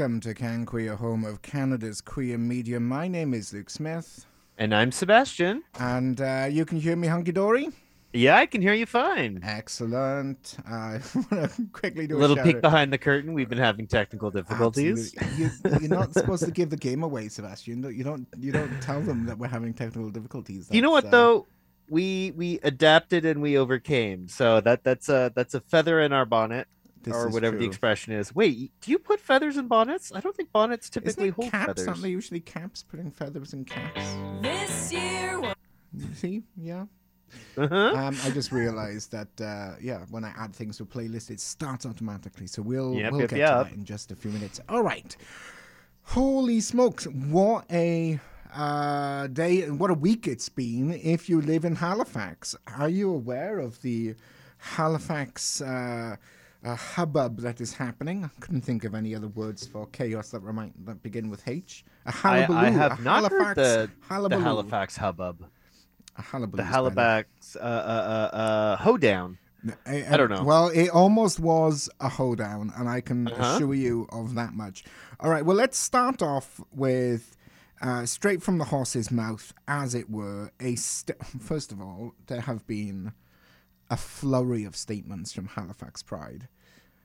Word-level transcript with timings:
Welcome 0.00 0.20
to 0.20 0.32
Can 0.32 0.64
Queer, 0.64 0.96
home 0.96 1.26
of 1.26 1.42
Canada's 1.42 2.00
queer 2.00 2.38
media. 2.38 2.80
My 2.80 3.06
name 3.06 3.34
is 3.34 3.52
Luke 3.52 3.68
Smith, 3.68 4.24
And 4.56 4.74
I'm 4.74 4.92
Sebastian. 4.92 5.62
and 5.78 6.18
uh, 6.22 6.46
you 6.50 6.64
can 6.64 6.80
hear 6.80 6.96
me 6.96 7.06
hunky 7.06 7.32
dory. 7.32 7.68
Yeah, 8.14 8.38
I 8.38 8.46
can 8.46 8.62
hear 8.62 8.72
you 8.72 8.86
fine. 8.86 9.40
Excellent. 9.42 10.56
Uh, 10.66 10.72
I 10.74 11.00
want 11.14 11.52
to 11.52 11.66
quickly 11.74 12.06
do 12.06 12.16
A 12.16 12.18
little 12.18 12.34
shout 12.34 12.46
peek 12.46 12.56
out. 12.56 12.62
behind 12.62 12.94
the 12.94 12.96
curtain. 12.96 13.34
We've 13.34 13.50
been 13.50 13.58
having 13.58 13.86
technical 13.86 14.30
difficulties. 14.30 15.14
You, 15.36 15.50
you're 15.64 15.90
not 15.90 16.14
supposed 16.14 16.46
to 16.46 16.50
give 16.50 16.70
the 16.70 16.78
game 16.78 17.02
away, 17.02 17.28
Sebastian. 17.28 17.82
You 17.94 18.02
don't. 18.02 18.26
You 18.38 18.52
don't 18.52 18.80
tell 18.80 19.02
them 19.02 19.26
that 19.26 19.36
we're 19.36 19.48
having 19.48 19.74
technical 19.74 20.08
difficulties. 20.08 20.66
you 20.72 20.80
know 20.80 20.92
what 20.92 21.04
uh, 21.04 21.10
though? 21.10 21.46
We 21.90 22.32
we 22.34 22.58
adapted 22.62 23.26
and 23.26 23.42
we 23.42 23.58
overcame. 23.58 24.28
So 24.28 24.62
that 24.62 24.82
that's 24.82 25.10
a 25.10 25.30
that's 25.34 25.52
a 25.52 25.60
feather 25.60 26.00
in 26.00 26.14
our 26.14 26.24
bonnet 26.24 26.68
this 27.02 27.14
or 27.14 27.28
is 27.28 27.34
whatever 27.34 27.56
the 27.56 27.64
expression 27.64 28.12
is. 28.12 28.34
Wait, 28.34 28.72
do 28.80 28.90
you 28.90 28.98
put 28.98 29.20
feathers 29.20 29.56
in 29.56 29.68
bonnets? 29.68 30.12
I 30.14 30.20
don't 30.20 30.36
think 30.36 30.52
bonnets 30.52 30.90
typically 30.90 31.28
Isn't 31.28 31.34
typically 31.36 31.46
it 31.46 31.50
hold 31.50 31.50
caps? 31.52 31.66
feathers. 31.66 31.88
Aren't 31.88 32.02
they 32.02 32.10
usually 32.10 32.40
caps 32.40 32.82
putting 32.82 33.10
feathers 33.10 33.52
in 33.52 33.64
caps? 33.64 34.14
This 34.42 34.92
year 34.92 35.54
see? 36.14 36.42
Yeah. 36.56 36.86
Uh-huh. 37.56 37.74
Um, 37.74 38.16
I 38.24 38.30
just 38.30 38.50
realized 38.50 39.12
that 39.12 39.40
uh, 39.40 39.76
yeah, 39.80 40.04
when 40.10 40.24
I 40.24 40.32
add 40.36 40.54
things 40.54 40.78
to 40.78 40.82
a 40.82 40.86
playlist, 40.86 41.30
it 41.30 41.40
starts 41.40 41.86
automatically. 41.86 42.46
So 42.46 42.62
we'll 42.62 42.94
Yep, 42.94 43.12
we'll 43.12 43.20
yep, 43.22 43.30
get 43.30 43.38
yep. 43.38 43.58
to 43.58 43.64
that 43.64 43.72
in 43.72 43.84
just 43.84 44.10
a 44.10 44.16
few 44.16 44.30
minutes. 44.30 44.60
All 44.68 44.82
right. 44.82 45.16
Holy 46.02 46.60
smokes! 46.60 47.04
What 47.04 47.66
a 47.70 48.18
uh, 48.52 49.28
day! 49.28 49.62
And 49.62 49.78
what 49.78 49.90
a 49.90 49.94
week 49.94 50.26
it's 50.26 50.48
been. 50.48 50.92
If 50.92 51.28
you 51.28 51.40
live 51.40 51.64
in 51.64 51.76
Halifax, 51.76 52.56
are 52.66 52.88
you 52.88 53.12
aware 53.12 53.58
of 53.60 53.80
the 53.82 54.16
Halifax? 54.58 55.60
Uh, 55.60 56.16
uh, 56.64 56.74
hubbub 56.76 57.40
that 57.40 57.60
is 57.60 57.72
happening. 57.74 58.24
I 58.24 58.30
couldn't 58.40 58.62
think 58.62 58.84
of 58.84 58.94
any 58.94 59.14
other 59.14 59.28
words 59.28 59.66
for 59.66 59.86
chaos 59.86 60.30
that 60.30 60.40
remind 60.40 60.74
that 60.84 61.02
begin 61.02 61.30
with 61.30 61.46
H. 61.48 61.84
A 62.06 62.12
hullabaloo. 62.12 62.58
I 62.58 62.68
a 62.68 62.72
have 62.72 63.02
not 63.04 63.22
Halifax 63.30 63.44
heard 63.44 63.56
the, 63.56 63.90
the. 64.28 64.40
Halifax 64.40 64.96
hubbub. 64.96 65.46
A 66.16 66.22
hullabaloo 66.22 66.56
The. 66.58 66.64
Halifax 66.64 67.56
uh, 67.56 67.58
uh, 67.60 67.62
uh, 67.62 68.36
uh, 68.36 68.76
hoedown. 68.76 69.38
I, 69.86 70.04
I 70.10 70.16
don't 70.16 70.30
know. 70.30 70.42
Well, 70.42 70.68
it 70.68 70.88
almost 70.88 71.38
was 71.38 71.90
a 72.00 72.08
hoedown, 72.08 72.72
and 72.76 72.88
I 72.88 73.00
can 73.02 73.28
Uh-huh. 73.28 73.56
assure 73.56 73.74
you 73.74 74.06
of 74.10 74.34
that 74.34 74.54
much. 74.54 74.84
All 75.20 75.30
right, 75.30 75.44
well, 75.44 75.56
let's 75.56 75.78
start 75.78 76.22
off 76.22 76.60
with 76.72 77.36
uh, 77.82 78.06
straight 78.06 78.42
from 78.42 78.56
the 78.58 78.64
horse's 78.66 79.10
mouth, 79.10 79.52
as 79.68 79.94
it 79.94 80.10
were. 80.10 80.50
A 80.60 80.76
st- 80.76 81.18
first 81.40 81.72
of 81.72 81.80
all, 81.80 82.14
there 82.26 82.40
have 82.42 82.66
been 82.66 83.12
a 83.90 83.96
flurry 83.96 84.64
of 84.64 84.76
statements 84.76 85.32
from 85.32 85.46
Halifax 85.48 86.02
Pride. 86.02 86.48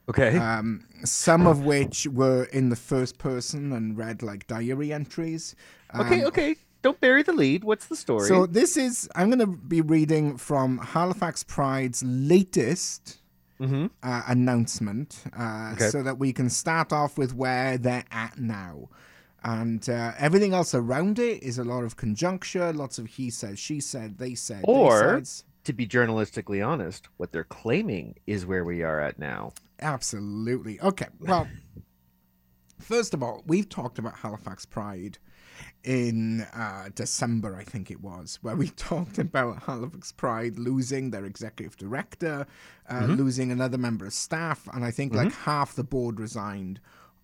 Okay. 0.08 0.38
Um, 0.38 0.86
some 1.04 1.48
of 1.48 1.66
which 1.66 2.06
were 2.08 2.44
in 2.46 2.70
the 2.70 2.76
first 2.76 3.18
person 3.18 3.72
and 3.74 3.98
read 3.98 4.22
like 4.22 4.46
diary 4.46 4.94
entries. 4.94 5.56
okay, 5.96 6.22
Um, 6.22 6.28
okay. 6.28 6.56
Don't 6.84 7.02
bury 7.02 7.24
the 7.24 7.34
lead. 7.34 7.64
What's 7.64 7.88
the 7.88 7.96
story? 7.96 8.28
So 8.28 8.46
this 8.46 8.78
is 8.78 9.10
I'm 9.16 9.30
going 9.32 9.40
to 9.40 9.48
be 9.48 9.82
reading 9.82 10.38
from 10.38 10.78
Halifax 10.78 11.44
Pride's 11.44 12.04
latest 12.06 13.18
Mhm. 13.60 13.90
uh, 14.04 14.22
announcement, 14.28 15.24
uh, 15.36 15.72
Okay. 15.74 15.90
so 15.90 16.04
that 16.04 16.20
we 16.20 16.32
can 16.34 16.50
start 16.52 16.94
off 16.94 17.18
with 17.18 17.34
where 17.34 17.78
they're 17.80 18.04
at 18.12 18.38
now. 18.38 18.90
And 19.44 19.88
uh, 19.90 20.12
everything 20.20 20.54
else 20.54 20.76
around 20.76 21.18
it 21.18 21.42
is 21.42 21.58
a 21.58 21.64
lot 21.64 21.84
of 21.84 21.96
conjuncture, 21.96 22.72
lots 22.74 23.00
of 23.00 23.06
he 23.08 23.30
said, 23.32 23.58
she 23.58 23.80
said, 23.80 24.18
they 24.20 24.36
said, 24.36 24.60
they 24.68 24.72
Or- 24.72 25.16
saids. 25.16 25.44
To 25.66 25.74
be 25.74 25.86
journalistically 25.88 26.66
honest, 26.66 27.08
what 27.18 27.32
they're 27.32 27.44
claiming 27.44 28.16
is 28.26 28.46
where 28.46 28.64
we 28.64 28.82
are 28.84 29.00
at 29.00 29.20
now. 29.20 29.52
Absolutely. 29.82 30.80
Okay. 30.80 31.08
Well, 31.20 31.48
first 32.80 33.14
of 33.14 33.22
all, 33.22 33.44
we've 33.46 33.68
talked 33.70 34.00
about 34.00 34.16
Halifax 34.18 34.66
Pride 34.66 35.18
in 35.84 36.42
uh, 36.54 36.90
December, 36.94 37.56
I 37.56 37.64
think 37.64 37.90
it 37.90 38.02
was, 38.02 38.40
where 38.42 38.56
we 38.56 38.70
talked 38.76 39.18
about 39.18 39.64
Halifax 39.64 40.12
Pride 40.12 40.58
losing 40.58 41.12
their 41.12 41.26
executive 41.26 41.78
director, 41.78 42.46
uh, 42.90 43.06
losing 43.06 43.52
another 43.52 43.78
member 43.78 44.06
of 44.06 44.14
staff, 44.14 44.68
and 44.74 44.84
I 44.84 44.92
think 44.92 45.14
like 45.14 45.32
half 45.34 45.76
the 45.76 45.84
board 45.84 46.20
resigned, 46.20 46.80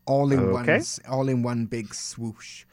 all 0.05 0.31
in 0.31 0.39
Okay. 0.39 0.77
one, 0.77 0.83
all 1.09 1.27
in 1.29 1.43
one 1.43 1.65
big 1.65 1.93
swoosh. 1.93 2.65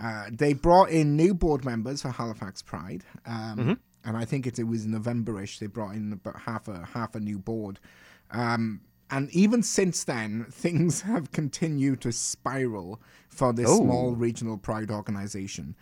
Uh, 0.00 0.24
they 0.30 0.52
brought 0.52 0.90
in 0.90 1.16
new 1.16 1.32
board 1.32 1.64
members 1.64 2.02
for 2.02 2.08
Halifax 2.10 2.62
Pride, 2.62 3.04
um, 3.26 3.78
and 4.04 4.16
I 4.16 4.24
think 4.24 4.46
it, 4.46 4.58
it 4.58 4.64
was 4.64 4.86
November-ish. 4.86 5.58
They 5.58 5.66
brought 5.66 5.94
in 5.94 6.12
about 6.12 6.40
half 6.42 6.68
a 6.68 6.86
half 6.92 7.14
a 7.14 7.20
new 7.20 7.38
board, 7.38 7.80
um, 8.30 8.80
and 9.10 9.30
even 9.30 9.62
since 9.62 10.04
then, 10.04 10.46
things 10.50 11.00
have 11.12 11.30
continued 11.32 12.00
to 12.02 12.12
spiral 12.12 13.00
for 13.28 13.52
this 13.52 13.68
Oh. 13.68 13.78
small 13.78 14.14
regional 14.14 14.56
Pride 14.58 14.90
organization. 14.90 15.76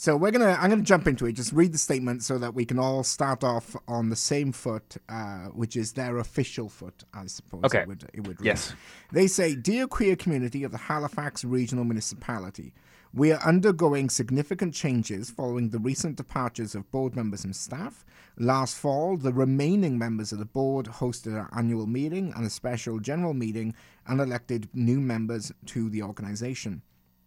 So 0.00 0.16
we're 0.16 0.30
gonna, 0.30 0.56
I'm 0.60 0.70
gonna 0.70 0.82
jump 0.82 1.08
into 1.08 1.26
it. 1.26 1.32
Just 1.32 1.52
read 1.52 1.72
the 1.72 1.78
statement 1.78 2.22
so 2.22 2.38
that 2.38 2.54
we 2.54 2.64
can 2.64 2.78
all 2.78 3.02
start 3.02 3.42
off 3.42 3.74
on 3.88 4.10
the 4.10 4.16
same 4.16 4.52
foot, 4.52 4.96
uh, 5.08 5.46
which 5.46 5.74
is 5.74 5.94
their 5.94 6.18
official 6.18 6.68
foot, 6.68 7.02
I 7.12 7.26
suppose. 7.26 7.64
Okay. 7.64 7.80
It 7.80 7.88
would, 7.88 8.08
it 8.14 8.20
would 8.28 8.40
read. 8.40 8.46
Yes. 8.46 8.72
They 9.10 9.26
say, 9.26 9.56
Dear 9.56 9.88
queer 9.88 10.14
community 10.14 10.62
of 10.62 10.70
the 10.70 10.78
Halifax 10.78 11.44
Regional 11.44 11.84
Municipality, 11.84 12.74
we 13.12 13.32
are 13.32 13.40
undergoing 13.42 14.10
significant 14.10 14.74
changes 14.74 15.30
following 15.30 15.70
the 15.70 15.78
recent 15.78 16.16
departures 16.16 16.74
of 16.74 16.90
board 16.90 17.16
members 17.16 17.44
and 17.44 17.56
staff. 17.56 18.04
Last 18.36 18.76
fall, 18.76 19.16
the 19.16 19.32
remaining 19.32 19.98
members 19.98 20.32
of 20.32 20.38
the 20.38 20.44
board 20.44 20.86
hosted 20.86 21.36
our 21.36 21.48
annual 21.56 21.86
meeting 21.86 22.32
and 22.36 22.46
a 22.46 22.50
special 22.50 22.98
general 22.98 23.34
meeting 23.34 23.74
and 24.06 24.20
elected 24.20 24.68
new 24.74 25.00
members 25.00 25.52
to 25.66 25.88
the 25.88 26.02
organization. 26.02 26.82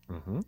Mm-hmm. 0.09 0.42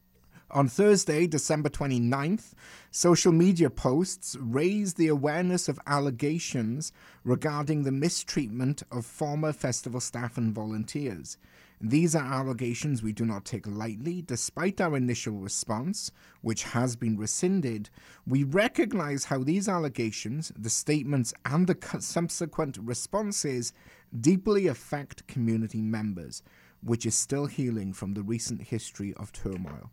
On 0.51 0.67
Thursday, 0.67 1.25
December 1.25 1.69
29th, 1.69 2.51
social 2.91 3.31
media 3.31 3.71
posts 3.71 4.35
raised 4.39 4.97
the 4.97 5.07
awareness 5.07 5.67
of 5.67 5.79
allegations 5.87 6.91
regarding 7.23 7.83
the 7.83 7.91
mistreatment 7.91 8.83
of 8.91 9.03
former 9.03 9.51
festival 9.51 9.99
staff 9.99 10.37
and 10.37 10.53
volunteers. 10.53 11.37
These 11.85 12.15
are 12.15 12.23
allegations 12.23 13.03
we 13.03 13.11
do 13.11 13.25
not 13.25 13.43
take 13.43 13.67
lightly. 13.67 14.21
Despite 14.21 14.79
our 14.79 14.95
initial 14.95 15.33
response, 15.33 16.11
which 16.39 16.63
has 16.63 16.95
been 16.95 17.17
rescinded, 17.17 17.89
we 18.25 18.45
recognize 18.45 19.25
how 19.25 19.43
these 19.43 19.67
allegations, 19.67 20.53
the 20.57 20.69
statements, 20.69 21.33
and 21.43 21.67
the 21.67 21.77
subsequent 21.99 22.77
responses 22.81 23.73
deeply 24.17 24.67
affect 24.67 25.27
community 25.27 25.81
members, 25.81 26.41
which 26.81 27.05
is 27.05 27.15
still 27.15 27.47
healing 27.47 27.91
from 27.91 28.13
the 28.13 28.23
recent 28.23 28.61
history 28.61 29.13
of 29.15 29.33
turmoil. 29.33 29.91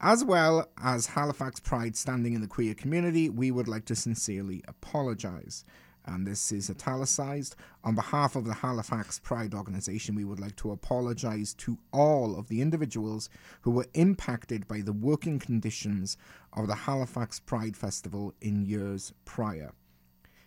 As 0.00 0.24
well 0.24 0.68
as 0.82 1.06
Halifax 1.06 1.60
Pride 1.60 1.94
standing 1.94 2.34
in 2.34 2.40
the 2.40 2.48
queer 2.48 2.74
community, 2.74 3.30
we 3.30 3.52
would 3.52 3.68
like 3.68 3.84
to 3.84 3.94
sincerely 3.94 4.64
apologise. 4.66 5.64
And 6.04 6.26
this 6.26 6.50
is 6.50 6.68
italicized. 6.68 7.54
On 7.84 7.94
behalf 7.94 8.34
of 8.34 8.44
the 8.44 8.54
Halifax 8.54 9.18
Pride 9.20 9.54
organisation, 9.54 10.14
we 10.14 10.24
would 10.24 10.40
like 10.40 10.56
to 10.56 10.72
apologise 10.72 11.54
to 11.54 11.78
all 11.92 12.36
of 12.38 12.48
the 12.48 12.60
individuals 12.60 13.30
who 13.60 13.70
were 13.70 13.86
impacted 13.94 14.66
by 14.66 14.80
the 14.80 14.92
working 14.92 15.38
conditions 15.38 16.16
of 16.54 16.66
the 16.66 16.74
Halifax 16.74 17.38
Pride 17.38 17.76
Festival 17.76 18.34
in 18.40 18.66
years 18.66 19.12
prior. 19.24 19.72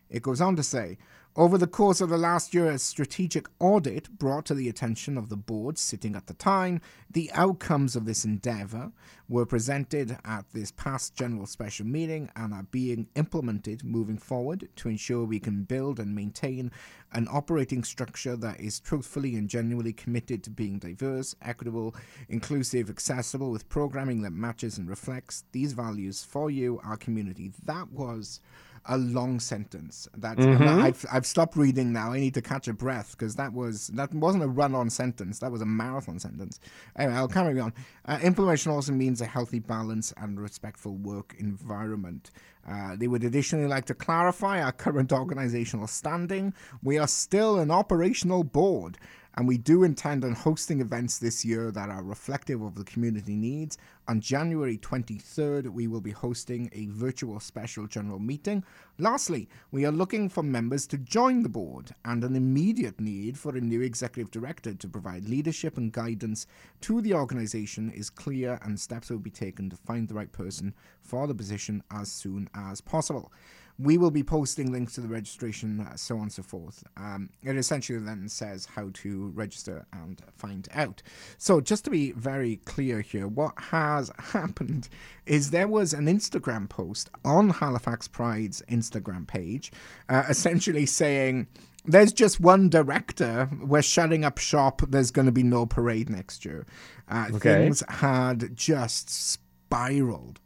It 0.09 0.21
goes 0.21 0.41
on 0.41 0.55
to 0.57 0.63
say, 0.63 0.97
over 1.37 1.57
the 1.57 1.67
course 1.67 1.99
of 1.99 2.07
the 2.07 2.17
last 2.17 2.53
year, 2.53 2.71
a 2.71 2.79
strategic 2.79 3.47
audit 3.59 4.09
brought 4.17 4.45
to 4.45 4.53
the 4.53 4.69
attention 4.69 5.17
of 5.17 5.27
the 5.27 5.35
board 5.35 5.77
sitting 5.77 6.15
at 6.15 6.27
the 6.27 6.33
time 6.33 6.79
the 7.11 7.29
outcomes 7.33 7.97
of 7.97 8.05
this 8.05 8.23
endeavour 8.23 8.93
were 9.27 9.45
presented 9.45 10.17
at 10.23 10.45
this 10.53 10.71
past 10.71 11.13
general 11.13 11.45
special 11.45 11.85
meeting 11.85 12.29
and 12.37 12.53
are 12.53 12.63
being 12.71 13.07
implemented 13.15 13.83
moving 13.83 14.17
forward 14.17 14.69
to 14.77 14.87
ensure 14.87 15.25
we 15.25 15.39
can 15.39 15.63
build 15.63 15.99
and 15.99 16.15
maintain 16.15 16.71
an 17.11 17.27
operating 17.29 17.83
structure 17.83 18.37
that 18.37 18.59
is 18.61 18.79
truthfully 18.79 19.35
and 19.35 19.49
genuinely 19.49 19.93
committed 19.93 20.41
to 20.41 20.49
being 20.49 20.79
diverse, 20.79 21.35
equitable, 21.41 21.93
inclusive, 22.29 22.89
accessible, 22.89 23.51
with 23.51 23.67
programming 23.67 24.21
that 24.21 24.31
matches 24.31 24.77
and 24.77 24.87
reflects 24.87 25.43
these 25.51 25.73
values 25.73 26.23
for 26.23 26.49
you, 26.49 26.79
our 26.83 26.97
community. 26.97 27.51
That 27.65 27.91
was 27.91 28.39
a 28.87 28.97
long 28.97 29.39
sentence. 29.39 30.07
That 30.15 30.37
I've, 30.39 31.05
I've 31.11 31.25
stopped 31.25 31.55
reading 31.55 31.91
now. 31.93 32.13
I 32.13 32.19
need 32.19 32.33
to 32.35 32.41
catch 32.41 32.67
a 32.67 32.73
breath 32.73 33.11
because 33.11 33.35
that 33.35 33.53
was 33.53 33.87
that 33.87 34.13
wasn't 34.13 34.43
a 34.43 34.47
run-on 34.47 34.89
sentence. 34.89 35.39
That 35.39 35.51
was 35.51 35.61
a 35.61 35.65
marathon 35.65 36.19
sentence. 36.19 36.59
Anyway, 36.95 37.17
I'll 37.17 37.27
carry 37.27 37.59
on. 37.59 37.73
Uh, 38.05 38.19
implementation 38.21 38.71
also 38.71 38.91
means 38.91 39.21
a 39.21 39.25
healthy 39.25 39.59
balance 39.59 40.13
and 40.17 40.39
respectful 40.39 40.95
work 40.95 41.35
environment. 41.39 42.31
Uh, 42.67 42.95
they 42.95 43.07
would 43.07 43.23
additionally 43.23 43.67
like 43.67 43.85
to 43.85 43.93
clarify 43.93 44.61
our 44.61 44.71
current 44.71 45.13
organizational 45.13 45.87
standing. 45.87 46.53
We 46.81 46.97
are 46.97 47.07
still 47.07 47.59
an 47.59 47.69
operational 47.69 48.43
board. 48.43 48.97
And 49.37 49.47
we 49.47 49.57
do 49.57 49.83
intend 49.83 50.23
on 50.23 50.33
hosting 50.33 50.79
events 50.79 51.17
this 51.17 51.43
year 51.43 51.69
that 51.71 51.89
are 51.89 52.03
reflective 52.03 52.61
of 52.61 52.75
the 52.75 52.85
community 52.85 53.35
needs. 53.35 53.77
On 54.07 54.21
January 54.21 54.77
23rd, 54.77 55.67
we 55.67 55.87
will 55.87 55.99
be 55.99 56.11
hosting 56.11 56.69
a 56.71 56.85
virtual 56.87 57.41
special 57.41 57.85
general 57.85 58.19
meeting. 58.19 58.63
Lastly, 58.97 59.49
we 59.71 59.85
are 59.85 59.91
looking 59.91 60.29
for 60.29 60.41
members 60.41 60.87
to 60.87 60.97
join 60.97 61.43
the 61.43 61.49
board 61.49 61.93
and 62.05 62.23
an 62.23 62.35
immediate 62.35 63.01
need 63.01 63.37
for 63.37 63.57
a 63.57 63.61
new 63.61 63.81
executive 63.81 64.31
director 64.31 64.73
to 64.73 64.87
provide 64.87 65.27
leadership 65.27 65.77
and 65.77 65.91
guidance 65.91 66.47
to 66.81 67.01
the 67.01 67.13
organization 67.13 67.91
is 67.91 68.09
clear 68.09 68.57
and 68.63 68.79
steps 68.79 69.09
will 69.09 69.19
be 69.19 69.29
taken 69.29 69.69
to 69.69 69.75
find 69.75 70.07
the 70.07 70.13
right 70.13 70.31
person 70.31 70.73
for 71.01 71.27
the 71.27 71.35
position 71.35 71.83
as 71.91 72.09
soon 72.09 72.49
as 72.55 72.79
possible. 72.79 73.33
We 73.77 73.97
will 73.97 74.11
be 74.11 74.23
posting 74.23 74.71
links 74.71 74.93
to 74.95 75.01
the 75.01 75.07
registration, 75.07 75.81
uh, 75.81 75.95
so 75.97 76.15
on 76.15 76.23
and 76.23 76.31
so 76.31 76.43
forth. 76.43 76.83
Um, 76.95 77.29
it 77.43 77.57
essentially 77.57 77.99
then 77.99 78.29
says 78.29 78.65
how 78.65 78.89
to 78.93 79.31
register 79.35 79.85
and 79.91 80.21
find 80.37 80.67
out. 80.73 81.01
So, 81.37 81.59
just 81.59 81.83
to 81.85 81.89
be 81.89 82.11
very 82.13 82.57
clear 82.65 83.01
here, 83.01 83.27
what 83.27 83.53
has 83.57 84.11
happened 84.19 84.87
is 85.25 85.51
there 85.51 85.67
was 85.67 85.93
an 85.93 86.05
Instagram 86.05 86.69
post 86.69 87.09
on 87.25 87.49
Halifax 87.49 88.07
Pride's 88.07 88.61
Instagram 88.69 89.27
page, 89.27 89.71
uh, 90.07 90.23
essentially 90.29 90.85
saying, 90.85 91.47
there's 91.87 92.13
just 92.13 92.39
one 92.39 92.69
director. 92.69 93.47
We're 93.61 93.81
shutting 93.83 94.25
up 94.25 94.39
shop. 94.39 94.81
There's 94.87 95.11
going 95.11 95.27
to 95.27 95.31
be 95.31 95.43
no 95.43 95.65
parade 95.65 96.09
next 96.09 96.43
year. 96.45 96.65
Uh, 97.07 97.27
Okay. 97.33 97.65
Things 97.65 97.83
had 97.87 98.55
just 98.55 99.09
spiraled 99.09 100.39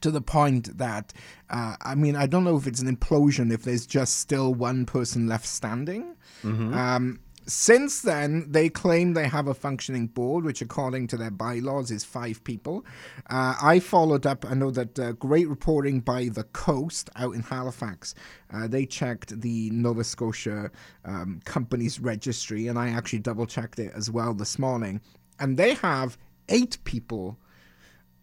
to 0.00 0.10
the 0.10 0.20
point 0.20 0.76
that 0.78 1.12
uh, 1.50 1.76
I 1.80 1.94
mean 1.94 2.16
I 2.16 2.26
don't 2.26 2.44
know 2.44 2.56
if 2.56 2.66
it's 2.66 2.80
an 2.80 2.94
implosion 2.94 3.52
if 3.52 3.62
there's 3.62 3.86
just 3.86 4.18
still 4.18 4.54
one 4.54 4.86
person 4.86 5.26
left 5.26 5.46
standing. 5.46 6.16
Um, 6.74 7.20
since 7.48 8.02
then, 8.02 8.50
they 8.50 8.68
claim 8.68 9.14
they 9.14 9.28
have 9.28 9.46
a 9.46 9.54
functioning 9.54 10.08
board, 10.08 10.44
which, 10.44 10.60
according 10.60 11.06
to 11.08 11.16
their 11.16 11.30
bylaws, 11.30 11.92
is 11.92 12.02
five 12.02 12.42
people. 12.42 12.84
Uh, 13.30 13.54
I 13.62 13.78
followed 13.78 14.26
up. 14.26 14.44
I 14.44 14.54
know 14.54 14.72
that 14.72 14.98
uh, 14.98 15.12
great 15.12 15.48
reporting 15.48 16.00
by 16.00 16.28
the 16.28 16.42
Coast 16.42 17.08
out 17.14 17.36
in 17.36 17.42
Halifax. 17.42 18.16
Uh, 18.52 18.66
they 18.66 18.84
checked 18.84 19.40
the 19.40 19.70
Nova 19.70 20.02
Scotia 20.02 20.72
um, 21.04 21.40
company's 21.44 22.00
registry, 22.00 22.66
and 22.66 22.78
I 22.78 22.88
actually 22.88 23.20
double 23.20 23.46
checked 23.46 23.78
it 23.78 23.92
as 23.94 24.10
well 24.10 24.34
this 24.34 24.58
morning. 24.58 25.00
And 25.38 25.56
they 25.56 25.74
have 25.74 26.18
eight 26.48 26.78
people 26.82 27.38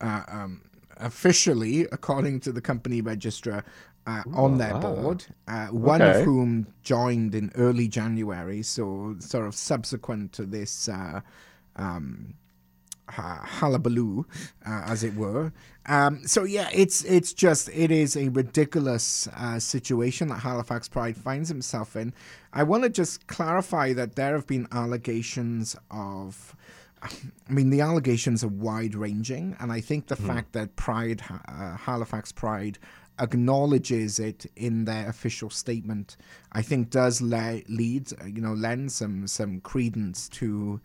uh, 0.01 0.23
um, 0.27 0.61
officially, 0.97 1.87
according 1.91 2.39
to 2.41 2.51
the 2.51 2.61
company 2.61 3.01
registrar, 3.01 3.63
uh, 4.05 4.23
on 4.33 4.57
their 4.57 4.73
wow. 4.73 4.79
board. 4.79 5.25
Uh, 5.47 5.67
one 5.67 6.01
Okay. 6.01 6.19
of 6.19 6.25
whom 6.25 6.67
joined 6.81 7.33
in 7.33 7.51
early 7.55 7.87
January, 7.87 8.61
so 8.61 9.15
sort 9.19 9.45
of 9.45 9.55
subsequent 9.55 10.33
to 10.33 10.45
this 10.45 10.89
uh, 10.89 11.21
um, 11.77 12.33
hullabaloo, 13.09 14.25
uh, 14.65 14.83
as 14.85 15.03
it 15.03 15.15
were. 15.15 15.51
Um, 15.85 16.25
so 16.25 16.43
yeah, 16.43 16.69
it's 16.73 17.03
it's 17.03 17.33
just 17.33 17.69
it 17.69 17.91
is 17.91 18.15
a 18.15 18.29
ridiculous 18.29 19.27
uh, 19.35 19.59
situation 19.59 20.29
that 20.29 20.39
Halifax 20.39 20.87
Pride 20.87 21.17
finds 21.17 21.49
himself 21.49 21.95
in. 21.95 22.13
I 22.53 22.63
want 22.63 22.83
to 22.83 22.89
just 22.89 23.27
clarify 23.27 23.93
that 23.93 24.15
there 24.15 24.33
have 24.33 24.47
been 24.47 24.67
allegations 24.71 25.75
of. 25.91 26.55
I 27.03 27.51
mean, 27.51 27.69
the 27.69 27.81
allegations 27.81 28.43
are 28.43 28.49
wide 28.49 28.95
ranging, 28.95 29.55
and 29.59 29.71
I 29.71 29.81
think 29.81 30.07
the 30.07 30.15
fact 30.15 30.53
that 30.53 30.75
Pride, 30.75 31.21
uh, 31.29 31.75
Halifax 31.75 32.31
Pride, 32.31 32.79
acknowledges 33.19 34.19
it 34.19 34.45
in 34.55 34.85
their 34.85 35.07
official 35.07 35.49
statement, 35.49 36.17
I 36.51 36.61
think 36.61 36.89
does 36.89 37.21
le- 37.21 37.61
lead, 37.67 38.11
uh, 38.21 38.25
you 38.25 38.41
know, 38.41 38.53
lend 38.53 38.91
some 38.91 39.27
some 39.27 39.59
credence 39.59 40.29
to 40.29 40.79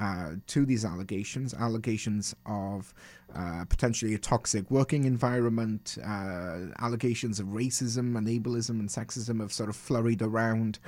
uh, 0.00 0.30
to 0.46 0.64
these 0.64 0.84
allegations. 0.84 1.54
Allegations 1.54 2.34
of 2.46 2.94
uh, 3.34 3.64
potentially 3.68 4.14
a 4.14 4.18
toxic 4.18 4.70
working 4.70 5.04
environment, 5.04 5.98
uh, 6.04 6.66
allegations 6.80 7.40
of 7.40 7.48
racism 7.48 8.16
and 8.16 8.26
ableism 8.26 8.80
and 8.80 8.88
sexism 8.88 9.40
have 9.40 9.52
sort 9.52 9.68
of 9.68 9.76
flurried 9.76 10.22
around 10.22 10.78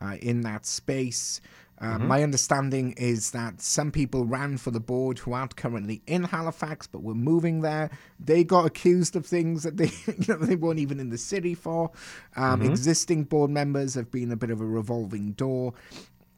uh, 0.00 0.16
in 0.20 0.42
that 0.42 0.66
space. 0.66 1.40
Uh, 1.78 1.98
My 1.98 2.22
understanding 2.22 2.92
is 2.96 3.32
that 3.32 3.60
some 3.60 3.90
people 3.92 4.24
ran 4.24 4.56
for 4.56 4.70
the 4.70 4.80
board 4.80 5.18
who 5.18 5.32
aren't 5.34 5.56
currently 5.56 6.00
in 6.06 6.24
Halifax 6.24 6.86
but 6.86 7.02
were 7.02 7.14
moving 7.14 7.60
there. 7.60 7.90
They 8.18 8.44
got 8.44 8.64
accused 8.64 9.14
of 9.14 9.26
things 9.26 9.62
that 9.62 9.76
they, 9.76 9.90
you 10.06 10.24
know, 10.26 10.36
they 10.38 10.56
weren't 10.56 10.78
even 10.78 10.98
in 11.00 11.10
the 11.10 11.18
city 11.18 11.54
for. 11.54 11.90
Um, 12.34 12.62
Existing 12.62 13.24
board 13.24 13.50
members 13.50 13.94
have 13.94 14.10
been 14.10 14.32
a 14.32 14.36
bit 14.36 14.50
of 14.50 14.60
a 14.60 14.66
revolving 14.66 15.32
door. 15.32 15.74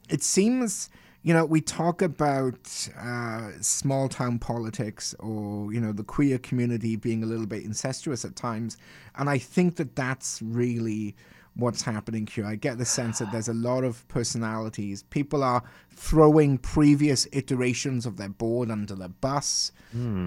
It 0.09 0.23
seems, 0.23 0.89
you 1.23 1.33
know, 1.33 1.45
we 1.45 1.61
talk 1.61 2.01
about 2.01 2.89
uh, 2.99 3.51
small 3.61 4.09
town 4.09 4.39
politics 4.39 5.13
or 5.19 5.71
you 5.73 5.79
know 5.79 5.91
the 5.91 6.03
queer 6.03 6.37
community 6.37 6.95
being 6.95 7.23
a 7.23 7.25
little 7.25 7.45
bit 7.45 7.63
incestuous 7.63 8.25
at 8.25 8.35
times, 8.35 8.77
and 9.15 9.29
I 9.29 9.37
think 9.37 9.75
that 9.77 9.95
that's 9.95 10.41
really 10.41 11.15
what's 11.59 11.81
happening 11.81 12.27
here. 12.27 12.45
I 12.45 12.55
get 12.55 12.77
the 12.77 12.85
sense 12.85 13.19
that 13.19 13.31
there's 13.31 13.49
a 13.49 13.53
lot 13.53 13.83
of 13.83 14.07
personalities. 14.07 15.03
People 15.03 15.43
are 15.43 15.63
throwing 15.91 16.57
previous 16.57 17.27
iterations 17.31 18.05
of 18.05 18.17
their 18.17 18.29
board 18.29 18.71
under 18.71 18.95
the 18.95 19.09
bus. 19.09 19.71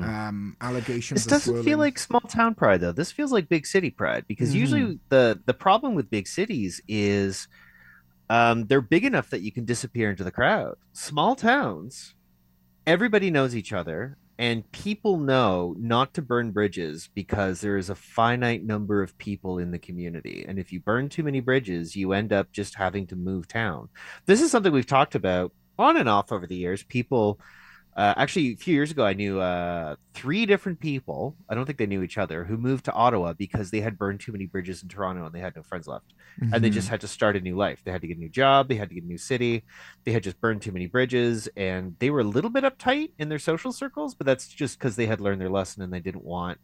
Um, 0.05 0.57
allegations. 0.61 1.25
This 1.25 1.31
doesn't 1.31 1.65
feel 1.65 1.79
like 1.79 1.99
small 1.99 2.21
town 2.21 2.55
pride 2.55 2.81
though. 2.81 2.93
This 2.93 3.13
feels 3.13 3.33
like 3.33 3.49
big 3.49 3.67
city 3.67 3.91
pride 3.91 4.25
because 4.27 4.55
usually 4.55 4.99
the 5.09 5.41
the 5.47 5.55
problem 5.55 5.95
with 5.95 6.11
big 6.11 6.27
cities 6.27 6.81
is 6.89 7.49
um, 8.29 8.67
they're 8.67 8.81
big 8.81 9.05
enough 9.05 9.31
that 9.31 9.43
you 9.43 9.53
can 9.53 9.65
disappear 9.65 10.11
into 10.11 10.25
the 10.25 10.31
crowd. 10.31 10.77
Small 10.93 11.37
towns, 11.37 12.15
everybody 12.87 13.31
knows 13.31 13.55
each 13.55 13.73
other, 13.73 14.17
and 14.43 14.69
people 14.73 15.19
know 15.19 15.73
not 15.79 16.15
to 16.15 16.21
burn 16.21 16.51
bridges 16.51 17.09
because 17.15 17.61
there 17.61 17.77
is 17.77 17.91
a 17.91 17.95
finite 17.95 18.65
number 18.65 19.01
of 19.01 19.17
people 19.17 19.61
in 19.61 19.71
the 19.71 19.79
community. 19.79 20.45
And 20.49 20.59
if 20.59 20.73
you 20.73 20.81
burn 20.81 21.09
too 21.09 21.23
many 21.23 21.39
bridges, 21.39 21.95
you 21.95 22.13
end 22.13 22.33
up 22.33 22.51
just 22.51 22.75
having 22.75 23.07
to 23.07 23.15
move 23.15 23.47
town. 23.47 23.89
This 24.27 24.41
is 24.41 24.51
something 24.51 24.73
we've 24.73 24.85
talked 24.85 25.15
about 25.15 25.53
on 25.79 25.97
and 25.97 26.09
off 26.09 26.33
over 26.33 26.49
the 26.49 26.57
years. 26.57 26.83
People 26.83 27.39
uh, 27.95 28.15
actually, 28.17 28.53
a 28.53 28.57
few 28.57 28.75
years 28.75 28.91
ago, 28.91 29.05
I 29.05 29.13
knew 29.13 29.41
uh, 29.41 29.97
three 30.15 30.47
different 30.47 30.81
people. 30.81 31.37
I 31.49 31.55
don't 31.55 31.67
think 31.67 31.77
they 31.77 31.87
knew 31.87 32.03
each 32.03 32.17
other 32.17 32.45
who 32.45 32.57
moved 32.57 32.87
to 32.87 32.93
Ottawa 32.93 33.35
because 33.35 33.71
they 33.71 33.83
had 33.83 33.99
burned 33.99 34.21
too 34.21 34.33
many 34.33 34.47
bridges 34.47 34.83
in 34.83 34.89
Toronto 34.89 35.27
and 35.27 35.35
they 35.35 35.41
had 35.41 35.55
no 35.55 35.63
friends 35.63 35.87
left. 35.87 36.15
And 36.41 36.65
they 36.65 36.71
just 36.71 36.89
had 36.89 37.03
to 37.03 37.09
start 37.09 37.37
a 37.37 37.41
new 37.41 37.55
life. 37.55 37.83
They 37.85 37.91
had 37.91 38.01
to 38.01 38.07
get 38.07 38.17
a 38.17 38.21
new 38.21 38.31
job. 38.31 38.69
They 38.69 38.77
had 38.77 38.89
to 38.89 38.95
get 38.95 39.05
a 39.05 39.07
new 39.07 39.19
city. 39.19 39.65
They 40.05 40.13
had 40.13 40.23
just 40.23 40.41
burned 40.41 40.63
too 40.63 40.73
many 40.73 40.87
bridges 40.87 41.49
and 41.55 41.95
they 41.99 42.09
were 42.09 42.21
a 42.21 42.25
little 42.25 42.49
bit 42.49 42.65
uptight 42.65 43.11
in 43.19 43.29
their 43.29 43.39
social 43.39 43.73
circles, 43.73 44.15
but 44.15 44.27
that's 44.27 44.49
just 44.49 44.79
because 44.79 44.97
they 44.97 45.07
had 45.07 45.21
learned 45.21 45.43
their 45.43 45.51
lesson 45.51 45.83
and 45.83 45.93
they 45.93 46.01
didn't 46.01 46.25
want 46.25 46.59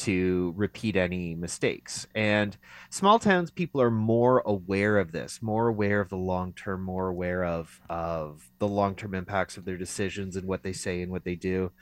to 0.00 0.52
repeat 0.56 0.96
any 0.96 1.34
mistakes. 1.34 2.06
And 2.14 2.56
small 2.90 3.18
towns 3.18 3.50
people 3.50 3.80
are 3.80 3.90
more 3.90 4.42
aware 4.46 4.98
of 4.98 5.12
this, 5.12 5.40
more 5.42 5.68
aware 5.68 6.00
of 6.00 6.08
the 6.08 6.16
long 6.16 6.52
term, 6.52 6.82
more 6.82 7.08
aware 7.08 7.44
of 7.44 7.80
of 7.88 8.48
the 8.58 8.68
long 8.68 8.94
term 8.94 9.14
impacts 9.14 9.56
of 9.56 9.64
their 9.64 9.76
decisions 9.76 10.36
and 10.36 10.46
what 10.46 10.62
they 10.62 10.72
say 10.72 11.02
and 11.02 11.10
what 11.12 11.24
they 11.24 11.34
do. 11.34 11.72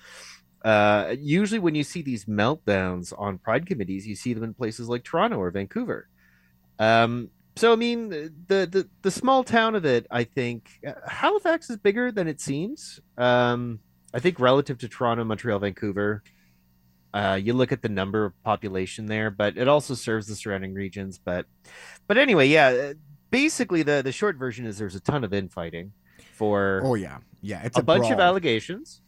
Uh, 0.65 1.15
usually, 1.19 1.61
when 1.61 1.75
you 1.75 1.85
see 1.85 2.03
these 2.03 2.25
meltdowns 2.25 3.13
on 3.17 3.39
pride 3.39 3.67
committees, 3.67 4.07
you 4.07 4.17
see 4.17 4.35
them 4.35 4.45
in 4.45 4.55
places 4.55 4.89
like 4.89 5.05
Toronto 5.05 5.39
or 5.39 5.51
Vancouver. 5.51 6.09
Um, 6.79 7.31
so, 7.57 7.73
I 7.73 7.77
mean, 7.77 8.09
the 8.11 8.67
the 8.67 8.89
the 9.03 9.11
small 9.11 9.45
town 9.45 9.75
of 9.75 9.85
it, 9.85 10.07
I 10.11 10.25
think 10.25 10.71
uh, 10.87 10.93
Halifax 11.07 11.71
is 11.71 11.77
bigger 11.77 12.11
than 12.11 12.29
it 12.29 12.41
seems. 12.41 13.01
Um, 13.17 13.81
I 14.13 14.21
think 14.21 14.41
relative 14.41 14.79
to 14.79 14.89
Toronto, 14.89 15.25
Montreal, 15.25 15.59
Vancouver, 15.59 16.23
uh, 17.15 17.38
you 17.41 17.55
look 17.55 17.73
at 17.73 17.83
the 17.83 17.88
number 17.88 18.25
of 18.25 18.43
population 18.43 19.07
there, 19.07 19.31
but 19.31 19.57
it 19.57 19.69
also 19.69 19.95
serves 19.95 20.27
the 20.27 20.35
surrounding 20.35 20.75
regions. 20.75 21.19
But, 21.19 21.47
but 22.07 22.19
anyway, 22.19 22.49
yeah. 22.49 22.69
uh, 22.69 22.95
Basically, 23.31 23.83
the 23.83 24.00
the 24.03 24.12
short 24.12 24.37
version 24.37 24.65
is 24.65 24.79
there's 24.79 24.95
a 24.95 25.00
ton 25.00 25.23
of 25.23 25.35
infighting 25.35 25.93
for 26.33 26.81
Oh 26.83 26.95
yeah, 26.95 27.19
yeah. 27.43 27.62
It's 27.62 27.77
a 27.77 27.81
a, 27.81 27.85
bunch 27.85 28.11
of 28.11 28.21
allegations. 28.21 29.03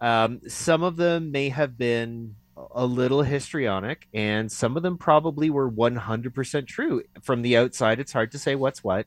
Um, 0.00 0.40
some 0.46 0.82
of 0.82 0.96
them 0.96 1.32
may 1.32 1.48
have 1.48 1.76
been 1.76 2.36
a 2.72 2.86
little 2.86 3.22
histrionic, 3.22 4.06
and 4.14 4.50
some 4.50 4.76
of 4.76 4.84
them 4.84 4.96
probably 4.96 5.50
were 5.50 5.68
100% 5.68 6.66
true. 6.68 7.02
From 7.22 7.42
the 7.42 7.56
outside, 7.56 7.98
it's 7.98 8.12
hard 8.12 8.30
to 8.32 8.38
say 8.38 8.54
what's 8.54 8.84
what, 8.84 9.06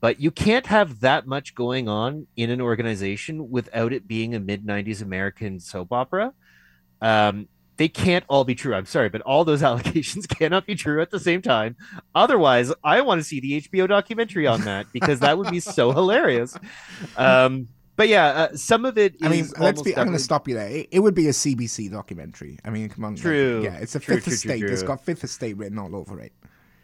but 0.00 0.20
you 0.20 0.30
can't 0.30 0.66
have 0.66 1.00
that 1.00 1.26
much 1.26 1.54
going 1.54 1.88
on 1.88 2.26
in 2.36 2.50
an 2.50 2.60
organization 2.60 3.50
without 3.50 3.94
it 3.94 4.06
being 4.06 4.34
a 4.34 4.40
mid 4.40 4.66
90s 4.66 5.00
American 5.00 5.60
soap 5.60 5.92
opera. 5.92 6.34
Um, 7.00 7.48
they 7.76 7.88
can't 7.88 8.24
all 8.28 8.44
be 8.44 8.54
true. 8.54 8.74
I'm 8.74 8.86
sorry, 8.86 9.08
but 9.08 9.20
all 9.22 9.44
those 9.44 9.62
allegations 9.70 10.26
cannot 10.26 10.66
be 10.66 10.74
true 10.74 11.00
at 11.00 11.10
the 11.10 11.20
same 11.20 11.42
time. 11.42 11.76
Otherwise, 12.14 12.72
I 12.82 13.00
want 13.00 13.20
to 13.20 13.24
see 13.24 13.40
the 13.40 13.60
HBO 13.62 13.88
documentary 13.88 14.46
on 14.46 14.62
that 14.62 14.86
because 14.92 15.20
that 15.20 15.38
would 15.38 15.50
be 15.50 15.60
so 15.60 15.92
hilarious. 15.92 16.56
Um, 17.16 17.68
but 17.96 18.08
yeah, 18.08 18.26
uh, 18.26 18.56
some 18.56 18.84
of 18.84 18.98
it 18.98 19.14
is. 19.16 19.22
I 19.22 19.28
mean, 19.28 19.46
let's 19.58 19.82
be. 19.82 19.96
I'm 19.96 20.06
going 20.06 20.16
to 20.16 20.22
stop 20.22 20.48
you 20.48 20.54
there. 20.54 20.68
It, 20.68 20.88
it 20.90 21.00
would 21.00 21.14
be 21.14 21.28
a 21.28 21.32
CBC 21.32 21.90
documentary. 21.90 22.58
I 22.64 22.70
mean, 22.70 22.88
come 22.88 23.04
on. 23.04 23.14
like, 23.14 23.22
True. 23.22 23.62
yeah, 23.62 23.76
it's 23.76 23.94
a 23.94 24.00
True, 24.00 24.16
Fifth 24.16 24.24
true, 24.24 24.36
true, 24.36 24.54
Estate. 24.54 24.72
It's 24.72 24.82
got 24.82 25.04
Fifth 25.04 25.22
Estate 25.22 25.56
written 25.56 25.78
all 25.78 25.94
over 25.94 26.20
it. 26.20 26.32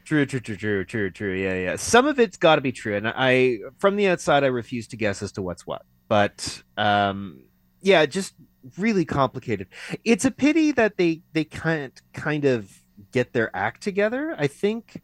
True, 0.04 0.24
true, 0.26 0.40
true, 0.40 0.56
true, 0.56 0.84
true, 0.84 1.10
true. 1.10 1.34
Yeah, 1.34 1.54
yeah. 1.54 1.76
Some 1.76 2.06
of 2.06 2.18
it's 2.20 2.36
got 2.36 2.56
to 2.56 2.60
be 2.60 2.72
true, 2.72 2.96
and 2.96 3.08
I, 3.08 3.58
from 3.78 3.96
the 3.96 4.08
outside, 4.08 4.44
I 4.44 4.48
refuse 4.48 4.86
to 4.88 4.96
guess 4.96 5.22
as 5.22 5.32
to 5.32 5.42
what's 5.42 5.66
what. 5.66 5.82
But, 6.08 6.62
um, 6.76 7.44
yeah, 7.80 8.06
just 8.06 8.34
really 8.78 9.04
complicated. 9.04 9.68
It's 10.04 10.24
a 10.24 10.30
pity 10.30 10.72
that 10.72 10.96
they 10.96 11.22
they 11.32 11.44
can't 11.44 12.00
kind 12.12 12.44
of 12.44 12.70
get 13.12 13.32
their 13.32 13.54
act 13.56 13.82
together. 13.82 14.34
I 14.38 14.46
think, 14.46 15.00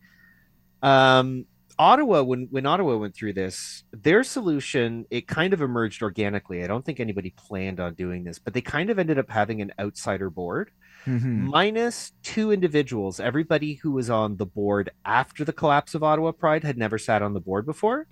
um, 0.83 1.47
Ottawa 1.79 2.23
when 2.23 2.49
when 2.51 2.65
Ottawa 2.65 2.97
went 2.97 3.15
through 3.15 3.35
this, 3.35 3.85
their 3.93 4.25
solution 4.25 5.05
it 5.11 5.29
kind 5.29 5.53
of 5.53 5.61
emerged 5.61 6.03
organically. 6.03 6.65
I 6.65 6.67
don't 6.67 6.85
think 6.85 7.01
anybody 7.01 7.35
planned 7.37 7.81
on 7.81 7.95
doing 7.95 8.25
this, 8.25 8.39
but 8.39 8.55
they 8.55 8.63
kind 8.63 8.89
of 8.89 8.99
ended 8.99 9.19
up 9.19 9.29
having 9.31 9.61
an 9.61 9.73
outsider 9.79 10.31
board 10.31 10.71
Mhm. 11.05 11.45
minus 11.45 12.13
two 12.23 12.51
individuals. 12.51 13.21
Everybody 13.21 13.75
who 13.75 13.93
was 13.93 14.09
on 14.11 14.39
the 14.39 14.47
board 14.47 14.91
after 15.05 15.45
the 15.45 15.53
collapse 15.53 15.95
of 15.95 16.03
Ottawa 16.03 16.33
Pride 16.33 16.65
had 16.65 16.79
never 16.79 16.99
sat 16.99 17.23
on 17.23 17.33
the 17.35 17.41
board 17.41 17.65
before 17.67 18.07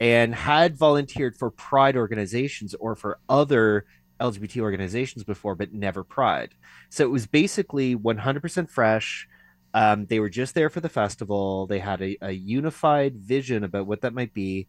and 0.00 0.34
had 0.34 0.76
volunteered 0.76 1.36
for 1.36 1.50
Pride 1.50 1.96
organizations 1.96 2.74
or 2.74 2.96
for 2.96 3.18
other 3.28 3.86
LGBT 4.20 4.60
organizations 4.62 5.24
before, 5.24 5.54
but 5.54 5.72
never 5.72 6.04
Pride. 6.04 6.54
So 6.90 7.04
it 7.04 7.10
was 7.10 7.26
basically 7.26 7.96
100% 7.96 8.70
fresh. 8.70 9.28
Um, 9.72 10.06
they 10.06 10.20
were 10.20 10.30
just 10.30 10.54
there 10.54 10.70
for 10.70 10.80
the 10.80 10.88
festival. 10.88 11.66
They 11.66 11.80
had 11.80 12.00
a, 12.00 12.16
a 12.20 12.30
unified 12.32 13.16
vision 13.16 13.64
about 13.64 13.86
what 13.86 14.02
that 14.02 14.14
might 14.14 14.32
be, 14.32 14.68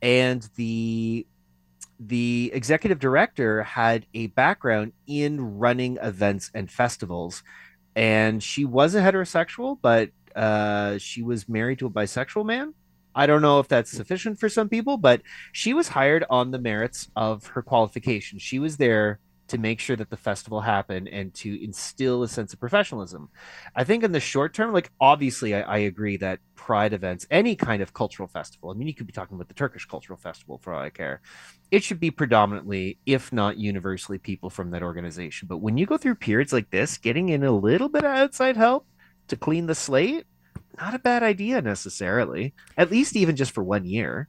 and 0.00 0.48
the 0.56 1.26
the 2.00 2.50
executive 2.52 2.98
director 2.98 3.62
had 3.62 4.06
a 4.14 4.26
background 4.28 4.92
in 5.06 5.58
running 5.58 5.96
events 6.02 6.50
and 6.52 6.70
festivals 6.70 7.42
and 7.94 8.42
she 8.42 8.64
was 8.64 8.94
a 8.94 9.00
heterosexual 9.00 9.78
but 9.80 10.10
uh, 10.34 10.98
she 10.98 11.22
was 11.22 11.48
married 11.48 11.78
to 11.78 11.86
a 11.86 11.90
bisexual 11.90 12.44
man 12.44 12.74
i 13.14 13.26
don't 13.26 13.42
know 13.42 13.58
if 13.58 13.68
that's 13.68 13.90
sufficient 13.90 14.38
for 14.38 14.48
some 14.48 14.68
people 14.68 14.96
but 14.96 15.22
she 15.52 15.74
was 15.74 15.88
hired 15.88 16.24
on 16.30 16.50
the 16.50 16.58
merits 16.58 17.08
of 17.16 17.46
her 17.46 17.62
qualifications 17.62 18.42
she 18.42 18.58
was 18.58 18.76
there 18.76 19.18
to 19.46 19.58
make 19.58 19.78
sure 19.78 19.94
that 19.94 20.08
the 20.08 20.16
festival 20.16 20.62
happened 20.62 21.06
and 21.06 21.34
to 21.34 21.62
instill 21.62 22.22
a 22.22 22.28
sense 22.28 22.52
of 22.52 22.60
professionalism 22.60 23.28
i 23.76 23.84
think 23.84 24.02
in 24.02 24.12
the 24.12 24.20
short 24.20 24.54
term 24.54 24.72
like 24.72 24.90
obviously 25.00 25.54
i, 25.54 25.60
I 25.60 25.78
agree 25.78 26.16
that 26.18 26.40
pride 26.54 26.92
events 26.92 27.26
any 27.30 27.54
kind 27.54 27.82
of 27.82 27.92
cultural 27.92 28.28
festival 28.28 28.70
i 28.70 28.74
mean 28.74 28.88
you 28.88 28.94
could 28.94 29.06
be 29.06 29.12
talking 29.12 29.36
about 29.36 29.48
the 29.48 29.54
turkish 29.54 29.84
cultural 29.84 30.18
festival 30.18 30.58
for 30.58 30.72
all 30.72 30.80
i 30.80 30.90
care 30.90 31.20
it 31.74 31.82
should 31.82 31.98
be 31.98 32.12
predominantly, 32.12 32.98
if 33.04 33.32
not 33.32 33.58
universally, 33.58 34.18
people 34.18 34.48
from 34.48 34.70
that 34.70 34.84
organization. 34.84 35.48
But 35.48 35.58
when 35.58 35.76
you 35.76 35.86
go 35.86 35.98
through 35.98 36.14
periods 36.14 36.52
like 36.52 36.70
this, 36.70 36.98
getting 36.98 37.30
in 37.30 37.42
a 37.42 37.50
little 37.50 37.88
bit 37.88 38.04
of 38.04 38.12
outside 38.12 38.56
help 38.56 38.86
to 39.26 39.36
clean 39.36 39.66
the 39.66 39.74
slate, 39.74 40.24
not 40.78 40.94
a 40.94 40.98
bad 40.98 41.22
idea 41.22 41.62
necessarily. 41.62 42.54
At 42.76 42.90
least 42.90 43.16
even 43.16 43.36
just 43.36 43.52
for 43.52 43.62
one 43.62 43.86
year. 43.86 44.28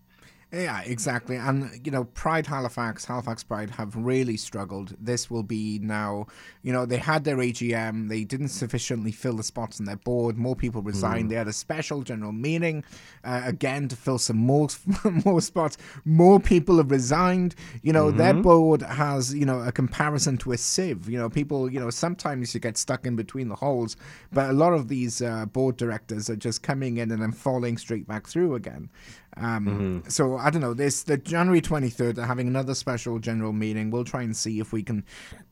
Yeah, 0.56 0.82
exactly. 0.86 1.36
And, 1.36 1.86
you 1.86 1.92
know, 1.92 2.06
Pride 2.06 2.48
Halifax, 2.48 3.04
Halifax 3.04 3.44
Pride 3.44 3.72
have 3.72 3.94
really 3.94 4.38
struggled. 4.38 4.96
This 4.98 5.30
will 5.30 5.44
be 5.44 5.80
now, 5.80 6.28
you 6.64 6.72
know, 6.72 6.86
they 6.86 6.98
had 6.98 7.26
their 7.26 7.36
AGM, 7.38 8.08
they 8.08 8.24
didn't 8.24 8.48
sufficiently 8.48 9.12
fill 9.12 9.36
the 9.36 9.44
spots 9.44 9.82
on 9.82 9.86
their 9.86 9.98
board. 9.98 10.38
More 10.38 10.56
people 10.56 10.82
resigned. 10.82 11.30
They 11.30 11.36
had 11.36 11.50
a 11.50 11.54
special 11.54 12.04
general 12.04 12.32
meeting, 12.32 12.86
uh, 13.26 13.42
again, 13.44 13.90
to 13.90 13.98
fill 13.98 14.18
some 14.18 14.38
more, 14.38 14.70
more 15.26 15.42
spots. 15.42 15.78
More 16.06 16.40
people 16.40 16.78
have 16.78 16.90
resigned. 16.90 17.56
You 17.82 17.92
know, 17.92 18.12
their 18.12 18.34
board 18.34 18.82
has, 18.82 19.34
you 19.36 19.46
know, 19.46 19.60
a 19.60 19.74
comparison 19.74 20.38
to 20.38 20.54
a 20.54 20.58
sieve. 20.58 21.10
You 21.10 21.18
know, 21.18 21.30
people, 21.30 21.70
you 21.70 21.82
know, 21.82 21.90
sometimes 21.90 22.54
you 22.54 22.62
get 22.62 22.78
stuck 22.78 23.06
in 23.06 23.18
between 23.18 23.50
the 23.50 23.56
holes, 23.56 23.98
but 24.32 24.50
a 24.50 24.54
lot 24.54 24.72
of 24.72 24.88
these 24.88 25.22
uh, 25.22 25.48
board 25.48 25.76
directors 25.76 26.30
are 26.30 26.38
just 26.38 26.64
coming 26.64 26.96
in 26.96 27.12
and 27.12 27.22
then 27.22 27.34
falling 27.34 27.78
straight 27.78 28.08
back 28.08 28.26
through 28.26 28.56
again. 28.56 28.90
Um, 29.38 30.04
So 30.08 30.38
I 30.38 30.50
don't 30.50 30.62
know. 30.62 30.74
This 30.74 31.04
the 31.04 31.18
January 31.18 31.62
twenty 31.62 31.90
third. 31.90 32.16
They're 32.16 32.26
having 32.26 32.48
another 32.48 32.74
special 32.74 33.20
general 33.20 33.52
meeting. 33.54 33.92
We'll 33.92 34.04
try 34.06 34.22
and 34.24 34.36
see 34.36 34.60
if 34.60 34.72
we 34.72 34.82
can 34.84 35.04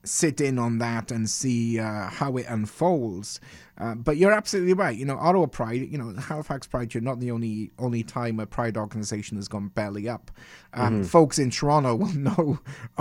sit 0.04 0.42
in 0.42 0.60
on 0.60 0.80
that 0.80 1.12
and 1.12 1.30
see 1.30 1.80
uh, 1.80 2.08
how 2.10 2.38
it 2.38 2.46
unfolds. 2.48 3.40
Uh, 3.78 3.96
but 3.96 4.18
you're 4.18 4.32
absolutely 4.32 4.74
right. 4.74 4.96
You 4.96 5.06
know, 5.06 5.18
Ottawa 5.18 5.48
Pride. 5.48 5.90
You 5.90 5.98
know, 5.98 6.14
Halifax 6.22 6.68
Pride. 6.68 6.94
You're 6.94 7.02
not 7.02 7.20
the 7.20 7.32
only 7.32 7.72
only 7.80 8.04
time 8.04 8.40
a 8.40 8.46
Pride 8.46 8.78
organization 8.78 9.38
has 9.38 9.48
gone 9.48 9.70
belly 9.70 10.08
up. 10.08 10.30
Um, 10.74 11.04
Folks 11.04 11.40
in 11.40 11.50
Toronto 11.50 11.96
will 11.96 12.14
know 12.14 12.60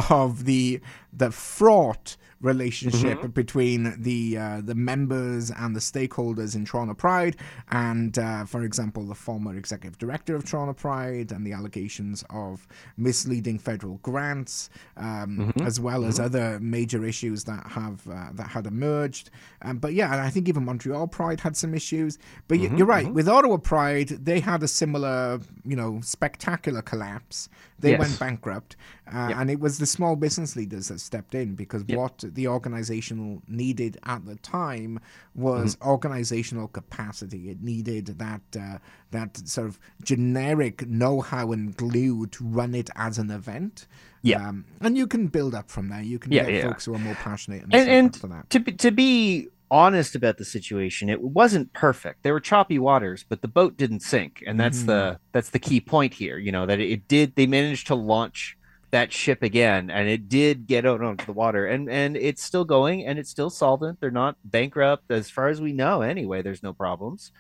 of 0.09 0.45
the 0.45 0.81
the 1.13 1.31
fraught 1.31 2.17
relationship 2.43 3.33
between 3.33 3.95
the 4.03 4.37
uh, 4.37 4.61
the 4.63 4.75
members 4.75 5.51
and 5.51 5.75
the 5.75 5.81
stakeholders 5.81 6.55
in 6.55 6.65
Toronto 6.65 6.95
Pride, 6.95 7.37
and 7.71 8.19
uh, 8.19 8.45
for 8.45 8.65
example, 8.65 9.05
the 9.05 9.15
former 9.15 9.57
executive 9.57 9.99
director 9.99 10.35
of 10.35 10.45
Toronto 10.45 10.75
Pride, 10.75 11.33
and 11.33 11.47
the 11.47 11.53
allegations 11.53 12.25
of 12.31 12.67
misleading 12.97 13.59
federal 13.59 13.99
grants, 13.99 14.69
um, 14.97 15.53
as 15.63 15.79
well 15.79 16.05
as 16.05 16.19
other 16.19 16.59
major 16.61 16.92
issues 17.05 17.45
that 17.45 17.67
have 17.69 18.07
uh, 18.09 18.29
that 18.35 18.49
had 18.49 18.67
emerged. 18.67 19.31
Um, 19.63 19.79
but 19.79 19.95
yeah, 19.95 20.13
and 20.13 20.21
I 20.21 20.31
think 20.31 20.49
even 20.49 20.65
Montreal 20.65 21.07
Pride 21.07 21.41
had 21.41 21.57
some 21.57 21.75
issues. 21.75 22.19
But 22.49 22.59
y- 22.59 22.71
you're 22.77 22.87
right. 22.87 23.13
With 23.13 23.29
Ottawa 23.29 23.57
Pride, 23.57 24.09
they 24.09 24.41
had 24.41 24.63
a 24.63 24.69
similar, 24.69 25.41
you 25.65 25.77
know, 25.77 26.01
spectacular 26.03 26.83
collapse. 26.83 27.49
They 27.79 27.91
Yes. 27.93 27.99
went 28.01 28.19
bankrupt, 28.21 28.77
uh, 29.13 29.33
and 29.37 29.51
it 29.51 29.59
was 29.59 29.79
the 29.79 29.87
small 29.87 30.15
business 30.15 30.55
leaders 30.55 30.89
that 30.89 31.01
stepped 31.01 31.35
in 31.35 31.55
because 31.57 31.83
Yep. 31.89 31.99
what 31.99 32.25
the 32.35 32.47
organization 32.47 33.43
needed 33.49 33.99
at 34.05 34.25
the 34.25 34.37
time 34.37 35.01
was 35.35 35.77
Mm-hmm. 35.77 35.89
organizational 35.89 36.69
capacity. 36.69 37.51
It 37.51 37.63
needed 37.63 38.07
that 38.19 38.43
uh, 38.59 38.79
that 39.13 39.49
sort 39.49 39.69
of 39.69 39.79
generic 40.03 40.87
know-how 40.89 41.53
and 41.53 41.75
glue 41.77 42.27
to 42.27 42.45
run 42.45 42.75
it 42.75 42.91
as 42.97 43.19
an 43.19 43.31
event. 43.31 43.87
Yeah. 44.23 44.47
um, 44.49 44.65
and 44.81 44.97
you 44.97 45.07
can 45.07 45.27
build 45.29 45.55
up 45.55 45.71
from 45.71 45.89
there. 45.89 46.03
You 46.03 46.19
can 46.19 46.33
Yeah, 46.33 46.45
get 46.45 46.55
yeah. 46.55 46.63
folks 46.69 46.85
who 46.85 46.95
are 46.95 46.99
more 46.99 47.15
passionate 47.17 47.63
and, 47.65 47.75
And, 47.75 47.89
and 47.91 48.17
for 48.17 48.29
that. 48.29 48.49
to, 48.51 48.61
be, 48.61 48.73
to 48.73 48.91
be 48.93 49.49
honest 49.69 50.15
about 50.15 50.37
the 50.37 50.45
situation, 50.45 51.09
it 51.09 51.21
wasn't 51.21 51.73
perfect. 51.73 52.23
There 52.23 52.33
were 52.33 52.41
choppy 52.41 52.79
waters, 52.79 53.25
but 53.29 53.43
the 53.43 53.49
boat 53.49 53.77
didn't 53.77 54.01
sink. 54.01 54.45
And 54.47 54.61
that's 54.61 54.83
the 54.85 55.19
that's 55.33 55.51
the 55.51 55.59
key 55.59 55.81
point 55.81 56.15
here, 56.15 56.39
you 56.39 56.53
know, 56.53 56.67
that 56.67 56.79
it 56.79 57.09
did 57.09 57.35
they 57.35 57.47
managed 57.47 57.87
to 57.89 57.95
launch 57.95 58.57
that 58.93 59.13
ship 59.13 59.43
again 59.43 59.91
and 59.91 60.07
it 60.09 60.29
did 60.29 60.67
get 60.67 60.87
out 60.87 61.03
onto 61.03 61.25
the 61.25 61.33
water 61.33 61.67
and 61.67 61.91
and 61.91 62.17
it's 62.17 62.43
still 62.43 62.65
going 62.65 63.05
and 63.07 63.19
it's 63.19 63.31
still 63.31 63.51
solvent. 63.51 63.99
They're 64.01 64.11
not 64.11 64.37
bankrupt 64.45 65.11
as 65.11 65.31
far 65.31 65.49
as 65.49 65.61
we 65.61 65.73
know 65.73 66.03
anyway. 66.03 66.43
There's 66.43 66.63
no 66.63 66.73
problems. 66.73 67.33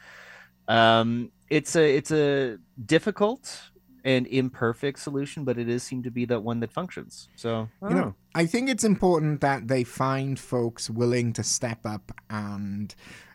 Um 0.66 1.30
it's 1.50 1.76
a 1.76 1.96
it's 1.96 2.10
a 2.10 2.58
difficult 2.84 3.70
and 4.04 4.26
imperfect 4.26 4.98
solution 4.98 5.44
but 5.44 5.58
it 5.58 5.68
is 5.68 5.82
seem 5.82 6.02
to 6.02 6.10
be 6.10 6.24
that 6.24 6.42
one 6.42 6.60
that 6.60 6.72
functions. 6.72 7.28
So 7.36 7.68
you 7.82 7.90
know, 7.90 8.14
I 8.34 8.46
think 8.46 8.70
it's 8.70 8.84
important 8.84 9.42
that 9.42 9.68
they 9.68 9.84
find 9.84 10.40
folks 10.40 10.88
willing 10.88 11.34
to 11.34 11.44
step 11.44 11.84
up 11.84 12.12
and 12.30 12.94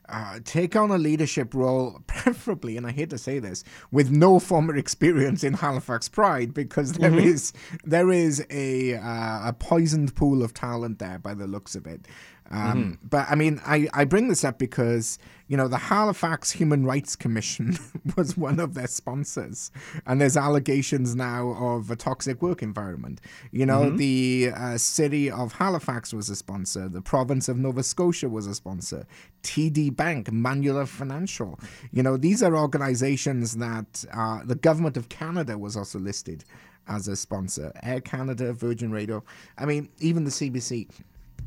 uh, 0.09 0.39
take 0.43 0.75
on 0.75 0.91
a 0.91 0.97
leadership 0.97 1.53
role, 1.53 2.01
preferably, 2.07 2.77
and 2.77 2.85
I 2.85 2.91
hate 2.91 3.09
to 3.11 3.17
say 3.17 3.39
this, 3.39 3.63
with 3.91 4.09
no 4.11 4.39
former 4.39 4.75
experience 4.75 5.43
in 5.43 5.53
Halifax 5.53 6.07
Pride, 6.09 6.53
because 6.53 6.93
there 6.93 7.17
is 7.17 7.53
there 7.83 8.11
is 8.11 8.45
a 8.49 8.95
uh, 8.95 9.49
a 9.49 9.55
poisoned 9.57 10.15
pool 10.15 10.43
of 10.43 10.53
talent 10.53 10.99
there 10.99 11.19
by 11.19 11.33
the 11.33 11.47
looks 11.47 11.75
of 11.75 11.85
it. 11.87 12.07
Um, 12.51 12.97
But 13.03 13.27
I 13.29 13.35
mean, 13.35 13.59
I, 13.65 13.87
I 13.93 14.05
bring 14.05 14.27
this 14.27 14.43
up 14.43 14.57
because 14.57 15.19
you 15.47 15.55
know 15.57 15.67
the 15.67 15.77
Halifax 15.77 16.51
Human 16.51 16.85
Rights 16.85 17.15
Commission 17.15 17.77
was 18.17 18.37
one 18.37 18.59
of 18.59 18.73
their 18.73 18.87
sponsors, 18.87 19.71
and 20.05 20.19
there's 20.19 20.37
allegations 20.37 21.15
now 21.15 21.49
of 21.51 21.89
a 21.91 21.95
toxic 21.95 22.41
work 22.41 22.61
environment. 22.61 23.21
You 23.51 23.65
know, 23.65 23.89
the 23.89 24.51
uh, 24.55 24.77
city 24.77 25.29
of 25.31 25.53
Halifax 25.53 26.13
was 26.13 26.29
a 26.29 26.35
sponsor, 26.35 26.89
the 26.89 27.01
province 27.01 27.47
of 27.49 27.57
Nova 27.57 27.83
Scotia 27.83 28.29
was 28.29 28.47
a 28.47 28.55
sponsor, 28.55 29.05
TD 29.43 29.95
Bank, 29.95 30.27
Manulife 30.29 30.87
Financial. 30.89 31.59
You 31.91 32.03
know, 32.03 32.17
these 32.17 32.43
are 32.43 32.55
organizations 32.55 33.57
that 33.57 34.05
uh, 34.13 34.41
the 34.45 34.55
government 34.55 34.97
of 34.97 35.09
Canada 35.09 35.57
was 35.57 35.77
also 35.77 35.99
listed 35.99 36.43
as 36.87 37.07
a 37.07 37.15
sponsor. 37.15 37.71
Air 37.83 38.01
Canada, 38.01 38.53
Virgin 38.53 38.91
Radio. 38.91 39.23
I 39.57 39.65
mean, 39.65 39.89
even 39.99 40.23
the 40.23 40.31
CBC 40.31 40.89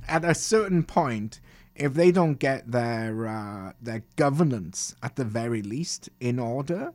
at 0.09 0.25
a 0.25 0.35
certain 0.35 0.83
point, 0.85 1.41
if 1.75 1.95
they 1.95 2.11
don't 2.11 2.39
get 2.39 2.71
their 2.71 3.27
uh, 3.27 3.73
their 3.81 4.03
governance 4.17 4.95
at 5.03 5.17
the 5.17 5.25
very 5.25 5.63
least 5.63 6.09
in 6.21 6.39
order, 6.39 6.93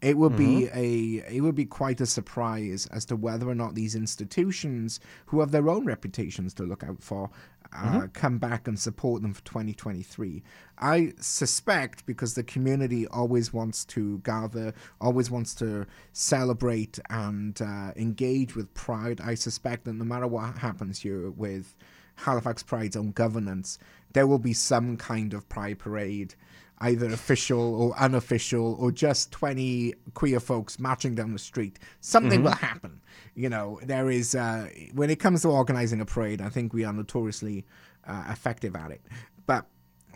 it 0.00 0.16
would 0.16 0.36
be 0.36 0.68
a 0.72 1.34
it 1.34 1.40
would 1.40 1.56
be 1.56 1.64
quite 1.64 2.00
a 2.00 2.06
surprise 2.06 2.86
as 2.86 3.04
to 3.06 3.16
whether 3.16 3.48
or 3.48 3.54
not 3.54 3.74
these 3.74 3.96
institutions, 3.96 5.00
who 5.26 5.40
have 5.40 5.50
their 5.50 5.68
own 5.68 5.84
reputations 5.86 6.54
to 6.54 6.62
look 6.62 6.84
out 6.84 7.02
for, 7.02 7.30
uh, 7.72 8.06
come 8.12 8.38
back 8.38 8.68
and 8.68 8.78
support 8.78 9.22
them 9.22 9.34
for 9.34 9.44
2023. 9.44 10.42
I 10.78 11.14
suspect 11.18 12.06
because 12.06 12.34
the 12.34 12.44
community 12.44 13.08
always 13.08 13.52
wants 13.52 13.84
to 13.86 14.18
gather, 14.18 14.72
always 15.00 15.30
wants 15.30 15.54
to 15.56 15.86
celebrate 16.12 17.00
and 17.10 17.60
uh, 17.60 17.92
engage 17.96 18.54
with 18.54 18.72
pride. 18.74 19.20
I 19.20 19.34
suspect 19.34 19.84
that 19.84 19.94
no 19.94 20.04
matter 20.04 20.28
what 20.28 20.58
happens 20.58 21.00
here 21.00 21.30
with 21.30 21.74
Halifax 22.18 22.62
Pride's 22.62 22.96
own 22.96 23.12
governance, 23.12 23.78
there 24.12 24.26
will 24.26 24.38
be 24.38 24.52
some 24.52 24.96
kind 24.96 25.34
of 25.34 25.48
pride 25.48 25.78
parade 25.78 26.34
either 26.80 27.06
official 27.06 27.74
or 27.74 27.98
unofficial, 27.98 28.76
or 28.78 28.92
just 28.92 29.32
20 29.32 29.94
queer 30.14 30.40
folks 30.40 30.78
marching 30.78 31.14
down 31.14 31.32
the 31.32 31.38
street, 31.38 31.78
something 32.00 32.42
will 32.42 32.52
happen. 32.52 33.00
You 33.34 33.48
know, 33.48 33.80
there 33.82 34.10
is, 34.10 34.34
uh, 34.34 34.68
when 34.94 35.10
it 35.10 35.16
comes 35.18 35.42
to 35.42 35.48
organizing 35.48 36.00
a 36.00 36.04
parade, 36.04 36.40
I 36.40 36.48
think 36.48 36.72
we 36.72 36.84
are 36.84 36.92
notoriously 36.92 37.64
uh, 38.06 38.24
effective 38.30 38.76
at 38.76 38.90
it. 38.90 39.00
But 39.46 39.66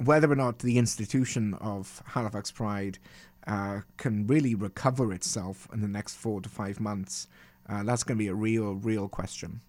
whether 0.05 0.31
or 0.31 0.37
not 0.37 0.61
the 0.61 0.79
institution 0.79 1.55
of 1.55 2.03
Halifax 2.07 2.51
Pride 2.51 2.99
uh, 3.47 3.81
can 3.97 4.27
really 4.27 4.55
recover 4.55 5.13
itself 5.13 5.69
in 5.73 5.81
the 5.81 5.89
next 5.89 6.15
four 6.15 6.41
to 6.41 6.49
five 6.49 6.79
months, 6.79 7.27
uh, 7.69 7.83
that's 7.83 8.05
going 8.05 8.19
to 8.19 8.23
be 8.23 8.29
a 8.29 8.35
real, 8.35 8.75
real 8.75 9.09
question. 9.09 9.61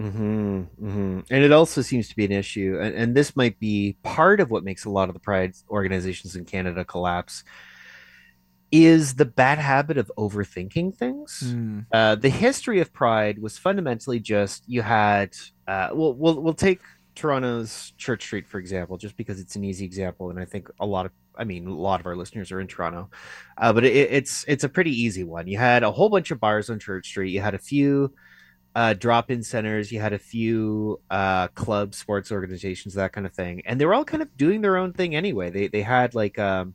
Hmm 0.00 0.60
hmm 0.78 1.20
And 1.30 1.44
it 1.44 1.52
also 1.52 1.82
seems 1.82 2.08
to 2.08 2.16
be 2.16 2.24
an 2.24 2.32
issue, 2.32 2.78
and, 2.80 2.94
and 2.94 3.14
this 3.14 3.36
might 3.36 3.58
be 3.58 3.96
part 4.02 4.40
of 4.40 4.50
what 4.50 4.64
makes 4.64 4.84
a 4.84 4.90
lot 4.90 5.08
of 5.08 5.14
the 5.14 5.20
pride 5.20 5.54
organizations 5.68 6.36
in 6.36 6.44
Canada 6.44 6.84
collapse. 6.84 7.44
Is 8.72 9.14
the 9.16 9.24
bad 9.24 9.58
habit 9.58 9.98
of 9.98 10.12
overthinking 10.16 10.96
things? 10.96 11.42
Mm. 11.44 11.86
Uh, 11.92 12.14
the 12.14 12.28
history 12.28 12.80
of 12.80 12.92
Pride 12.92 13.40
was 13.40 13.58
fundamentally 13.58 14.20
just 14.20 14.62
you 14.68 14.80
had. 14.80 15.34
Uh, 15.66 15.88
we'll 15.92 16.14
we'll 16.14 16.40
we'll 16.40 16.54
take 16.54 16.80
Toronto's 17.16 17.92
Church 17.98 18.22
Street 18.22 18.46
for 18.46 18.58
example, 18.60 18.96
just 18.96 19.16
because 19.16 19.40
it's 19.40 19.56
an 19.56 19.64
easy 19.64 19.84
example, 19.84 20.30
and 20.30 20.38
I 20.38 20.44
think 20.44 20.70
a 20.78 20.86
lot 20.86 21.06
of 21.06 21.12
I 21.34 21.42
mean 21.42 21.66
a 21.66 21.74
lot 21.74 21.98
of 21.98 22.06
our 22.06 22.14
listeners 22.14 22.52
are 22.52 22.60
in 22.60 22.68
Toronto, 22.68 23.10
uh, 23.58 23.72
but 23.72 23.84
it, 23.84 23.92
it's 23.92 24.44
it's 24.46 24.62
a 24.62 24.68
pretty 24.68 24.92
easy 24.92 25.24
one. 25.24 25.48
You 25.48 25.58
had 25.58 25.82
a 25.82 25.90
whole 25.90 26.08
bunch 26.08 26.30
of 26.30 26.38
bars 26.38 26.70
on 26.70 26.78
Church 26.78 27.08
Street. 27.08 27.32
You 27.32 27.40
had 27.40 27.54
a 27.54 27.58
few 27.58 28.14
uh, 28.74 28.94
drop-in 28.94 29.42
centers. 29.42 29.90
You 29.90 30.00
had 30.00 30.12
a 30.12 30.18
few 30.18 31.00
uh, 31.10 31.48
clubs, 31.48 31.98
sports 31.98 32.30
organizations, 32.30 32.94
that 32.94 33.12
kind 33.12 33.26
of 33.26 33.32
thing, 33.32 33.62
and 33.66 33.80
they 33.80 33.86
were 33.86 33.94
all 33.94 34.04
kind 34.04 34.22
of 34.22 34.36
doing 34.36 34.60
their 34.60 34.76
own 34.76 34.92
thing 34.92 35.14
anyway. 35.14 35.50
They 35.50 35.68
they 35.68 35.82
had 35.82 36.14
like 36.14 36.38
um, 36.38 36.74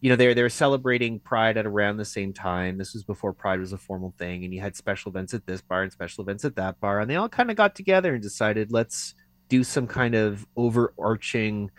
you 0.00 0.10
know 0.10 0.16
they 0.16 0.34
they 0.34 0.42
were 0.42 0.48
celebrating 0.48 1.20
Pride 1.20 1.56
at 1.56 1.66
around 1.66 1.98
the 1.98 2.04
same 2.04 2.32
time. 2.32 2.78
This 2.78 2.94
was 2.94 3.04
before 3.04 3.32
Pride 3.32 3.60
was 3.60 3.72
a 3.72 3.78
formal 3.78 4.14
thing, 4.18 4.44
and 4.44 4.52
you 4.52 4.60
had 4.60 4.76
special 4.76 5.10
events 5.10 5.34
at 5.34 5.46
this 5.46 5.60
bar 5.60 5.82
and 5.82 5.92
special 5.92 6.22
events 6.22 6.44
at 6.44 6.56
that 6.56 6.80
bar, 6.80 7.00
and 7.00 7.10
they 7.10 7.16
all 7.16 7.28
kind 7.28 7.50
of 7.50 7.56
got 7.56 7.74
together 7.74 8.14
and 8.14 8.22
decided 8.22 8.72
let's 8.72 9.14
do 9.48 9.62
some 9.64 9.86
kind 9.86 10.14
of 10.14 10.46
overarching 10.56 11.70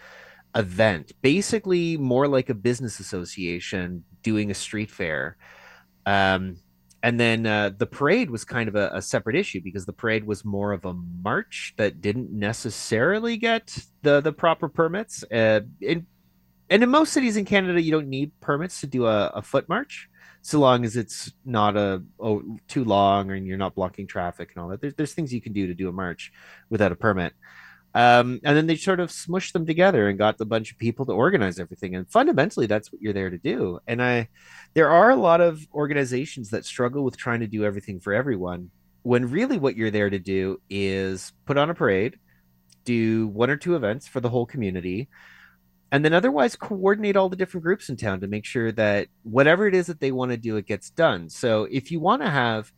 event, 0.55 1.13
basically 1.21 1.97
more 1.97 2.27
like 2.27 2.49
a 2.49 2.53
business 2.53 2.99
association 2.99 4.03
doing 4.23 4.51
a 4.51 4.53
street 4.53 4.91
fair. 4.91 5.37
Um, 6.05 6.57
and 7.03 7.19
then 7.19 7.45
uh, 7.45 7.71
the 7.75 7.87
parade 7.87 8.29
was 8.29 8.45
kind 8.45 8.69
of 8.69 8.75
a, 8.75 8.91
a 8.93 9.01
separate 9.01 9.35
issue 9.35 9.61
because 9.61 9.85
the 9.85 9.93
parade 9.93 10.23
was 10.23 10.45
more 10.45 10.71
of 10.71 10.85
a 10.85 10.93
march 10.93 11.73
that 11.77 12.01
didn't 12.01 12.31
necessarily 12.31 13.37
get 13.37 13.75
the 14.03 14.21
the 14.21 14.31
proper 14.31 14.69
permits. 14.69 15.23
Uh, 15.31 15.61
in 15.79 16.05
and 16.69 16.83
in 16.83 16.89
most 16.89 17.11
cities 17.11 17.37
in 17.37 17.45
Canada, 17.45 17.81
you 17.81 17.91
don't 17.91 18.07
need 18.07 18.31
permits 18.39 18.81
to 18.81 18.87
do 18.87 19.05
a, 19.05 19.27
a 19.27 19.41
foot 19.41 19.67
march, 19.67 20.09
so 20.41 20.59
long 20.59 20.85
as 20.85 20.95
it's 20.95 21.31
not 21.43 21.75
a 21.75 22.03
oh, 22.19 22.43
too 22.67 22.85
long 22.85 23.31
and 23.31 23.47
you're 23.47 23.57
not 23.57 23.75
blocking 23.75 24.07
traffic 24.07 24.51
and 24.53 24.61
all 24.61 24.69
that. 24.69 24.79
There's 24.79 24.93
there's 24.93 25.13
things 25.13 25.33
you 25.33 25.41
can 25.41 25.53
do 25.53 25.67
to 25.67 25.73
do 25.73 25.89
a 25.89 25.91
march 25.91 26.31
without 26.69 26.91
a 26.91 26.95
permit. 26.95 27.33
Um, 27.93 28.39
and 28.43 28.55
then 28.55 28.67
they 28.67 28.77
sort 28.77 29.01
of 29.01 29.09
smushed 29.09 29.51
them 29.51 29.65
together 29.65 30.07
and 30.07 30.17
got 30.17 30.39
a 30.39 30.45
bunch 30.45 30.71
of 30.71 30.77
people 30.77 31.05
to 31.05 31.11
organize 31.11 31.59
everything. 31.59 31.95
And 31.95 32.09
fundamentally, 32.09 32.65
that's 32.65 32.91
what 32.91 33.01
you're 33.01 33.13
there 33.13 33.29
to 33.29 33.37
do. 33.37 33.79
And 33.85 34.01
I, 34.01 34.29
there 34.73 34.89
are 34.89 35.09
a 35.09 35.15
lot 35.15 35.41
of 35.41 35.67
organizations 35.73 36.51
that 36.51 36.65
struggle 36.65 37.03
with 37.03 37.17
trying 37.17 37.41
to 37.41 37.47
do 37.47 37.65
everything 37.65 37.99
for 37.99 38.13
everyone. 38.13 38.71
When 39.03 39.29
really 39.29 39.57
what 39.57 39.75
you're 39.75 39.91
there 39.91 40.09
to 40.09 40.19
do 40.19 40.61
is 40.69 41.33
put 41.45 41.57
on 41.57 41.69
a 41.69 41.73
parade, 41.73 42.17
do 42.85 43.27
one 43.27 43.49
or 43.49 43.57
two 43.57 43.75
events 43.75 44.07
for 44.07 44.21
the 44.21 44.29
whole 44.29 44.45
community, 44.45 45.09
and 45.91 46.05
then 46.05 46.13
otherwise 46.13 46.55
coordinate 46.55 47.17
all 47.17 47.27
the 47.27 47.35
different 47.35 47.65
groups 47.65 47.89
in 47.89 47.97
town 47.97 48.21
to 48.21 48.27
make 48.27 48.45
sure 48.45 48.71
that 48.71 49.07
whatever 49.23 49.67
it 49.67 49.75
is 49.75 49.87
that 49.87 49.99
they 49.99 50.11
want 50.11 50.31
to 50.31 50.37
do, 50.37 50.55
it 50.55 50.65
gets 50.65 50.89
done. 50.89 51.29
So 51.29 51.67
if 51.69 51.91
you 51.91 51.99
want 51.99 52.21
to 52.21 52.29
have 52.29 52.71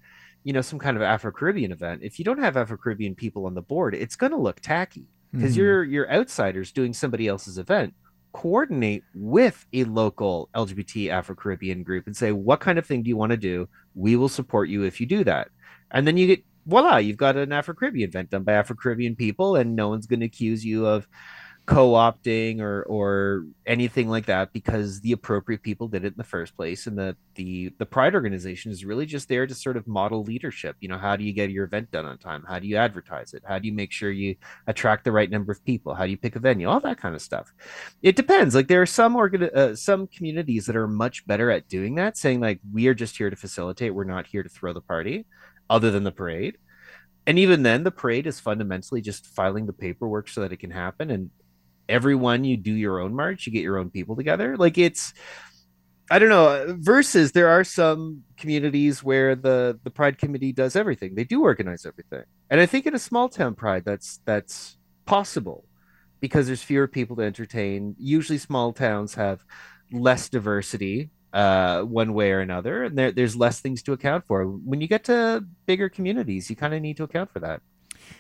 you 0.43 0.53
know 0.53 0.61
some 0.61 0.79
kind 0.79 0.97
of 0.97 1.03
afro-caribbean 1.03 1.71
event 1.71 2.01
if 2.03 2.19
you 2.19 2.25
don't 2.25 2.39
have 2.39 2.57
afro-caribbean 2.57 3.15
people 3.15 3.45
on 3.45 3.53
the 3.53 3.61
board 3.61 3.95
it's 3.95 4.15
going 4.15 4.31
to 4.31 4.37
look 4.37 4.59
tacky 4.59 5.05
because 5.31 5.53
Mhm. 5.53 5.57
you're 5.57 5.83
you're 5.83 6.11
outsiders 6.11 6.71
doing 6.71 6.93
somebody 6.93 7.27
else's 7.27 7.57
event 7.57 7.93
coordinate 8.33 9.03
with 9.13 9.65
a 9.73 9.83
local 9.85 10.49
lgbt 10.55 11.09
afro-caribbean 11.09 11.83
group 11.83 12.07
and 12.07 12.17
say 12.17 12.31
what 12.31 12.59
kind 12.59 12.77
of 12.79 12.85
thing 12.85 13.03
do 13.03 13.09
you 13.09 13.17
want 13.17 13.31
to 13.31 13.37
do 13.37 13.67
we 13.95 14.15
will 14.15 14.29
support 14.29 14.69
you 14.69 14.83
if 14.83 14.99
you 14.99 15.05
do 15.05 15.23
that 15.23 15.49
and 15.91 16.07
then 16.07 16.17
you 16.17 16.27
get 16.27 16.43
voila 16.65 16.97
you've 16.97 17.17
got 17.17 17.37
an 17.37 17.51
afro-caribbean 17.51 18.09
event 18.09 18.29
done 18.31 18.43
by 18.43 18.53
afro-caribbean 18.53 19.15
people 19.15 19.55
and 19.55 19.75
no 19.75 19.87
one's 19.89 20.07
going 20.07 20.19
to 20.19 20.25
accuse 20.25 20.65
you 20.65 20.85
of 20.85 21.07
co-opting 21.65 22.59
or 22.59 22.83
or 22.83 23.45
anything 23.65 24.09
like 24.09 24.25
that 24.25 24.51
because 24.51 24.99
the 24.99 25.13
appropriate 25.13 25.63
people 25.63 25.87
did 25.87 26.03
it 26.03 26.07
in 26.07 26.17
the 26.17 26.23
first 26.23 26.57
place 26.57 26.87
and 26.87 26.97
the 26.97 27.15
the 27.35 27.73
the 27.77 27.85
pride 27.85 28.13
organization 28.13 28.69
is 28.69 28.83
really 28.83 29.05
just 29.05 29.29
there 29.29 29.47
to 29.47 29.55
sort 29.55 29.77
of 29.77 29.87
model 29.87 30.23
leadership. 30.23 30.75
You 30.81 30.89
know 30.89 30.97
how 30.97 31.15
do 31.15 31.23
you 31.23 31.31
get 31.31 31.51
your 31.51 31.63
event 31.63 31.89
done 31.89 32.05
on 32.05 32.17
time? 32.17 32.43
How 32.45 32.59
do 32.59 32.67
you 32.67 32.75
advertise 32.75 33.33
it? 33.33 33.43
How 33.47 33.59
do 33.59 33.67
you 33.67 33.73
make 33.73 33.93
sure 33.93 34.11
you 34.11 34.35
attract 34.67 35.05
the 35.05 35.13
right 35.13 35.29
number 35.29 35.53
of 35.53 35.63
people? 35.63 35.95
How 35.95 36.03
do 36.03 36.11
you 36.11 36.17
pick 36.17 36.35
a 36.35 36.39
venue? 36.39 36.67
All 36.67 36.81
that 36.81 36.97
kind 36.97 37.15
of 37.15 37.21
stuff. 37.21 37.53
It 38.01 38.17
depends. 38.17 38.55
Like 38.55 38.67
there 38.67 38.81
are 38.81 38.85
some 38.85 39.15
organ 39.15 39.43
uh, 39.43 39.75
some 39.75 40.07
communities 40.07 40.65
that 40.65 40.75
are 40.75 40.87
much 40.87 41.25
better 41.25 41.49
at 41.49 41.69
doing 41.69 41.95
that 41.95 42.17
saying 42.17 42.41
like 42.41 42.59
we 42.73 42.87
are 42.87 42.93
just 42.93 43.15
here 43.15 43.29
to 43.29 43.37
facilitate. 43.37 43.95
We're 43.95 44.03
not 44.03 44.27
here 44.27 44.43
to 44.43 44.49
throw 44.49 44.73
the 44.73 44.81
party 44.81 45.25
other 45.69 45.91
than 45.91 46.03
the 46.03 46.11
parade. 46.11 46.57
And 47.25 47.39
even 47.39 47.63
then 47.63 47.83
the 47.83 47.91
parade 47.91 48.27
is 48.27 48.41
fundamentally 48.41 48.99
just 48.99 49.27
filing 49.27 49.65
the 49.65 49.71
paperwork 49.71 50.27
so 50.27 50.41
that 50.41 50.51
it 50.51 50.59
can 50.59 50.71
happen. 50.71 51.09
And 51.09 51.29
everyone 51.89 52.43
you 52.43 52.57
do 52.57 52.73
your 52.73 52.99
own 52.99 53.13
march 53.13 53.45
you 53.45 53.53
get 53.53 53.61
your 53.63 53.77
own 53.77 53.89
people 53.89 54.15
together. 54.15 54.57
Like 54.57 54.77
it's 54.77 55.13
i 56.11 56.19
don't 56.19 56.29
know 56.29 56.75
versus 56.79 57.31
there 57.31 57.47
are 57.47 57.63
some 57.63 58.23
communities 58.37 59.01
where 59.01 59.35
the 59.35 59.79
the 59.83 59.89
pride 59.89 60.17
committee 60.17 60.51
does 60.51 60.75
everything. 60.75 61.15
They 61.15 61.23
do 61.23 61.41
organize 61.41 61.85
everything. 61.85 62.23
And 62.49 62.59
i 62.59 62.65
think 62.65 62.85
in 62.85 62.95
a 62.95 62.99
small 62.99 63.29
town 63.29 63.55
pride 63.55 63.83
that's 63.85 64.19
that's 64.25 64.77
possible 65.05 65.65
because 66.19 66.47
there's 66.47 66.63
fewer 66.63 66.87
people 66.87 67.15
to 67.17 67.23
entertain. 67.23 67.95
Usually 67.97 68.37
small 68.37 68.73
towns 68.73 69.15
have 69.15 69.43
less 69.91 70.29
diversity 70.29 71.09
uh 71.33 71.81
one 71.81 72.13
way 72.13 72.31
or 72.31 72.41
another 72.41 72.83
and 72.83 72.97
there, 72.97 73.11
there's 73.11 73.35
less 73.35 73.59
things 73.59 73.81
to 73.83 73.93
account 73.93 74.23
for. 74.27 74.45
When 74.45 74.81
you 74.81 74.87
get 74.87 75.05
to 75.05 75.43
bigger 75.65 75.89
communities 75.89 76.49
you 76.49 76.55
kind 76.55 76.73
of 76.73 76.81
need 76.81 76.97
to 76.97 77.03
account 77.03 77.31
for 77.31 77.39
that 77.39 77.61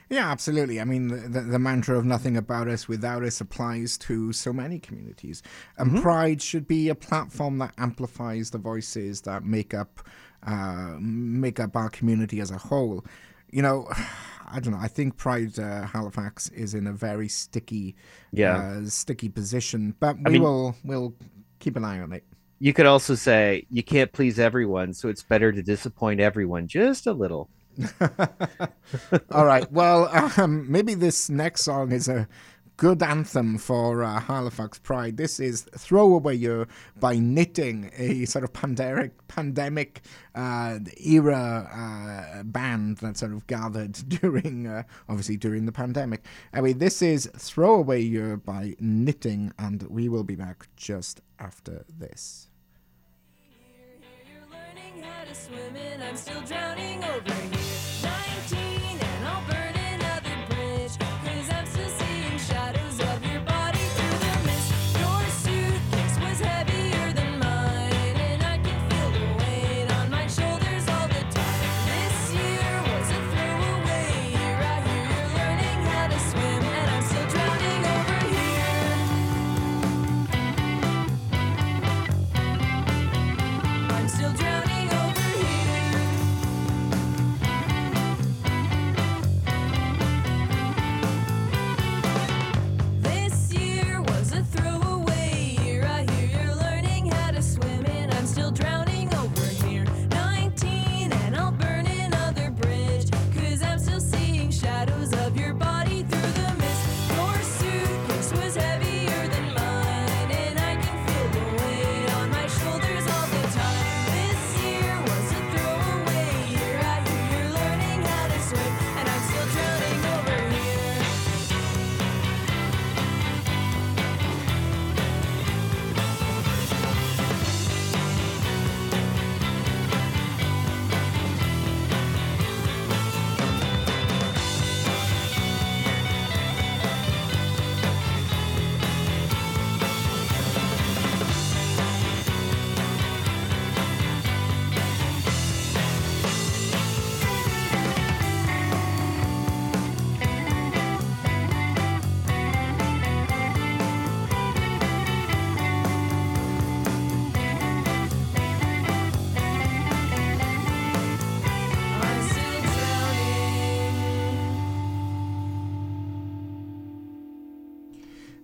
Yeah, 0.09 0.29
absolutely. 0.29 0.79
I 0.79 0.83
mean, 0.83 1.07
the, 1.07 1.15
the, 1.27 1.41
the 1.41 1.59
mantra 1.59 1.97
of 1.97 2.05
nothing 2.05 2.37
about 2.37 2.67
us 2.67 2.87
without 2.87 3.23
us 3.23 3.41
applies 3.41 3.97
to 3.99 4.31
so 4.33 4.53
many 4.53 4.79
communities. 4.79 5.41
And 5.77 6.01
Pride 6.01 6.41
should 6.41 6.67
be 6.67 6.89
a 6.89 6.95
platform 6.95 7.57
that 7.59 7.73
amplifies 7.77 8.51
the 8.51 8.57
voices 8.59 9.21
that 9.21 9.43
make 9.43 9.73
up 9.73 10.01
uh, 10.45 10.97
make 10.99 11.59
up 11.59 11.75
our 11.75 11.89
community 11.89 12.41
as 12.41 12.51
a 12.51 12.57
whole. 12.57 13.03
You 13.49 13.61
know, 13.61 13.87
I 14.51 14.59
don't 14.59 14.73
know. 14.73 14.79
I 14.79 14.87
think 14.89 15.17
Pride 15.17 15.57
uh, 15.57 15.83
Halifax 15.87 16.49
is 16.49 16.73
in 16.75 16.85
a 16.85 16.91
very 16.93 17.27
sticky, 17.29 17.95
Yeah. 18.31 18.57
uh, 18.83 18.85
sticky 18.85 19.29
position, 19.29 19.95
but 19.99 20.17
we 20.17 20.33
mean- 20.33 20.43
will 20.43 20.75
we'll 20.83 21.13
keep 21.59 21.75
an 21.77 21.85
eye 21.85 21.99
on 22.01 22.11
it. 22.11 22.23
you 22.59 22.73
could 22.73 22.85
also 22.85 23.15
say 23.15 23.65
you 23.69 23.81
can't 23.81 24.11
please 24.11 24.37
everyone 24.37 24.93
so 24.93 25.07
it's 25.07 25.23
better 25.23 25.51
to 25.53 25.63
disappoint 25.63 26.19
everyone 26.19 26.67
just 26.67 27.07
a 27.07 27.13
little 27.13 27.49
All 29.31 29.45
right. 29.45 29.71
Well, 29.71 30.09
um, 30.37 30.71
maybe 30.71 30.93
this 30.93 31.29
next 31.29 31.63
song 31.63 31.91
is 31.91 32.07
a 32.07 32.27
good 32.77 33.03
anthem 33.03 33.57
for 33.57 34.03
uh, 34.03 34.19
Halifax 34.19 34.79
Pride. 34.79 35.17
This 35.17 35.39
is 35.39 35.63
"Throwaway 35.77 36.35
Year" 36.35 36.67
by 36.99 37.15
Knitting, 37.15 37.91
a 37.95 38.25
sort 38.25 38.43
of 38.43 38.53
pandemic 38.53 39.27
pandemic 39.27 40.01
uh, 40.35 40.79
era 40.97 41.69
uh, 42.39 42.43
band 42.43 42.97
that 42.97 43.17
sort 43.17 43.33
of 43.33 43.47
gathered 43.47 43.93
during, 44.07 44.67
uh, 44.67 44.83
obviously 45.09 45.37
during 45.37 45.65
the 45.65 45.71
pandemic. 45.71 46.25
Anyway, 46.53 46.73
this 46.73 47.01
is 47.01 47.29
"Throwaway 47.37 48.01
Year" 48.01 48.37
by 48.37 48.75
Knitting, 48.79 49.53
and 49.57 49.83
we 49.83 50.09
will 50.09 50.23
be 50.23 50.35
back 50.35 50.67
just 50.75 51.21
after 51.39 51.85
this. 51.89 52.49
How 55.03 55.25
to 55.25 55.35
swim 55.35 55.75
and 55.75 56.01
I'm 56.01 56.15
still 56.15 56.41
drowning 56.41 57.03
over 57.03 57.33
here. 57.33 58.02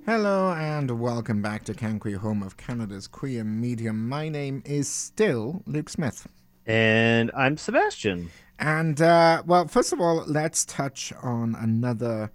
Hello 0.09 0.51
and 0.53 0.99
welcome 0.99 1.39
back 1.43 1.63
to 1.65 1.75
Canqueer, 1.75 2.17
home 2.17 2.41
of 2.41 2.57
Canada's 2.57 3.07
queer 3.07 3.43
medium. 3.43 4.09
My 4.09 4.27
name 4.27 4.63
is 4.65 4.89
still 4.89 5.61
Luke 5.67 5.87
Smith. 5.87 6.27
And 6.65 7.29
I'm 7.37 7.57
Sebastian. 7.57 8.31
And, 8.57 8.99
uh, 8.99 9.43
well, 9.45 9.67
first 9.67 9.93
of 9.93 10.01
all, 10.01 10.23
let's 10.25 10.65
touch 10.65 11.13
on 11.21 11.53
another, 11.53 12.31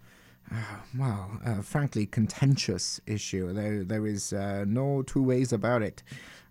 uh, 0.52 0.76
well, 0.96 1.40
uh, 1.44 1.62
frankly, 1.62 2.06
contentious 2.06 3.00
issue. 3.08 3.52
There, 3.52 3.82
there 3.82 4.06
is 4.06 4.32
uh, 4.32 4.64
no 4.68 5.02
two 5.02 5.24
ways 5.24 5.52
about 5.52 5.82
it. 5.82 6.04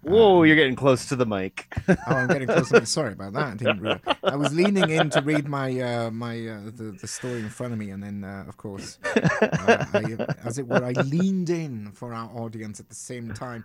Whoa, 0.03 0.43
you're 0.43 0.55
getting 0.55 0.75
close 0.75 1.05
to 1.07 1.15
the 1.15 1.25
mic. 1.25 1.73
Oh, 1.87 1.95
I'm 2.07 2.27
getting 2.27 2.47
close. 2.47 2.69
to 2.69 2.85
Sorry 2.85 3.13
about 3.13 3.33
that. 3.33 4.01
I, 4.23 4.33
I 4.33 4.35
was 4.35 4.53
leaning 4.53 4.89
in 4.89 5.09
to 5.11 5.21
read 5.21 5.47
my 5.47 5.79
uh, 5.79 6.11
my 6.11 6.35
uh, 6.47 6.59
the, 6.65 6.95
the 6.99 7.07
story 7.07 7.39
in 7.39 7.49
front 7.49 7.73
of 7.73 7.79
me, 7.79 7.89
and 7.89 8.03
then 8.03 8.23
uh, 8.23 8.45
of 8.47 8.57
course, 8.57 8.99
uh, 9.15 9.85
I, 9.93 10.17
as 10.43 10.57
it 10.57 10.67
were, 10.67 10.83
I 10.83 10.91
leaned 10.91 11.49
in 11.49 11.91
for 11.93 12.13
our 12.13 12.29
audience 12.37 12.79
at 12.79 12.89
the 12.89 12.95
same 12.95 13.33
time. 13.33 13.63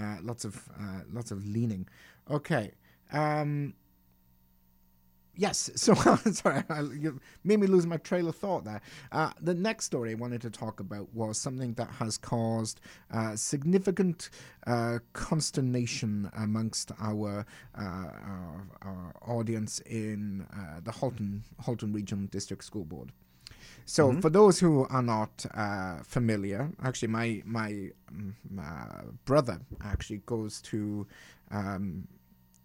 Uh, 0.00 0.16
lots 0.22 0.44
of 0.44 0.68
uh, 0.80 1.00
lots 1.12 1.30
of 1.30 1.44
leaning. 1.46 1.88
Okay. 2.30 2.72
Um, 3.12 3.74
yes. 5.36 5.70
So 5.76 5.94
sorry, 6.32 6.62
I, 6.68 6.80
you 6.80 7.20
made 7.44 7.60
me 7.60 7.66
lose 7.66 7.86
my 7.86 7.96
trail 7.96 8.28
of 8.28 8.36
thought 8.36 8.64
there. 8.64 8.80
Uh, 9.10 9.30
the 9.40 9.54
next 9.54 9.86
story 9.86 10.12
I 10.12 10.14
wanted 10.14 10.40
to 10.42 10.50
talk 10.50 10.80
about 10.80 11.12
was 11.14 11.38
something 11.38 11.74
that 11.74 11.90
has 11.90 12.16
caused 12.18 12.80
uh, 13.12 13.34
significant 13.36 14.30
uh, 14.66 14.98
consternation 15.12 16.30
amongst 16.36 16.92
our, 17.00 17.44
uh, 17.76 17.82
our, 17.82 18.66
our 18.82 19.14
audience 19.26 19.80
in 19.80 20.46
uh, 20.54 20.80
the 20.82 20.92
Halton 20.92 21.42
Halton 21.60 21.92
Regional 21.92 22.26
District 22.26 22.62
School 22.62 22.84
Board. 22.84 23.12
So, 23.84 24.12
for 24.20 24.30
those 24.30 24.60
who 24.60 24.86
are 24.90 25.02
not 25.02 25.44
uh, 25.54 25.98
familiar, 26.04 26.70
actually, 26.82 27.08
my 27.08 27.42
my, 27.44 27.90
mm, 28.12 28.32
uh, 28.58 29.02
brother 29.24 29.60
actually 29.84 30.22
goes 30.26 30.60
to 30.62 31.06
um, 31.50 32.06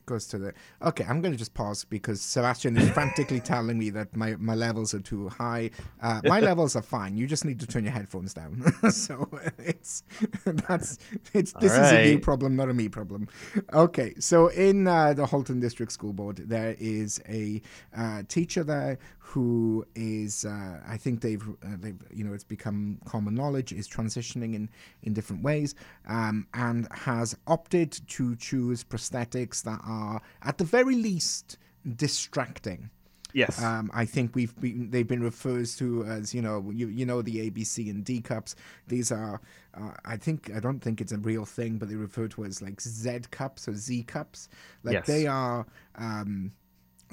goes 0.07 0.25
to 0.27 0.39
the. 0.39 0.53
Okay, 0.81 1.05
I'm 1.07 1.21
going 1.21 1.31
to 1.33 1.37
just 1.37 1.53
pause 1.53 1.83
because 1.83 2.19
Sebastian 2.19 2.75
is 2.77 2.89
frantically 2.89 3.39
telling 3.53 3.77
me 3.77 3.91
that 3.91 4.15
my, 4.15 4.35
my 4.37 4.55
levels 4.55 4.95
are 4.95 4.99
too 4.99 5.29
high. 5.29 5.69
Uh, 6.01 6.21
my 6.23 6.39
levels 6.39 6.75
are 6.75 6.81
fine. 6.81 7.15
You 7.15 7.27
just 7.27 7.45
need 7.45 7.59
to 7.59 7.67
turn 7.67 7.83
your 7.83 7.93
headphones 7.93 8.33
down. 8.33 8.63
so 8.89 9.29
it's 9.59 10.03
that's 10.45 10.97
it's 11.33 11.53
this 11.53 11.73
is 11.73 11.91
a 11.91 12.11
you 12.13 12.19
problem, 12.19 12.55
not 12.55 12.69
a 12.69 12.73
me 12.73 12.89
problem. 12.89 13.27
Okay, 13.73 14.15
so 14.17 14.47
in 14.47 14.87
uh, 14.87 15.13
the 15.13 15.27
Halton 15.27 15.59
District 15.59 15.91
School 15.91 16.13
Board, 16.13 16.37
there 16.37 16.75
is 16.79 17.21
a 17.29 17.61
uh, 17.95 18.23
teacher 18.27 18.63
there 18.63 18.97
who 19.27 19.85
is, 19.93 20.45
uh, 20.45 20.79
I 20.87 20.95
think 20.95 21.19
they've, 21.19 21.45
uh, 21.47 21.75
they've, 21.77 22.01
you 22.13 22.23
know, 22.23 22.33
it's 22.33 22.45
become 22.45 22.97
common 23.03 23.35
knowledge, 23.35 23.73
is 23.73 23.85
transitioning 23.85 24.55
in 24.55 24.69
in 25.03 25.13
different 25.13 25.43
ways, 25.43 25.75
um, 26.07 26.47
and 26.53 26.87
has 26.93 27.35
opted 27.45 27.91
to 28.07 28.37
choose 28.37 28.85
prosthetics 28.85 29.61
that 29.63 29.81
are, 29.85 29.96
at 30.41 30.57
the 30.57 30.63
very 30.63 30.95
least, 30.95 31.57
distracting. 31.95 32.89
Yes. 33.33 33.61
Um, 33.61 33.91
I 33.93 34.05
think 34.05 34.35
we've 34.35 34.55
been 34.59 34.89
they've 34.91 35.07
been 35.07 35.21
referred 35.21 35.67
to 35.77 36.03
as 36.05 36.33
you 36.33 36.41
know 36.41 36.71
you 36.73 36.87
you 36.87 37.05
know 37.05 37.21
the 37.21 37.49
ABC 37.51 37.89
and 37.89 38.03
D 38.03 38.21
cups. 38.21 38.55
These 38.87 39.11
are 39.11 39.41
uh, 39.79 39.91
I 40.05 40.15
think 40.15 40.49
I 40.55 40.59
don't 40.59 40.79
think 40.79 41.01
it's 41.01 41.11
a 41.11 41.17
real 41.17 41.45
thing, 41.45 41.77
but 41.77 41.89
they 41.89 41.95
refer 41.95 42.27
to 42.29 42.45
as 42.45 42.61
like 42.61 42.79
Z 42.81 43.19
cups 43.29 43.67
or 43.67 43.75
Z 43.75 44.03
cups. 44.03 44.49
Like 44.83 44.93
Yes. 44.93 45.07
they 45.07 45.27
are. 45.27 45.65
Um, 45.95 46.53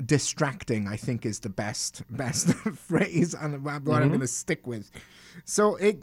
distracting 0.07 0.89
i 0.89 0.97
think 0.97 1.25
is 1.25 1.39
the 1.39 1.49
best 1.49 2.03
best 2.11 2.49
phrase 2.89 3.33
and 3.33 3.63
what 3.65 3.81
Mm-hmm. 3.85 3.93
i'm 3.93 4.09
going 4.09 4.19
to 4.19 4.27
stick 4.27 4.67
with 4.67 4.91
so 5.45 5.77
it 5.77 6.03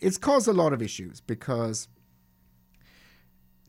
it's 0.00 0.16
caused 0.16 0.46
a 0.46 0.52
lot 0.52 0.72
of 0.72 0.80
issues 0.80 1.20
because 1.20 1.88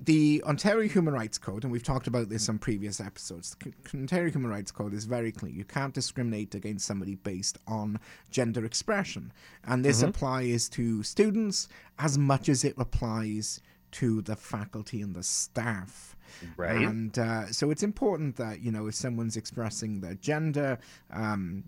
the 0.04 0.44
Ontario 0.46 0.90
Human 0.90 1.14
Rights 1.14 1.38
Code, 1.38 1.64
and 1.64 1.72
we've 1.72 1.84
talked 1.84 2.08
about 2.08 2.30
this 2.30 2.50
on 2.50 2.58
previous 2.58 3.00
episodes, 3.00 3.56
the 3.62 3.72
Ontario 3.94 4.32
Human 4.32 4.50
Rights 4.50 4.72
Code 4.72 4.94
is 4.94 5.06
very 5.06 5.32
clear. 5.32 5.52
You 5.52 5.64
can't 5.64 5.94
discriminate 5.94 6.56
against 6.56 6.88
somebody 6.88 7.16
based 7.16 7.60
on 7.68 8.00
gender 8.32 8.66
expression. 8.66 9.32
And 9.64 9.86
this 9.86 10.02
applies 10.02 10.70
to 10.70 11.04
students 11.04 11.68
as 12.00 12.18
much 12.18 12.50
as 12.50 12.64
it 12.64 12.74
applies 12.78 13.62
to 13.92 14.22
the 14.22 14.36
faculty 14.36 15.02
and 15.02 15.14
the 15.14 15.24
staff. 15.24 16.16
Right. 16.58 16.78
And 16.78 17.18
uh, 17.20 17.52
so 17.52 17.70
it's 17.72 17.84
important 17.84 18.38
that, 18.38 18.62
you 18.62 18.72
know, 18.72 18.88
if 18.88 18.96
someone's 18.96 19.38
expressing 19.38 20.02
their 20.02 20.16
gender, 20.16 20.80
um, 21.12 21.64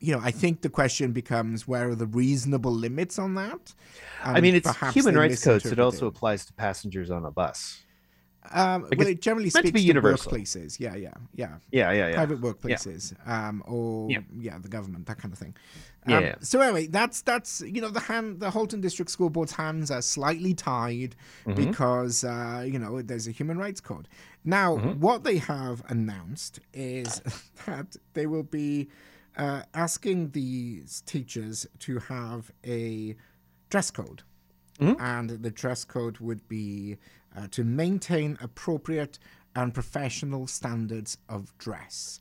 you 0.00 0.12
know, 0.14 0.20
I 0.22 0.30
think 0.30 0.60
the 0.62 0.68
question 0.68 1.12
becomes 1.12 1.66
where 1.66 1.88
are 1.90 1.94
the 1.94 2.06
reasonable 2.06 2.72
limits 2.72 3.18
on 3.18 3.34
that? 3.34 3.74
I 4.22 4.40
mean, 4.40 4.54
it's 4.54 4.70
human 4.94 5.16
rights 5.16 5.42
code, 5.44 5.62
so 5.62 5.68
it 5.70 5.78
also 5.80 6.06
applies 6.06 6.44
to 6.46 6.52
passengers 6.52 7.10
on 7.10 7.24
a 7.24 7.30
bus. 7.30 7.82
Um, 8.50 8.84
Like, 8.84 8.98
well, 8.98 9.08
it 9.08 9.20
generally 9.20 9.46
meant 9.52 9.52
to 9.52 9.58
speaks 9.68 9.72
be 9.72 9.80
to, 9.80 9.86
universal. 9.88 10.32
workplaces. 10.32 10.80
Yeah, 10.80 10.94
yeah, 10.94 11.12
yeah. 11.34 11.56
Yeah, 11.70 11.92
yeah, 11.92 12.08
yeah. 12.08 12.14
Private 12.14 12.40
workplaces, 12.40 13.14
um, 13.28 13.62
or 13.66 14.10
yeah. 14.10 14.20
Yeah. 14.38 14.58
the 14.58 14.68
government, 14.68 15.04
that 15.06 15.18
kind 15.18 15.32
of 15.34 15.38
thing. 15.38 15.54
Yeah, 16.06 16.16
Um, 16.16 16.24
yeah. 16.24 16.34
So 16.40 16.60
anyway, 16.62 16.86
that's 16.86 17.20
that's 17.22 17.60
you 17.60 17.82
know 17.82 17.90
the 17.90 18.00
hand 18.00 18.40
the 18.40 18.50
Halton 18.50 18.80
District 18.80 19.10
School 19.10 19.28
Board's 19.28 19.52
hands 19.52 19.90
are 19.90 20.00
slightly 20.00 20.54
tied 20.54 21.14
Mm-hmm. 21.46 21.62
because 21.62 22.24
uh, 22.24 22.64
you 22.66 22.78
know 22.78 23.02
there's 23.02 23.26
a 23.28 23.32
human 23.32 23.58
rights 23.58 23.80
code. 23.82 24.08
Now, 24.44 24.76
Mm-hmm. 24.76 25.00
what 25.00 25.24
they 25.24 25.38
have 25.38 25.82
announced 25.90 26.60
is 26.72 27.20
that 27.66 27.96
they 28.14 28.24
will 28.26 28.44
be 28.44 28.88
uh, 29.38 29.62
asking 29.74 30.30
these 30.32 31.02
teachers 31.06 31.66
to 31.80 31.98
have 32.00 32.50
a 32.66 33.16
dress 33.70 33.90
code 33.90 34.22
Mm-hmm. 34.80 35.02
and 35.02 35.30
the 35.30 35.50
dress 35.50 35.84
code 35.84 36.18
would 36.18 36.46
be 36.46 36.98
uh, 37.36 37.48
to 37.50 37.64
maintain 37.64 38.38
appropriate 38.40 39.18
and 39.56 39.74
professional 39.74 40.46
standards 40.46 41.18
of 41.28 41.52
dress. 41.58 42.20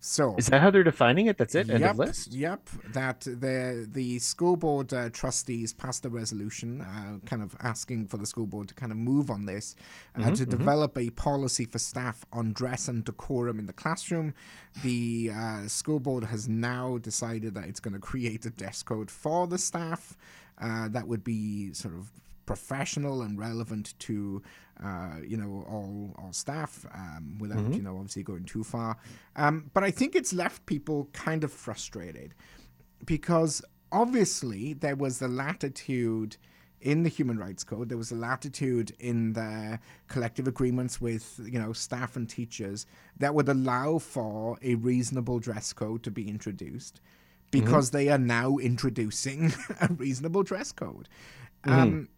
So, 0.00 0.36
Is 0.36 0.46
that 0.46 0.60
how 0.60 0.70
they're 0.70 0.84
defining 0.84 1.26
it? 1.26 1.38
That's 1.38 1.56
it? 1.56 1.68
End 1.68 1.80
yep, 1.80 1.90
of 1.90 1.98
list? 1.98 2.32
yep, 2.32 2.68
that 2.92 3.20
the 3.22 3.88
the 3.90 4.20
school 4.20 4.56
board 4.56 4.94
uh, 4.94 5.10
trustees 5.10 5.72
passed 5.72 6.04
a 6.06 6.08
resolution, 6.08 6.82
uh, 6.82 7.18
kind 7.26 7.42
of 7.42 7.56
asking 7.60 8.06
for 8.06 8.16
the 8.16 8.26
school 8.26 8.46
board 8.46 8.68
to 8.68 8.74
kind 8.74 8.92
of 8.92 8.98
move 8.98 9.28
on 9.28 9.46
this, 9.46 9.74
uh, 10.14 10.20
Mm-hmm, 10.20 10.34
to 10.34 10.46
develop 10.46 10.96
a 10.96 11.10
policy 11.10 11.64
for 11.64 11.80
staff 11.80 12.24
on 12.32 12.52
dress 12.52 12.86
and 12.86 13.04
decorum 13.04 13.58
in 13.58 13.66
the 13.66 13.72
classroom. 13.72 14.34
The 14.84 15.32
uh, 15.34 15.66
school 15.66 15.98
board 15.98 16.24
has 16.24 16.48
now 16.48 16.98
decided 16.98 17.54
that 17.54 17.64
it's 17.64 17.80
going 17.80 17.94
to 17.94 18.00
create 18.00 18.46
a 18.46 18.50
dress 18.50 18.84
code 18.84 19.10
for 19.10 19.48
the 19.48 19.58
staff 19.58 20.16
uh, 20.60 20.88
that 20.88 21.08
would 21.08 21.24
be 21.24 21.72
sort 21.72 21.94
of 21.94 22.10
professional 22.48 23.20
and 23.20 23.38
relevant 23.38 23.94
to 23.98 24.42
uh, 24.82 25.16
you 25.22 25.36
know 25.36 25.66
all 25.68 26.14
all 26.18 26.32
staff 26.32 26.86
um, 26.94 27.36
without 27.38 27.74
you 27.74 27.82
know 27.82 27.96
obviously 27.96 28.22
going 28.22 28.44
too 28.44 28.64
far. 28.64 28.96
Um, 29.36 29.70
but 29.74 29.84
I 29.84 29.90
think 29.90 30.16
it's 30.16 30.32
left 30.32 30.64
people 30.64 31.10
kind 31.12 31.44
of 31.44 31.52
frustrated 31.52 32.34
because 33.04 33.62
obviously 33.92 34.72
there 34.72 34.96
was 34.96 35.18
the 35.18 35.28
latitude 35.28 36.38
in 36.80 37.02
the 37.02 37.08
human 37.08 37.38
rights 37.38 37.64
code 37.64 37.88
there 37.88 37.98
was 37.98 38.12
a 38.12 38.14
latitude 38.14 38.92
in 39.00 39.32
the 39.32 39.78
collective 40.06 40.46
agreements 40.46 41.00
with 41.00 41.40
you 41.44 41.58
know 41.58 41.72
staff 41.72 42.16
and 42.16 42.30
teachers 42.30 42.86
that 43.18 43.34
would 43.34 43.48
allow 43.48 43.98
for 43.98 44.56
a 44.62 44.74
reasonable 44.76 45.38
dress 45.38 45.72
code 45.72 46.02
to 46.02 46.10
be 46.10 46.28
introduced 46.28 47.00
because 47.50 47.90
they 47.90 48.08
are 48.08 48.18
now 48.18 48.58
introducing 48.58 49.52
a 49.80 49.88
reasonable 49.94 50.42
dress 50.42 50.72
code. 50.72 51.08
Um, 51.64 52.08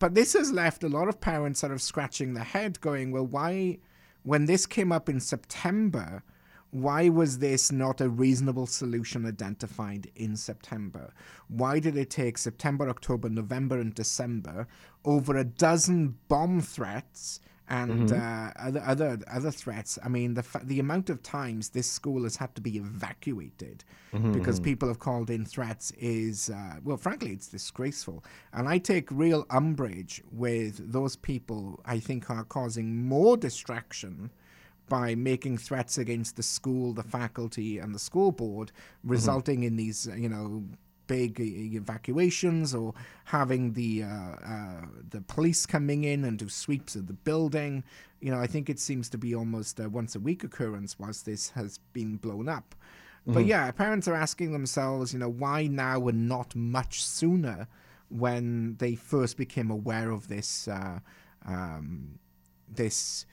but 0.00 0.14
this 0.14 0.32
has 0.32 0.50
left 0.50 0.82
a 0.82 0.88
lot 0.88 1.06
of 1.06 1.20
parents 1.20 1.60
sort 1.60 1.70
of 1.72 1.80
scratching 1.80 2.34
their 2.34 2.42
head 2.42 2.80
going 2.80 3.12
well 3.12 3.26
why 3.26 3.78
when 4.24 4.46
this 4.46 4.66
came 4.66 4.90
up 4.90 5.08
in 5.08 5.20
september 5.20 6.24
why 6.70 7.08
was 7.08 7.38
this 7.38 7.72
not 7.72 8.00
a 8.00 8.08
reasonable 8.08 8.66
solution 8.66 9.26
identified 9.26 10.08
in 10.14 10.36
September? 10.36 11.12
Why 11.48 11.80
did 11.80 11.96
it 11.96 12.10
take 12.10 12.38
September, 12.38 12.88
October, 12.88 13.28
November, 13.28 13.80
and 13.80 13.92
December 13.92 14.68
over 15.04 15.36
a 15.36 15.44
dozen 15.44 16.16
bomb 16.28 16.60
threats 16.60 17.40
and 17.70 18.12
uh, 18.12 18.50
other 18.56 18.82
other 18.84 19.18
other 19.30 19.50
threats? 19.50 19.98
I 20.04 20.08
mean, 20.08 20.34
the 20.34 20.42
fa- 20.42 20.62
the 20.64 20.80
amount 20.80 21.08
of 21.08 21.22
times 21.22 21.70
this 21.70 21.90
school 21.90 22.24
has 22.24 22.36
had 22.36 22.54
to 22.56 22.60
be 22.60 22.76
evacuated 22.76 23.84
because 24.32 24.58
people 24.58 24.88
have 24.88 24.98
called 24.98 25.30
in 25.30 25.44
threats 25.44 25.92
is 25.98 26.50
uh, 26.50 26.74
well, 26.84 26.96
frankly, 26.96 27.30
it's 27.32 27.46
disgraceful. 27.48 28.24
And 28.52 28.68
I 28.68 28.78
take 28.78 29.08
real 29.10 29.46
umbrage 29.50 30.22
with 30.32 30.92
those 30.92 31.14
people. 31.16 31.80
I 31.86 32.00
think 32.00 32.28
are 32.28 32.44
causing 32.44 33.06
more 33.06 33.36
distraction 33.36 34.30
by 34.88 35.14
making 35.14 35.56
threats 35.58 35.96
against 35.98 36.34
the 36.36 36.42
school, 36.42 36.92
the 36.92 37.04
faculty, 37.04 37.78
and 37.78 37.94
the 37.94 37.98
school 38.00 38.32
board, 38.32 38.72
resulting 39.04 39.62
in 39.62 39.76
these, 39.76 40.08
you 40.16 40.28
know, 40.28 40.64
big 41.16 41.40
uh, 41.40 41.44
evacuations 41.80 42.74
or 42.80 42.88
having 43.24 43.72
the 43.80 43.90
uh, 44.14 44.34
uh, 44.54 44.86
the 45.14 45.20
police 45.34 45.62
coming 45.66 46.04
in 46.12 46.20
and 46.24 46.38
do 46.38 46.48
sweeps 46.48 46.94
of 46.96 47.04
the 47.06 47.18
building. 47.30 47.72
You 48.20 48.30
know, 48.32 48.40
I 48.40 48.48
think 48.52 48.68
it 48.70 48.78
seems 48.78 49.08
to 49.10 49.18
be 49.18 49.34
almost 49.40 49.80
a 49.80 49.86
once 50.00 50.12
a 50.16 50.20
week 50.28 50.44
occurrence 50.44 50.98
whilst 51.00 51.22
this 51.26 51.50
has 51.50 51.78
been 51.92 52.16
blown 52.26 52.48
up. 52.48 52.74
But 53.32 53.44
Mhm. 53.44 53.48
yeah, 53.52 53.70
parents 53.72 54.08
are 54.08 54.14
asking 54.26 54.52
themselves, 54.52 55.12
you 55.12 55.18
know, 55.22 55.28
why 55.44 55.66
now 55.66 56.08
and 56.08 56.28
not 56.28 56.54
much 56.56 56.94
sooner 57.04 57.58
when 58.08 58.76
they 58.82 58.94
first 58.96 59.36
became 59.36 59.70
aware 59.70 60.10
of 60.10 60.28
this 60.28 60.68
uh, 60.68 60.98
um, 61.46 62.18
this 62.68 63.26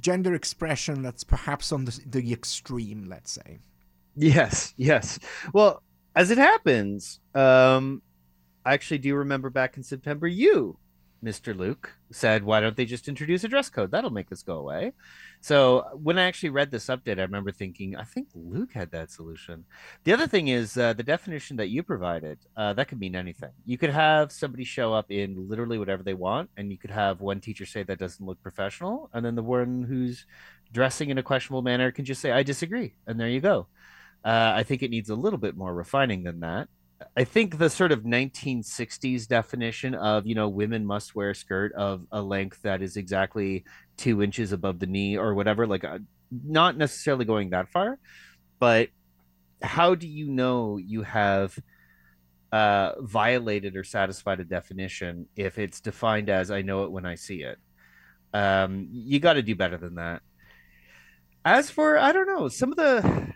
gender 0.00 0.34
expression 0.34 1.02
that's 1.02 1.24
perhaps 1.24 1.72
on 1.72 1.84
the, 1.86 2.00
the 2.06 2.32
extreme, 2.32 3.06
let's 3.08 3.30
say. 3.32 3.58
Yes, 4.16 4.74
yes. 4.76 5.18
Well, 5.52 5.82
as 6.18 6.32
it 6.32 6.38
happens, 6.38 7.20
um, 7.32 8.02
I 8.66 8.74
actually 8.74 8.98
do 8.98 9.14
remember 9.14 9.50
back 9.50 9.76
in 9.76 9.84
September, 9.84 10.26
you, 10.26 10.76
Mr. 11.22 11.56
Luke, 11.56 11.94
said, 12.10 12.42
"Why 12.42 12.58
don't 12.58 12.76
they 12.76 12.86
just 12.86 13.06
introduce 13.06 13.44
a 13.44 13.48
dress 13.48 13.70
code? 13.70 13.92
That'll 13.92 14.10
make 14.10 14.28
this 14.28 14.42
go 14.42 14.56
away." 14.58 14.94
So 15.40 15.86
when 15.94 16.18
I 16.18 16.24
actually 16.24 16.48
read 16.50 16.72
this 16.72 16.86
update, 16.86 17.20
I 17.20 17.22
remember 17.22 17.52
thinking, 17.52 17.94
I 17.94 18.02
think 18.02 18.26
Luke 18.34 18.72
had 18.72 18.90
that 18.90 19.12
solution. 19.12 19.64
The 20.02 20.12
other 20.12 20.26
thing 20.26 20.48
is 20.48 20.76
uh, 20.76 20.92
the 20.92 21.04
definition 21.04 21.56
that 21.58 21.68
you 21.68 21.84
provided. 21.84 22.40
Uh, 22.56 22.72
that 22.72 22.88
could 22.88 22.98
mean 22.98 23.14
anything. 23.14 23.52
You 23.64 23.78
could 23.78 23.90
have 23.90 24.32
somebody 24.32 24.64
show 24.64 24.92
up 24.92 25.12
in 25.12 25.48
literally 25.48 25.78
whatever 25.78 26.02
they 26.02 26.14
want, 26.14 26.50
and 26.56 26.72
you 26.72 26.78
could 26.78 26.90
have 26.90 27.20
one 27.20 27.40
teacher 27.40 27.64
say 27.64 27.84
that 27.84 28.00
doesn't 28.00 28.26
look 28.26 28.42
professional, 28.42 29.08
and 29.12 29.24
then 29.24 29.36
the 29.36 29.42
one 29.44 29.84
who's 29.84 30.26
dressing 30.72 31.10
in 31.10 31.18
a 31.18 31.22
questionable 31.22 31.62
manner 31.62 31.92
can 31.92 32.04
just 32.04 32.20
say, 32.20 32.32
"I 32.32 32.42
disagree," 32.42 32.94
and 33.06 33.20
there 33.20 33.28
you 33.28 33.40
go. 33.40 33.68
Uh, 34.24 34.52
I 34.56 34.62
think 34.62 34.82
it 34.82 34.90
needs 34.90 35.10
a 35.10 35.14
little 35.14 35.38
bit 35.38 35.56
more 35.56 35.72
refining 35.72 36.22
than 36.22 36.40
that. 36.40 36.68
I 37.16 37.24
think 37.24 37.58
the 37.58 37.70
sort 37.70 37.92
of 37.92 38.02
1960s 38.02 39.28
definition 39.28 39.94
of, 39.94 40.26
you 40.26 40.34
know, 40.34 40.48
women 40.48 40.84
must 40.84 41.14
wear 41.14 41.30
a 41.30 41.34
skirt 41.34 41.72
of 41.74 42.04
a 42.10 42.20
length 42.20 42.62
that 42.62 42.82
is 42.82 42.96
exactly 42.96 43.64
two 43.96 44.22
inches 44.22 44.52
above 44.52 44.80
the 44.80 44.86
knee 44.86 45.16
or 45.16 45.34
whatever, 45.34 45.66
like 45.66 45.84
uh, 45.84 45.98
not 46.30 46.76
necessarily 46.76 47.24
going 47.24 47.50
that 47.50 47.68
far, 47.68 47.98
but 48.58 48.88
how 49.62 49.94
do 49.94 50.08
you 50.08 50.28
know 50.28 50.76
you 50.76 51.02
have 51.02 51.56
uh, 52.52 52.92
violated 53.00 53.76
or 53.76 53.84
satisfied 53.84 54.40
a 54.40 54.44
definition 54.44 55.26
if 55.36 55.58
it's 55.58 55.80
defined 55.80 56.28
as 56.28 56.50
I 56.50 56.62
know 56.62 56.84
it 56.84 56.92
when 56.92 57.06
I 57.06 57.14
see 57.14 57.42
it? 57.42 57.58
Um, 58.34 58.88
you 58.90 59.20
got 59.20 59.34
to 59.34 59.42
do 59.42 59.54
better 59.54 59.76
than 59.76 59.96
that. 59.96 60.22
As 61.44 61.70
for, 61.70 61.96
I 61.98 62.12
don't 62.12 62.26
know, 62.26 62.48
some 62.48 62.72
of 62.72 62.76
the 62.76 63.32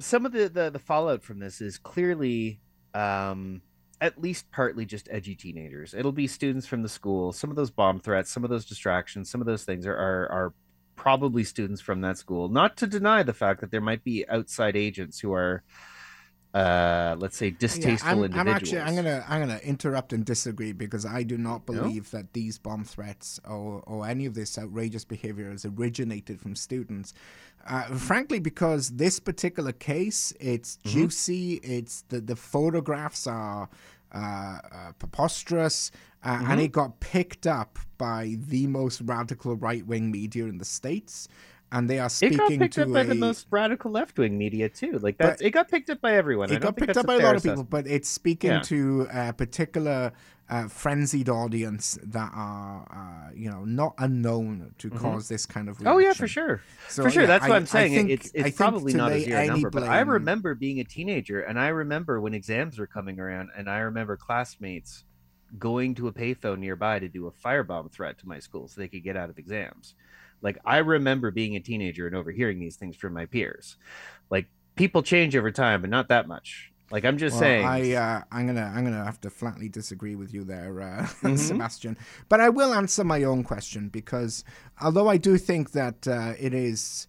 some 0.00 0.26
of 0.26 0.32
the, 0.32 0.48
the 0.48 0.70
the 0.70 0.78
fallout 0.78 1.22
from 1.22 1.38
this 1.38 1.60
is 1.60 1.78
clearly 1.78 2.60
um 2.94 3.62
at 4.00 4.20
least 4.20 4.50
partly 4.50 4.84
just 4.86 5.08
edgy 5.10 5.34
teenagers 5.34 5.94
it'll 5.94 6.10
be 6.12 6.26
students 6.26 6.66
from 6.66 6.82
the 6.82 6.88
school 6.88 7.32
some 7.32 7.50
of 7.50 7.56
those 7.56 7.70
bomb 7.70 8.00
threats 8.00 8.30
some 8.30 8.42
of 8.44 8.50
those 8.50 8.64
distractions 8.64 9.30
some 9.30 9.40
of 9.40 9.46
those 9.46 9.64
things 9.64 9.86
are 9.86 9.96
are, 9.96 10.28
are 10.32 10.54
probably 10.96 11.44
students 11.44 11.80
from 11.80 12.00
that 12.00 12.18
school 12.18 12.48
not 12.48 12.76
to 12.76 12.86
deny 12.86 13.22
the 13.22 13.32
fact 13.32 13.60
that 13.60 13.70
there 13.70 13.80
might 13.80 14.02
be 14.04 14.26
outside 14.28 14.76
agents 14.76 15.20
who 15.20 15.32
are 15.32 15.62
uh 16.52 17.14
let's 17.20 17.36
say 17.36 17.50
distasteful 17.50 18.24
I'm, 18.24 18.34
I'm 18.34 18.48
actually 18.48 18.80
I'm 18.80 18.96
gonna 18.96 19.24
I'm 19.28 19.40
gonna 19.40 19.60
interrupt 19.62 20.12
and 20.12 20.24
disagree 20.24 20.72
because 20.72 21.06
I 21.06 21.22
do 21.22 21.38
not 21.38 21.68
No? 21.68 21.82
believe 21.82 22.10
that 22.10 22.32
these 22.32 22.58
bomb 22.58 22.82
threats 22.84 23.38
or 23.48 23.84
or 23.86 24.04
any 24.08 24.26
of 24.26 24.34
this 24.34 24.58
outrageous 24.58 25.04
behavior 25.04 25.48
has 25.50 25.64
originated 25.64 26.40
from 26.40 26.56
students. 26.56 27.14
Uh, 27.66 27.84
frankly, 27.94 28.38
because 28.40 28.90
this 28.90 29.20
particular 29.20 29.72
case, 29.72 30.32
it's 30.40 30.76
Mm-hmm. 30.78 30.88
juicy. 30.90 31.54
It's 31.62 32.02
the 32.08 32.20
the 32.20 32.36
photographs 32.36 33.26
are 33.26 33.68
uh, 34.12 34.18
uh, 34.18 34.92
preposterous, 34.98 35.90
uh, 36.24 36.36
Mm-hmm. 36.36 36.50
and 36.50 36.60
it 36.60 36.72
got 36.72 37.00
picked 37.00 37.46
up 37.46 37.78
by 37.98 38.36
the 38.38 38.66
most 38.66 39.00
radical 39.02 39.56
right 39.56 39.86
wing 39.86 40.10
media 40.10 40.46
in 40.46 40.58
the 40.58 40.64
states, 40.64 41.28
and 41.72 41.88
they 41.88 41.98
are 41.98 42.06
it 42.06 42.10
speaking 42.10 42.36
got 42.38 42.48
picked 42.58 42.74
to 42.74 42.82
up 42.82 42.92
by 42.92 43.00
a, 43.00 43.04
the 43.04 43.14
most 43.14 43.46
radical 43.50 43.90
left-wing 43.90 44.36
media 44.36 44.68
too 44.68 44.98
like 44.98 45.16
that 45.18 45.40
it 45.40 45.50
got 45.50 45.68
picked 45.68 45.88
up 45.90 46.00
by 46.00 46.14
everyone 46.14 46.50
it 46.50 46.60
got 46.60 46.76
picked 46.76 46.96
up 46.96 47.06
by 47.06 47.14
a 47.14 47.18
lot 47.20 47.36
of 47.36 47.42
people, 47.42 47.64
but 47.64 47.86
it's 47.86 48.08
speaking 48.08 48.50
Yeah. 48.50 48.60
to 48.62 49.06
a 49.12 49.32
particular 49.32 50.12
uh, 50.48 50.66
frenzied 50.66 51.28
audience 51.28 51.96
that 52.02 52.28
are, 52.34 52.82
uh, 52.90 53.30
you 53.32 53.48
know, 53.48 53.64
not 53.64 53.94
unknown 53.98 54.74
to 54.78 54.90
cause 54.90 55.28
this 55.28 55.46
kind 55.46 55.68
of. 55.68 55.78
Oh 55.86 55.98
yeah, 55.98 56.12
for 56.12 56.26
sure. 56.26 56.60
So, 56.88 57.04
for 57.04 57.10
sure, 57.10 57.22
yeah, 57.22 57.28
that's 57.28 57.42
what 57.44 57.52
I- 57.52 57.56
I'm 57.56 57.66
saying. 57.66 57.94
Think, 57.94 58.10
it's 58.10 58.32
it's 58.34 58.56
probably 58.56 58.92
not 58.92 59.12
a 59.12 59.20
zero 59.20 59.46
number, 59.46 59.70
but 59.70 59.84
I 59.84 60.00
remember 60.00 60.56
being 60.56 60.80
a 60.80 60.84
teenager, 60.84 61.40
and 61.42 61.56
I 61.56 61.68
remember 61.68 62.20
when 62.20 62.34
exams 62.34 62.80
were 62.80 62.88
coming 62.88 63.20
around, 63.20 63.50
and 63.56 63.70
I 63.70 63.78
remember 63.78 64.16
classmates 64.16 65.04
going 65.56 65.94
to 65.94 66.08
a 66.08 66.12
payphone 66.12 66.58
nearby 66.58 66.98
to 66.98 67.06
do 67.06 67.28
a 67.28 67.30
firebomb 67.30 67.92
threat 67.92 68.18
to 68.18 68.26
my 68.26 68.40
school 68.40 68.66
so 68.66 68.80
they 68.80 68.88
could 68.88 69.04
get 69.04 69.16
out 69.16 69.30
of 69.30 69.38
exams. 69.38 69.94
Like 70.42 70.58
I 70.64 70.78
remember 70.78 71.30
being 71.30 71.56
a 71.56 71.60
teenager 71.60 72.06
and 72.06 72.16
overhearing 72.16 72.58
these 72.60 72.76
things 72.76 72.96
from 72.96 73.12
my 73.12 73.26
peers. 73.26 73.76
Like 74.30 74.46
people 74.76 75.02
change 75.02 75.36
over 75.36 75.50
time, 75.50 75.80
but 75.80 75.90
not 75.90 76.08
that 76.08 76.28
much. 76.28 76.72
Like 76.90 77.04
I'm 77.04 77.18
just 77.18 77.34
Well, 77.34 77.40
saying. 77.42 77.66
I, 77.66 77.92
uh, 77.94 78.22
I'm 78.32 78.46
gonna, 78.46 78.72
I'm 78.74 78.84
gonna 78.84 79.04
have 79.04 79.20
to 79.20 79.30
flatly 79.30 79.68
disagree 79.68 80.16
with 80.16 80.34
you 80.34 80.42
there, 80.44 80.80
uh, 80.82 81.06
Mhm. 81.22 81.38
Sebastian. 81.38 81.96
But 82.28 82.40
I 82.40 82.48
will 82.48 82.74
answer 82.74 83.04
my 83.04 83.22
own 83.22 83.44
question 83.44 83.88
because 83.88 84.44
although 84.80 85.08
I 85.08 85.16
do 85.16 85.38
think 85.38 85.70
that 85.72 86.08
uh, 86.08 86.32
it 86.38 86.52
is 86.52 87.06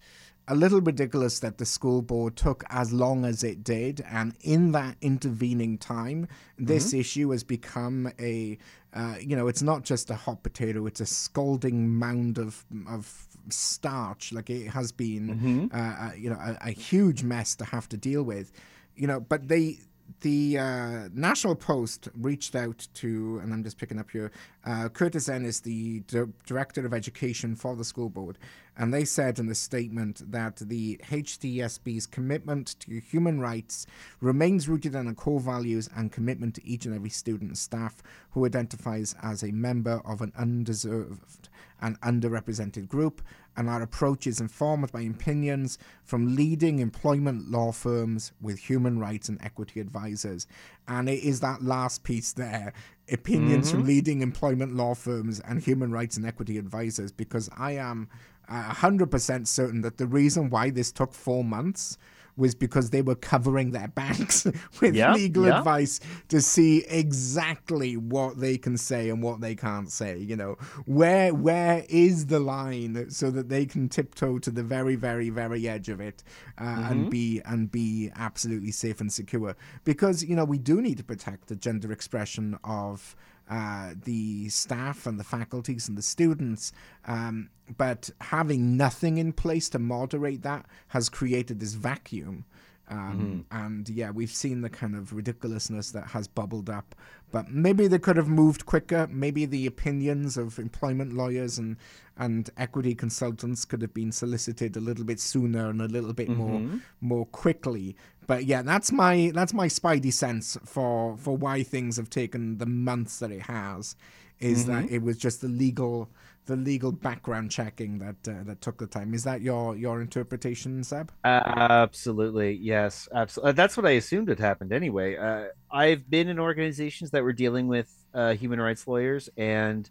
a 0.48 0.54
little 0.54 0.80
ridiculous 0.80 1.38
that 1.40 1.58
the 1.58 1.64
school 1.64 2.02
board 2.02 2.36
took 2.36 2.64
as 2.68 2.92
long 2.92 3.24
as 3.24 3.42
it 3.44 3.62
did, 3.64 4.04
and 4.10 4.34
in 4.40 4.72
that 4.72 4.96
intervening 5.00 5.78
time, 5.78 6.26
this 6.58 6.92
issue 6.92 7.30
has 7.30 7.44
become 7.44 8.10
a, 8.20 8.58
uh, 8.94 9.16
you 9.20 9.36
know, 9.36 9.48
it's 9.48 9.62
not 9.62 9.84
just 9.84 10.10
a 10.10 10.14
hot 10.14 10.42
potato; 10.42 10.86
it's 10.86 11.00
a 11.00 11.06
scalding 11.06 11.88
mound 11.98 12.38
of 12.38 12.64
of 12.88 13.26
starch. 13.48 14.32
Like 14.32 14.50
it 14.50 14.68
has 14.68 14.92
been, 14.92 15.70
uh, 15.72 15.76
uh, 15.78 16.10
you 16.16 16.30
know, 16.30 16.36
a, 16.36 16.58
a 16.68 16.70
huge 16.70 17.22
mess 17.22 17.54
to 17.56 17.64
have 17.64 17.88
to 17.90 17.96
deal 17.96 18.22
with 18.22 18.52
you 18.94 19.06
know, 19.06 19.20
but 19.20 19.48
they 19.48 19.78
the 20.20 20.58
uh, 20.58 21.08
National 21.12 21.54
Post 21.54 22.08
reached 22.14 22.54
out 22.54 22.86
to, 22.94 23.40
and 23.42 23.52
I'm 23.52 23.62
just 23.64 23.78
picking 23.78 23.98
up 23.98 24.10
here. 24.10 24.30
Uh, 24.64 24.88
Curtis 24.88 25.28
Ennis, 25.28 25.60
the 25.60 26.00
di- 26.00 26.24
director 26.46 26.84
of 26.86 26.94
education 26.94 27.54
for 27.54 27.74
the 27.76 27.84
school 27.84 28.08
board, 28.08 28.38
and 28.76 28.92
they 28.92 29.04
said 29.04 29.38
in 29.38 29.46
the 29.46 29.54
statement 29.54 30.30
that 30.30 30.56
the 30.56 31.00
HDSB's 31.10 32.06
commitment 32.06 32.78
to 32.80 33.00
human 33.00 33.40
rights 33.40 33.86
remains 34.20 34.68
rooted 34.68 34.94
in 34.94 35.08
our 35.08 35.14
core 35.14 35.40
values 35.40 35.88
and 35.96 36.12
commitment 36.12 36.54
to 36.54 36.66
each 36.66 36.86
and 36.86 36.94
every 36.94 37.10
student 37.10 37.50
and 37.50 37.58
staff 37.58 38.02
who 38.30 38.46
identifies 38.46 39.14
as 39.22 39.42
a 39.42 39.52
member 39.52 40.00
of 40.04 40.22
an 40.22 40.32
undeserved 40.36 41.48
and 41.82 42.00
underrepresented 42.00 42.88
group, 42.88 43.20
and 43.56 43.68
our 43.68 43.82
approach 43.82 44.26
is 44.26 44.40
informed 44.40 44.90
by 44.92 45.02
opinions 45.02 45.78
from 46.04 46.34
leading 46.34 46.78
employment 46.78 47.50
law 47.50 47.72
firms 47.72 48.32
with 48.40 48.58
human 48.58 48.98
rights 48.98 49.28
and 49.28 49.40
equity 49.42 49.80
advisors. 49.80 50.46
And 50.88 51.08
it 51.08 51.22
is 51.22 51.40
that 51.40 51.62
last 51.62 52.02
piece 52.02 52.32
there 52.32 52.72
opinions 53.10 53.70
from 53.70 53.84
leading 53.84 54.22
employment 54.22 54.74
law 54.74 54.94
firms 54.94 55.40
and 55.40 55.60
human 55.60 55.92
rights 55.92 56.16
and 56.16 56.26
equity 56.26 56.56
advisors, 56.56 57.12
because 57.12 57.50
I 57.56 57.72
am 57.72 58.08
uh, 58.48 58.72
100% 58.72 59.46
certain 59.46 59.82
that 59.82 59.98
the 59.98 60.06
reason 60.06 60.50
why 60.50 60.70
this 60.70 60.90
took 60.92 61.12
four 61.12 61.44
months 61.44 61.98
was 62.36 62.54
because 62.54 62.90
they 62.90 63.02
were 63.02 63.14
covering 63.14 63.72
their 63.72 63.88
backs 63.88 64.44
with 64.80 64.94
Yeah, 64.94 65.14
legal 65.14 65.46
yeah. 65.46 65.58
advice 65.58 66.00
to 66.28 66.40
see 66.40 66.84
exactly 66.88 67.96
what 67.96 68.38
they 68.40 68.56
can 68.58 68.76
say 68.76 69.10
and 69.10 69.22
what 69.22 69.40
they 69.40 69.54
can't 69.54 69.90
say. 69.90 70.18
You 70.18 70.36
know, 70.36 70.56
where 70.86 71.34
where 71.34 71.84
is 71.88 72.26
the 72.26 72.40
line 72.40 73.10
so 73.10 73.30
that 73.30 73.48
they 73.48 73.66
can 73.66 73.88
tiptoe 73.88 74.38
to 74.40 74.50
the 74.50 74.62
very, 74.62 74.96
very, 74.96 75.30
very 75.30 75.68
edge 75.68 75.88
of 75.88 76.00
it 76.00 76.22
uh, 76.58 76.86
and 76.90 77.10
be 77.10 77.40
and 77.44 77.70
be 77.70 78.10
absolutely 78.16 78.72
safe 78.72 79.00
and 79.00 79.12
secure. 79.12 79.56
Because 79.84 80.24
you 80.24 80.36
know 80.36 80.44
we 80.44 80.58
do 80.58 80.80
need 80.80 80.98
to 80.98 81.04
protect 81.04 81.48
the 81.48 81.56
gender 81.56 81.92
expression 81.92 82.58
of 82.64 83.14
uh, 83.56 83.88
the 84.04 84.48
staff 84.48 85.06
and 85.08 85.16
the 85.20 85.24
faculties 85.36 85.88
and 85.88 85.98
the 85.98 86.08
students. 86.16 86.72
Um, 87.06 87.50
but 87.76 88.02
having 88.20 88.76
nothing 88.76 89.18
in 89.18 89.32
place 89.32 89.66
to 89.70 89.78
moderate 89.78 90.42
that 90.42 90.64
has 90.88 91.08
created 91.18 91.60
this 91.60 91.74
vacuum. 91.74 92.44
Um, 92.88 93.46
And 93.50 93.88
yeah, 93.88 94.10
we've 94.18 94.36
seen 94.44 94.58
the 94.62 94.70
kind 94.80 94.94
of 94.96 95.12
ridiculousness 95.12 95.92
that 95.92 96.06
has 96.08 96.28
bubbled 96.28 96.70
up. 96.78 96.94
But 97.30 97.50
maybe 97.50 97.88
they 97.88 97.98
could 97.98 98.16
have 98.16 98.28
moved 98.28 98.66
quicker. 98.66 99.06
Maybe 99.10 99.46
the 99.46 99.66
opinions 99.66 100.36
of 100.36 100.58
employment 100.58 101.12
lawyers 101.12 101.58
and, 101.58 101.76
and 102.16 102.50
equity 102.56 102.94
consultants 102.94 103.64
could 103.64 103.82
have 103.82 103.94
been 103.94 104.12
solicited 104.12 104.76
a 104.76 104.80
little 104.80 105.04
bit 105.04 105.20
sooner 105.20 105.70
and 105.70 105.80
a 105.80 105.88
little 105.88 106.12
bit 106.12 106.28
more 106.28 106.62
more 107.00 107.26
quickly. 107.26 107.96
But 108.26 108.44
yeah, 108.44 108.62
that's 108.62 108.92
my 108.92 109.32
that's 109.34 109.54
my 109.54 109.66
spidey 109.66 110.12
sense 110.12 110.56
for 110.64 111.16
for 111.16 111.36
why 111.36 111.62
things 111.62 111.96
have 111.96 112.10
taken 112.10 112.58
the 112.58 112.66
months 112.66 113.18
that 113.18 113.30
it 113.30 113.42
has. 113.42 113.96
Is 114.40 114.66
that 114.66 114.90
it 114.90 115.02
was 115.02 115.18
just 115.18 115.40
the 115.40 115.48
legal 115.48 116.10
the 116.46 116.56
legal 116.56 116.90
background 116.90 117.50
checking 117.50 117.98
that 117.98 118.16
uh, 118.28 118.42
that 118.44 118.60
took 118.60 118.78
the 118.78 118.86
time? 118.86 119.14
Is 119.14 119.24
that 119.24 119.40
your 119.40 119.76
your 119.76 120.00
interpretation, 120.00 120.82
Seb? 120.82 121.12
Absolutely, 121.24 122.54
yes, 122.54 123.08
absolutely. 123.14 123.52
That's 123.52 123.76
what 123.76 123.86
I 123.86 123.90
assumed 123.90 124.28
had 124.28 124.40
happened 124.40 124.72
anyway. 124.72 125.16
Uh, 125.16 125.46
I've 125.70 126.10
been 126.10 126.28
in 126.28 126.38
organizations 126.38 127.10
that 127.12 127.22
were 127.22 127.32
dealing 127.32 127.68
with 127.68 127.92
uh, 128.14 128.34
human 128.34 128.60
rights 128.60 128.86
lawyers, 128.86 129.28
and 129.36 129.88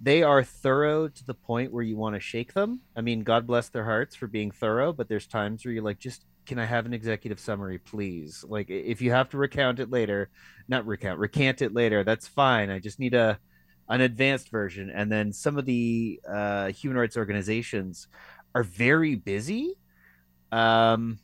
they 0.00 0.22
are 0.22 0.44
thorough 0.44 1.08
to 1.08 1.24
the 1.24 1.34
point 1.34 1.72
where 1.72 1.82
you 1.82 1.96
want 1.96 2.14
to 2.14 2.20
shake 2.20 2.52
them. 2.52 2.80
I 2.94 3.00
mean, 3.00 3.22
God 3.22 3.46
bless 3.46 3.68
their 3.68 3.84
hearts 3.84 4.14
for 4.14 4.26
being 4.26 4.50
thorough, 4.50 4.92
but 4.92 5.08
there's 5.08 5.26
times 5.26 5.64
where 5.64 5.72
you're 5.72 5.82
like, 5.82 5.98
just 5.98 6.24
can 6.44 6.58
I 6.58 6.64
have 6.64 6.86
an 6.86 6.94
executive 6.94 7.40
summary, 7.40 7.78
please? 7.78 8.44
Like, 8.46 8.70
if 8.70 9.00
you 9.00 9.10
have 9.10 9.30
to 9.30 9.38
recount 9.38 9.80
it 9.80 9.90
later, 9.90 10.30
not 10.68 10.86
recount, 10.86 11.18
recant 11.18 11.60
it 11.60 11.74
later, 11.74 12.04
that's 12.04 12.28
fine. 12.28 12.70
I 12.70 12.78
just 12.78 13.00
need 13.00 13.14
a 13.14 13.38
an 13.88 14.00
advanced 14.00 14.50
version. 14.50 14.90
And 14.90 15.10
then 15.10 15.32
some 15.32 15.58
of 15.58 15.64
the 15.64 16.20
uh, 16.28 16.68
human 16.68 16.98
rights 16.98 17.16
organizations 17.16 18.08
are 18.54 18.64
very 18.64 19.14
busy, 19.14 19.74
um, 20.50 21.18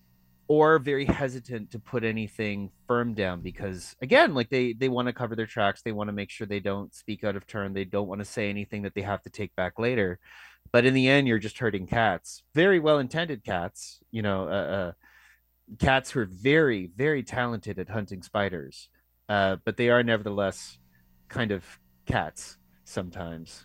or 0.53 0.79
very 0.79 1.07
hesitant 1.07 1.71
to 1.71 1.79
put 1.79 2.05
anything 2.05 2.71
firm 2.87 3.15
down 3.15 3.41
because, 3.41 3.97
again, 4.03 4.35
like 4.35 4.51
they 4.51 4.75
they 4.75 4.91
want 4.91 5.07
to 5.07 5.13
cover 5.15 5.35
their 5.35 5.47
tracks, 5.47 5.81
they 5.81 5.93
want 5.93 6.09
to 6.09 6.13
make 6.13 6.29
sure 6.29 6.47
they 6.47 6.61
don't 6.61 6.95
speak 6.95 7.25
out 7.25 7.37
of 7.37 7.47
turn, 7.47 7.73
they 7.73 7.87
don't 7.87 8.07
want 8.07 8.19
to 8.19 8.25
say 8.27 8.51
anything 8.51 8.83
that 8.83 8.95
they 8.95 9.01
have 9.01 9.23
to 9.23 9.31
take 9.31 9.57
back 9.57 9.79
later. 9.79 10.19
But 10.71 10.85
in 10.85 10.93
the 10.93 11.09
end, 11.09 11.27
you're 11.27 11.39
just 11.39 11.59
hurting 11.59 11.87
cats. 11.87 12.43
Very 12.55 12.81
well 12.81 12.99
intended 12.99 13.43
cats, 13.45 14.01
you 14.11 14.21
know, 14.21 14.47
uh, 14.47 14.75
uh, 14.77 14.93
cats 15.79 16.11
who 16.11 16.21
are 16.21 16.29
very, 16.31 16.91
very 16.95 17.23
talented 17.23 17.79
at 17.79 17.89
hunting 17.89 18.23
spiders, 18.23 18.91
uh, 19.31 19.57
but 19.65 19.79
they 19.79 19.89
are 19.89 20.03
nevertheless 20.03 20.77
kind 21.31 21.51
of 21.51 21.65
cats 22.05 22.59
sometimes. 22.85 23.65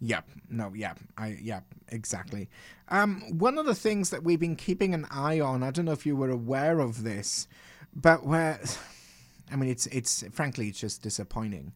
Yep. 0.00 0.24
No. 0.50 0.72
Yeah. 0.74 0.94
I. 1.16 1.38
Yeah. 1.40 1.60
Exactly. 1.88 2.48
Um. 2.88 3.22
One 3.38 3.58
of 3.58 3.66
the 3.66 3.74
things 3.74 4.10
that 4.10 4.22
we've 4.22 4.40
been 4.40 4.56
keeping 4.56 4.94
an 4.94 5.06
eye 5.10 5.40
on. 5.40 5.62
I 5.62 5.70
don't 5.70 5.84
know 5.84 5.92
if 5.92 6.06
you 6.06 6.16
were 6.16 6.30
aware 6.30 6.78
of 6.80 7.02
this, 7.02 7.48
but 7.94 8.24
where, 8.24 8.60
I 9.52 9.56
mean, 9.56 9.70
it's 9.70 9.86
it's 9.86 10.24
frankly 10.32 10.68
it's 10.68 10.80
just 10.80 11.02
disappointing 11.02 11.72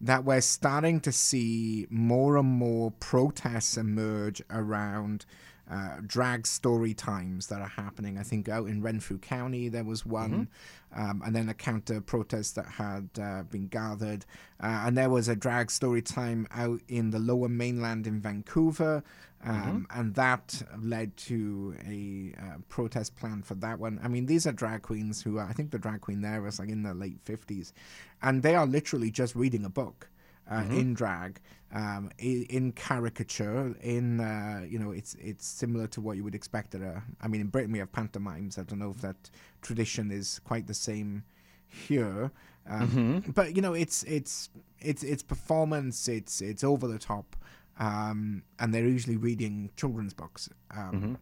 that 0.00 0.24
we're 0.24 0.40
starting 0.40 1.00
to 1.00 1.12
see 1.12 1.86
more 1.90 2.36
and 2.36 2.48
more 2.48 2.92
protests 2.92 3.76
emerge 3.76 4.40
around 4.50 5.26
uh, 5.70 5.96
drag 6.06 6.46
story 6.46 6.94
times 6.94 7.48
that 7.48 7.60
are 7.60 7.68
happening. 7.68 8.18
I 8.18 8.22
think 8.22 8.48
out 8.48 8.68
in 8.68 8.80
Renfrew 8.82 9.18
County 9.18 9.68
there 9.68 9.84
was 9.84 10.06
one, 10.06 10.48
um, 10.96 11.22
and 11.24 11.36
then 11.36 11.48
a 11.48 11.54
counter 11.54 12.00
protest 12.00 12.54
that 12.54 12.66
had 12.66 13.08
uh, 13.20 13.42
been 13.42 13.68
gathered, 13.68 14.24
uh, 14.62 14.84
and 14.86 14.96
there 14.96 15.10
was 15.10 15.28
a 15.28 15.36
drag 15.36 15.70
story 15.70 16.00
time 16.02 16.46
out 16.50 16.80
in 16.88 17.10
the 17.10 17.18
Lower 17.18 17.48
Mainland 17.48 18.06
in 18.06 18.20
Vancouver. 18.20 19.02
Um, 19.44 19.86
And 19.94 20.14
that 20.14 20.62
led 20.80 21.16
to 21.28 21.76
a 21.86 22.34
uh, 22.42 22.56
protest 22.68 23.14
plan 23.14 23.42
for 23.42 23.54
that 23.56 23.78
one. 23.78 24.00
I 24.02 24.08
mean, 24.08 24.26
these 24.26 24.48
are 24.48 24.52
drag 24.52 24.82
queens 24.82 25.22
who 25.22 25.38
are, 25.38 25.46
I 25.46 25.52
think 25.52 25.70
the 25.70 25.78
drag 25.78 26.00
queen 26.00 26.22
there 26.22 26.42
was 26.42 26.58
like 26.58 26.70
in 26.70 26.82
the 26.82 26.92
late 26.94 27.24
50s, 27.24 27.72
and 28.20 28.42
they 28.42 28.56
are 28.56 28.66
literally 28.66 29.10
just 29.12 29.36
reading 29.36 29.64
a 29.64 29.70
book 29.70 30.08
uh, 30.50 30.64
in 30.70 30.94
drag, 30.94 31.40
um, 31.72 32.10
in, 32.18 32.46
in 32.48 32.72
caricature. 32.72 33.74
In 33.82 34.20
uh, 34.20 34.64
you 34.68 34.78
know, 34.78 34.92
it's 34.92 35.14
it's 35.20 35.46
similar 35.46 35.86
to 35.88 36.00
what 36.00 36.16
you 36.16 36.24
would 36.24 36.34
expect 36.34 36.74
at 36.74 36.80
a. 36.80 37.02
I 37.20 37.28
mean, 37.28 37.40
in 37.40 37.48
Britain 37.48 37.72
we 37.72 37.78
have 37.78 37.92
pantomimes. 37.92 38.58
I 38.58 38.62
don't 38.62 38.78
know 38.78 38.90
if 38.90 39.00
that 39.02 39.30
tradition 39.62 40.10
is 40.10 40.40
quite 40.44 40.66
the 40.66 40.74
same 40.74 41.24
here, 41.66 42.30
um, 42.68 43.24
but 43.34 43.56
you 43.56 43.62
know, 43.62 43.74
it's 43.74 44.02
it's 44.04 44.50
it's 44.80 45.02
it's 45.02 45.22
performance. 45.22 46.08
It's 46.08 46.40
it's 46.40 46.64
over 46.64 46.88
the 46.88 46.98
top, 46.98 47.36
um, 47.78 48.42
and 48.58 48.74
they're 48.74 48.84
usually 48.86 49.16
reading 49.16 49.70
children's 49.76 50.14
books. 50.14 50.48
Um, 50.70 51.18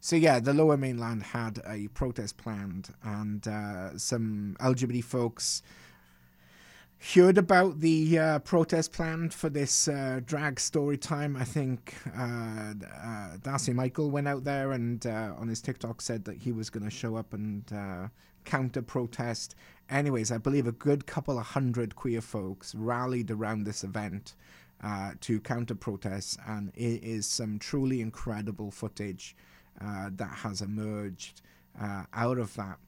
so 0.00 0.16
yeah, 0.16 0.40
the 0.40 0.52
Lower 0.52 0.76
Mainland 0.76 1.22
had 1.22 1.60
a 1.66 1.88
protest 1.88 2.36
planned, 2.36 2.92
and 3.04 3.46
uh, 3.46 3.96
some 3.96 4.56
LGBT 4.60 5.04
folks 5.04 5.62
heard 7.02 7.36
about 7.36 7.80
the 7.80 8.18
uh, 8.18 8.38
protest 8.40 8.92
planned 8.92 9.34
for 9.34 9.50
this 9.50 9.88
uh, 9.88 10.20
drag 10.24 10.60
story 10.60 10.96
time. 10.96 11.36
I 11.36 11.44
think 11.44 11.94
uh, 12.16 12.74
uh, 13.04 13.28
Darcy 13.42 13.72
Michael 13.72 14.10
went 14.10 14.28
out 14.28 14.44
there 14.44 14.70
and 14.70 15.04
uh, 15.04 15.34
on 15.36 15.48
his 15.48 15.60
TikTok 15.60 16.00
said 16.00 16.24
that 16.26 16.38
he 16.38 16.52
was 16.52 16.70
going 16.70 16.84
to 16.84 16.90
show 16.90 17.16
up 17.16 17.34
and 17.34 17.64
uh, 17.72 18.08
counter 18.44 18.82
protest. 18.82 19.56
Anyways, 19.90 20.30
I 20.30 20.38
believe 20.38 20.68
a 20.68 20.72
good 20.72 21.06
couple 21.06 21.38
of 21.38 21.46
hundred 21.46 21.96
queer 21.96 22.20
folks 22.20 22.72
rallied 22.74 23.30
around 23.30 23.64
this 23.64 23.84
event. 23.84 24.34
To 25.20 25.38
counter 25.38 25.76
protests, 25.76 26.36
and 26.44 26.72
it 26.74 27.04
is 27.04 27.24
some 27.24 27.60
truly 27.60 28.00
incredible 28.00 28.72
footage 28.72 29.36
that 29.80 30.38
has 30.38 30.60
emerged 30.60 31.40
out 31.80 32.38
of 32.38 32.52
that 32.56 32.80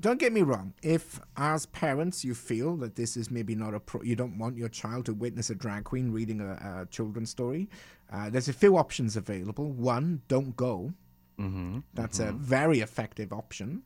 don't 0.00 0.18
get 0.18 0.32
me 0.32 0.42
wrong. 0.42 0.74
If, 0.82 1.20
as 1.36 1.66
parents, 1.66 2.24
you 2.24 2.34
feel 2.34 2.76
that 2.76 2.96
this 2.96 3.16
is 3.16 3.30
maybe 3.30 3.54
not 3.54 3.74
a 3.74 3.80
pro, 3.80 4.02
you 4.02 4.16
don't 4.16 4.38
want 4.38 4.56
your 4.56 4.68
child 4.68 5.06
to 5.06 5.14
witness 5.14 5.50
a 5.50 5.54
drag 5.54 5.84
queen 5.84 6.12
reading 6.12 6.40
a, 6.40 6.82
a 6.82 6.86
children's 6.90 7.30
story, 7.30 7.68
uh, 8.12 8.30
there's 8.30 8.48
a 8.48 8.52
few 8.52 8.76
options 8.76 9.16
available. 9.16 9.70
One, 9.70 10.22
don't 10.28 10.56
go. 10.56 10.92
Mm-hmm. 11.38 11.80
That's 11.94 12.18
a 12.20 12.32
very 12.32 12.80
effective 12.80 13.32
option. 13.32 13.82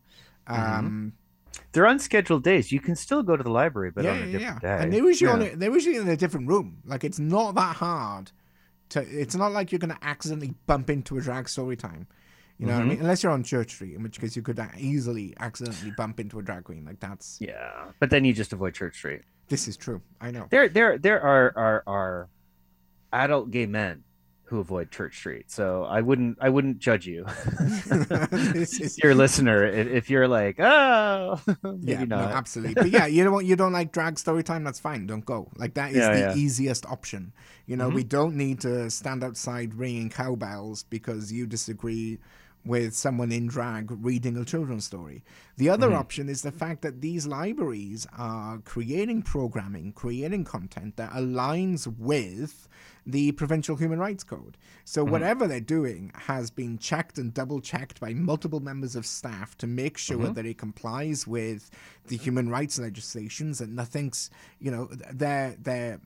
Um, 0.47 1.13
They're 1.73 1.87
unscheduled 1.87 2.45
days. 2.45 2.73
You 2.73 2.81
can 2.81 2.97
still 2.97 3.23
go 3.23 3.37
to 3.37 3.43
the 3.43 3.51
library, 3.51 3.91
but 3.91 4.05
yeah, 4.05 4.13
on 4.13 4.17
a 4.17 4.21
yeah, 4.21 4.33
different 4.33 4.63
yeah. 4.63 4.77
day. 4.77 4.83
And 4.85 4.93
they're 4.93 5.05
usually 5.05 5.31
on 5.31 5.43
a, 5.43 5.57
they're 5.57 5.73
usually 5.73 5.97
in 5.97 6.09
a 6.09 6.17
different 6.17 6.49
room. 6.49 6.79
Like 6.85 7.05
it's 7.05 7.19
not 7.19 7.55
that 7.55 7.77
hard. 7.77 8.33
To, 8.91 9.01
it's 9.01 9.35
not 9.35 9.53
like 9.53 9.71
you're 9.71 9.79
going 9.79 9.95
to 9.95 10.03
accidentally 10.03 10.55
bump 10.67 10.89
into 10.89 11.19
a 11.19 11.21
drag 11.21 11.49
story 11.49 11.77
time. 11.77 12.07
You 12.59 12.67
know 12.67 12.73
what 12.73 12.79
I 12.79 12.81
Mm-hmm. 12.83 12.89
mean? 12.91 13.01
Unless 13.01 13.23
you're 13.23 13.33
on 13.33 13.45
Church 13.45 13.71
Street, 13.73 13.95
in 13.95 14.03
which 14.03 14.21
case 14.21 14.35
you 14.35 14.43
could 14.43 14.59
uh, 14.59 14.67
easily 14.77 15.33
accidentally 15.39 15.93
bump 15.97 16.19
into 16.21 16.39
a 16.39 16.43
drag 16.43 16.65
queen. 16.65 16.85
Like 16.85 16.99
that's 17.01 17.39
Yeah, 17.41 17.85
but 18.01 18.11
then 18.11 18.25
you 18.25 18.33
just 18.33 18.53
avoid 18.53 18.75
Church 18.75 18.97
Street. 18.97 19.23
this 19.49 19.69
is 19.69 19.77
true. 19.77 20.03
I 20.21 20.31
know. 20.33 20.47
There, 20.51 20.69
there, 20.69 20.99
there 20.99 21.21
are 21.21 21.53
are 21.57 21.83
are 21.87 22.29
adult 23.13 23.51
gay 23.51 23.67
men 23.67 24.03
who 24.45 24.59
avoid 24.61 24.91
Church 24.91 25.17
Street. 25.19 25.51
So 25.51 25.85
I 25.85 26.01
wouldn't, 26.01 26.39
I 26.41 26.49
wouldn't 26.49 26.79
judge 26.79 27.07
you, 27.07 27.27
This 28.31 28.81
is- 28.81 28.99
your 29.03 29.15
listener, 29.15 29.65
if, 29.67 29.87
if 29.89 30.11
you're 30.11 30.27
like, 30.29 30.59
oh, 30.59 31.39
maybe 31.63 31.93
yeah, 31.93 32.05
no, 32.05 32.17
absolutely. 32.17 32.75
But 32.75 32.91
yeah, 32.91 33.07
you 33.07 33.25
know 33.25 33.31
what? 33.33 33.45
You 33.45 33.57
don't 33.57 33.73
like 33.73 33.93
drag 33.93 34.19
story 34.19 34.43
time. 34.43 34.65
That's 34.65 34.81
fine. 34.81 35.07
Don't 35.07 35.25
go. 35.25 35.51
Like 35.57 35.75
that 35.75 35.91
is 35.91 35.97
Yeah, 35.99 36.13
the 36.13 36.19
yeah. 36.19 36.29
Mm-hmm. 36.31 36.39
easiest 36.39 36.87
option. 36.87 37.33
You 37.67 37.77
know, 37.77 37.89
we 37.91 38.05
don't 38.05 38.37
need 38.37 38.61
to 38.63 38.91
stand 38.91 39.23
outside 39.23 39.75
ringing 39.75 40.09
cowbells 40.09 40.83
because 40.85 41.31
you 41.33 41.47
disagree 41.47 42.19
with 42.69 42.95
someone 42.95 43.33
in 43.33 43.47
drag 43.47 43.91
reading 44.05 44.37
a 44.37 44.45
children's 44.45 44.85
story. 44.85 45.25
The 45.57 45.71
other 45.71 45.89
Mm-hmm. 45.89 45.97
option 45.97 46.29
is 46.29 46.43
the 46.43 46.53
fact 46.53 46.83
that 46.83 47.01
these 47.01 47.27
libraries 47.27 48.07
are 48.17 48.59
creating 48.59 49.23
programming, 49.23 49.93
creating 49.93 50.45
content 50.45 50.97
that 50.97 51.11
aligns 51.13 51.87
with 51.99 52.69
the 53.07 53.33
Provincial 53.33 53.77
Human 53.77 53.99
Rights 53.99 54.23
Code. 54.23 54.59
So 54.85 55.03
Mm-hmm. 55.03 55.13
whatever 55.13 55.47
they're 55.49 55.61
doing 55.61 56.13
has 56.15 56.51
been 56.51 56.77
checked 56.79 57.17
and 57.17 57.33
double 57.33 57.61
checked 57.61 58.01
by 58.01 58.13
multiple 58.13 58.61
members 58.61 58.95
of 58.95 59.07
staff 59.07 59.57
to 59.59 59.67
make 59.67 59.97
sure 59.97 60.19
Mm-hmm. 60.19 60.35
that 60.35 60.47
it 60.47 60.59
complies 60.59 61.27
with 61.27 61.71
the 62.09 62.17
human 62.19 62.51
rights 62.51 62.79
legislations 62.79 63.61
and 63.63 63.75
nothing's, 63.75 64.31
you 64.61 64.71
know, 64.71 64.91
they're 65.13 65.57
they're 65.59 66.01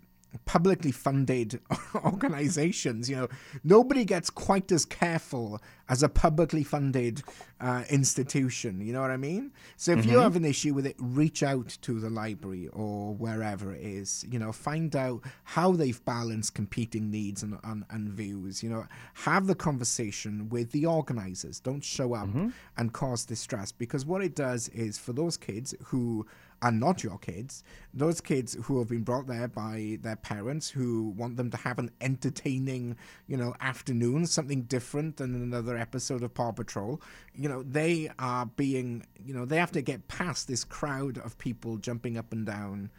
publicly 0.45 0.93
funded 0.93 1.61
organizations 2.05 3.09
you 3.09 3.17
know 3.17 3.29
nobody 3.65 4.05
gets 4.05 4.31
quite 4.31 4.71
as 4.73 4.85
careful 4.85 5.61
as 5.89 6.03
a 6.03 6.09
publicly 6.09 6.65
funded 6.65 7.23
uh, 7.61 7.85
institution 7.91 8.81
you 8.81 8.93
know 8.93 9.01
what 9.01 9.11
i 9.11 9.17
mean? 9.17 9.53
So 9.77 9.93
if 9.93 10.07
you 10.07 10.19
have 10.19 10.37
an 10.37 10.45
issue 10.45 10.75
with 10.75 10.87
it 10.87 10.97
reach 10.99 11.43
out 11.43 11.77
to 11.83 12.01
the 12.01 12.11
library 12.11 12.69
or 12.73 13.15
wherever 13.15 13.73
it 13.75 13.83
is 13.83 14.25
you 14.29 14.39
know 14.39 14.53
find 14.53 14.95
out 14.97 15.23
how 15.45 15.73
they've 15.73 16.03
balanced 16.05 16.55
competing 16.55 17.11
needs 17.11 17.43
and, 17.43 17.59
and, 17.65 17.85
and 17.91 18.09
views 18.09 18.63
you 18.63 18.71
know 18.71 18.87
have 19.15 19.47
the 19.47 19.55
conversation 19.55 20.49
with 20.49 20.73
the 20.73 20.87
organizers. 20.87 21.61
Don't 21.61 21.85
show 21.85 22.15
up 22.15 22.29
and 22.77 22.93
cause 22.93 23.25
distress 23.25 23.73
because 23.73 24.05
what 24.07 24.23
it 24.23 24.35
does 24.35 24.69
is 24.69 24.99
for 24.99 25.13
those 25.13 25.37
kids 25.37 25.75
who 25.85 26.27
are 26.63 26.71
not 26.71 27.03
your 27.03 27.19
kids, 27.19 27.65
those 27.93 28.21
kids 28.21 28.57
who 28.63 28.79
have 28.79 28.89
been 28.89 29.03
brought 29.03 29.27
there 29.27 29.49
by 29.49 29.99
their 30.01 30.17
parents 30.17 30.71
who 30.71 31.09
want 31.17 31.37
them 31.37 31.51
to 31.51 31.57
have 31.57 31.79
an 31.79 31.91
entertaining, 32.01 32.97
you 33.27 33.37
know, 33.37 33.53
afternoon, 33.61 34.25
something 34.27 34.63
different 34.63 35.17
than 35.17 35.35
another 35.35 35.77
episode 35.77 36.23
of 36.23 36.33
Paw 36.33 36.53
Patrol, 36.53 37.03
you 37.35 37.49
know, 37.49 37.65
they 37.65 38.11
are 38.19 38.47
being, 38.47 39.05
you 39.23 39.35
know, 39.35 39.45
they 39.45 39.57
have 39.57 39.73
to 39.73 39.83
get 39.83 40.07
past 40.07 40.47
this 40.47 40.63
crowd 40.63 41.19
of 41.19 41.37
people 41.37 41.77
jumping 41.79 42.17
up 42.17 42.33
and 42.33 42.47
down, 42.47 42.91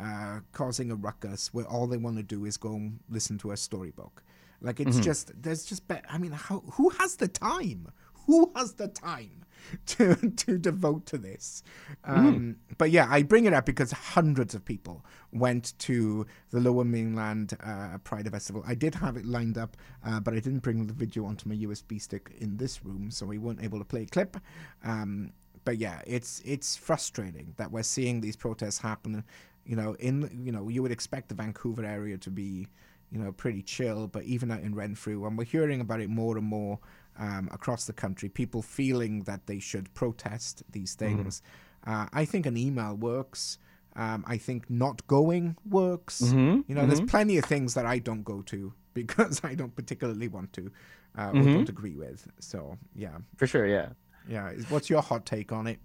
uh, 0.00 0.38
causing 0.52 0.92
a 0.92 0.94
ruckus 0.94 1.52
where 1.52 1.66
all 1.66 1.88
they 1.88 1.96
want 1.96 2.16
to 2.16 2.22
do 2.22 2.44
is 2.44 2.56
go 2.56 2.74
and 2.74 3.00
listen 3.10 3.36
to 3.38 3.50
a 3.50 3.56
storybook. 3.56 4.22
Like 4.60 4.80
it's 4.80 4.98
just, 4.98 5.30
there's 5.40 5.64
just, 5.64 5.86
be- 5.86 5.96
I 6.08 6.18
mean, 6.18 6.32
how, 6.32 6.60
who 6.72 6.88
has 6.90 7.16
the 7.16 7.28
time? 7.28 7.92
Who 8.28 8.52
has 8.54 8.74
the 8.74 8.88
time 8.88 9.44
to 9.86 10.14
to 10.36 10.58
devote 10.58 11.06
to 11.06 11.18
this? 11.18 11.62
Um, 12.04 12.56
But 12.76 12.90
yeah, 12.90 13.08
I 13.10 13.22
bring 13.22 13.46
it 13.46 13.52
up 13.52 13.66
because 13.66 13.90
hundreds 13.90 14.54
of 14.54 14.64
people 14.64 15.04
went 15.32 15.78
to 15.80 16.26
the 16.50 16.60
Lower 16.60 16.84
Mainland 16.84 17.56
uh, 17.64 17.98
Pride 18.04 18.30
Festival. 18.30 18.62
I 18.66 18.74
did 18.74 18.94
have 18.94 19.16
it 19.16 19.26
lined 19.26 19.58
up, 19.58 19.76
uh, 20.06 20.20
but 20.20 20.34
I 20.34 20.40
didn't 20.40 20.60
bring 20.60 20.86
the 20.86 20.92
video 20.92 21.24
onto 21.24 21.48
my 21.48 21.56
USB 21.56 22.00
stick 22.00 22.32
in 22.38 22.56
this 22.58 22.84
room, 22.84 23.10
so 23.10 23.26
we 23.26 23.38
weren't 23.38 23.62
able 23.64 23.78
to 23.78 23.84
play 23.84 24.02
a 24.02 24.06
clip. 24.06 24.36
Um, 24.84 25.32
but 25.64 25.78
yeah, 25.78 26.02
it's 26.06 26.40
it's 26.44 26.76
frustrating 26.76 27.54
that 27.56 27.72
we're 27.72 27.82
seeing 27.82 28.20
these 28.20 28.36
protests 28.36 28.78
happen. 28.78 29.24
You 29.64 29.76
know, 29.76 29.94
in 29.98 30.42
you 30.44 30.52
know, 30.52 30.68
you 30.68 30.82
would 30.82 30.92
expect 30.92 31.28
the 31.28 31.34
Vancouver 31.34 31.84
area 31.84 32.18
to 32.18 32.30
be 32.30 32.68
you 33.10 33.18
know, 33.18 33.32
pretty 33.32 33.62
chill. 33.62 34.06
But 34.06 34.24
even 34.24 34.50
out 34.50 34.60
in 34.60 34.74
Renfrew, 34.74 35.26
and 35.26 35.38
we're 35.38 35.44
hearing 35.44 35.80
about 35.80 36.00
it 36.00 36.10
more 36.10 36.36
and 36.36 36.46
more 36.46 36.78
um, 37.18 37.48
across 37.52 37.84
the 37.86 37.92
country, 37.92 38.28
people 38.28 38.62
feeling 38.62 39.24
that 39.24 39.46
they 39.46 39.58
should 39.58 39.92
protest 39.94 40.62
these 40.70 40.94
Mm-hmm. 41.02 41.22
things. 41.22 41.42
Uh, 41.86 42.06
I 42.12 42.24
think 42.24 42.46
an 42.46 42.56
email 42.56 42.94
works. 42.94 43.58
Um, 43.96 44.24
I 44.26 44.36
think 44.38 44.70
not 44.70 45.06
going 45.06 45.56
works. 45.68 46.20
Mhm, 46.22 46.64
You 46.68 46.74
know, 46.74 46.86
there's 46.86 47.00
plenty 47.00 47.38
of 47.38 47.44
things 47.44 47.74
that 47.74 47.86
I 47.86 47.98
don't 47.98 48.22
go 48.22 48.42
to 48.42 48.72
because 48.94 49.40
I 49.44 49.54
don't 49.54 49.74
particularly 49.74 50.28
want 50.28 50.52
to 50.54 50.70
uh, 51.18 51.30
or 51.30 51.34
Mm-hmm. 51.34 51.52
don't 51.54 51.68
agree 51.68 51.94
with. 51.94 52.26
So, 52.38 52.78
yeah. 52.94 53.18
For 53.36 53.46
sure, 53.46 53.66
yeah. 53.66 53.88
Yeah. 54.28 54.52
What's 54.68 54.88
your 54.90 55.02
hot 55.02 55.24
take 55.26 55.52
on 55.52 55.66
it? 55.66 55.78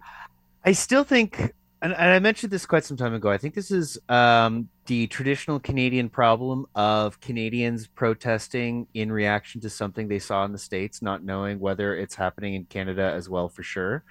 I 0.65 0.73
still 0.73 1.03
think, 1.03 1.53
and, 1.83 1.91
and 1.91 2.11
I 2.11 2.19
mentioned 2.19 2.51
this 2.51 2.65
quite 2.65 2.85
some 2.85 2.95
time 2.95 3.13
ago. 3.13 3.29
I 3.29 3.37
think 3.37 3.53
this 3.53 3.69
is 3.69 3.99
um, 4.07 4.69
the 4.85 5.05
traditional 5.07 5.59
Canadian 5.59 6.07
problem 6.07 6.65
of 6.75 7.19
Canadians 7.19 7.87
protesting 7.87 8.87
in 8.93 9.11
reaction 9.11 9.59
to 9.61 9.69
something 9.69 10.07
they 10.07 10.19
saw 10.19 10.45
in 10.45 10.53
the 10.53 10.57
states, 10.57 11.01
not 11.01 11.25
knowing 11.25 11.59
whether 11.59 11.93
it's 11.93 12.15
happening 12.15 12.53
in 12.53 12.63
Canada 12.63 13.11
as 13.13 13.27
well. 13.27 13.49
For 13.49 13.63
sure, 13.63 14.05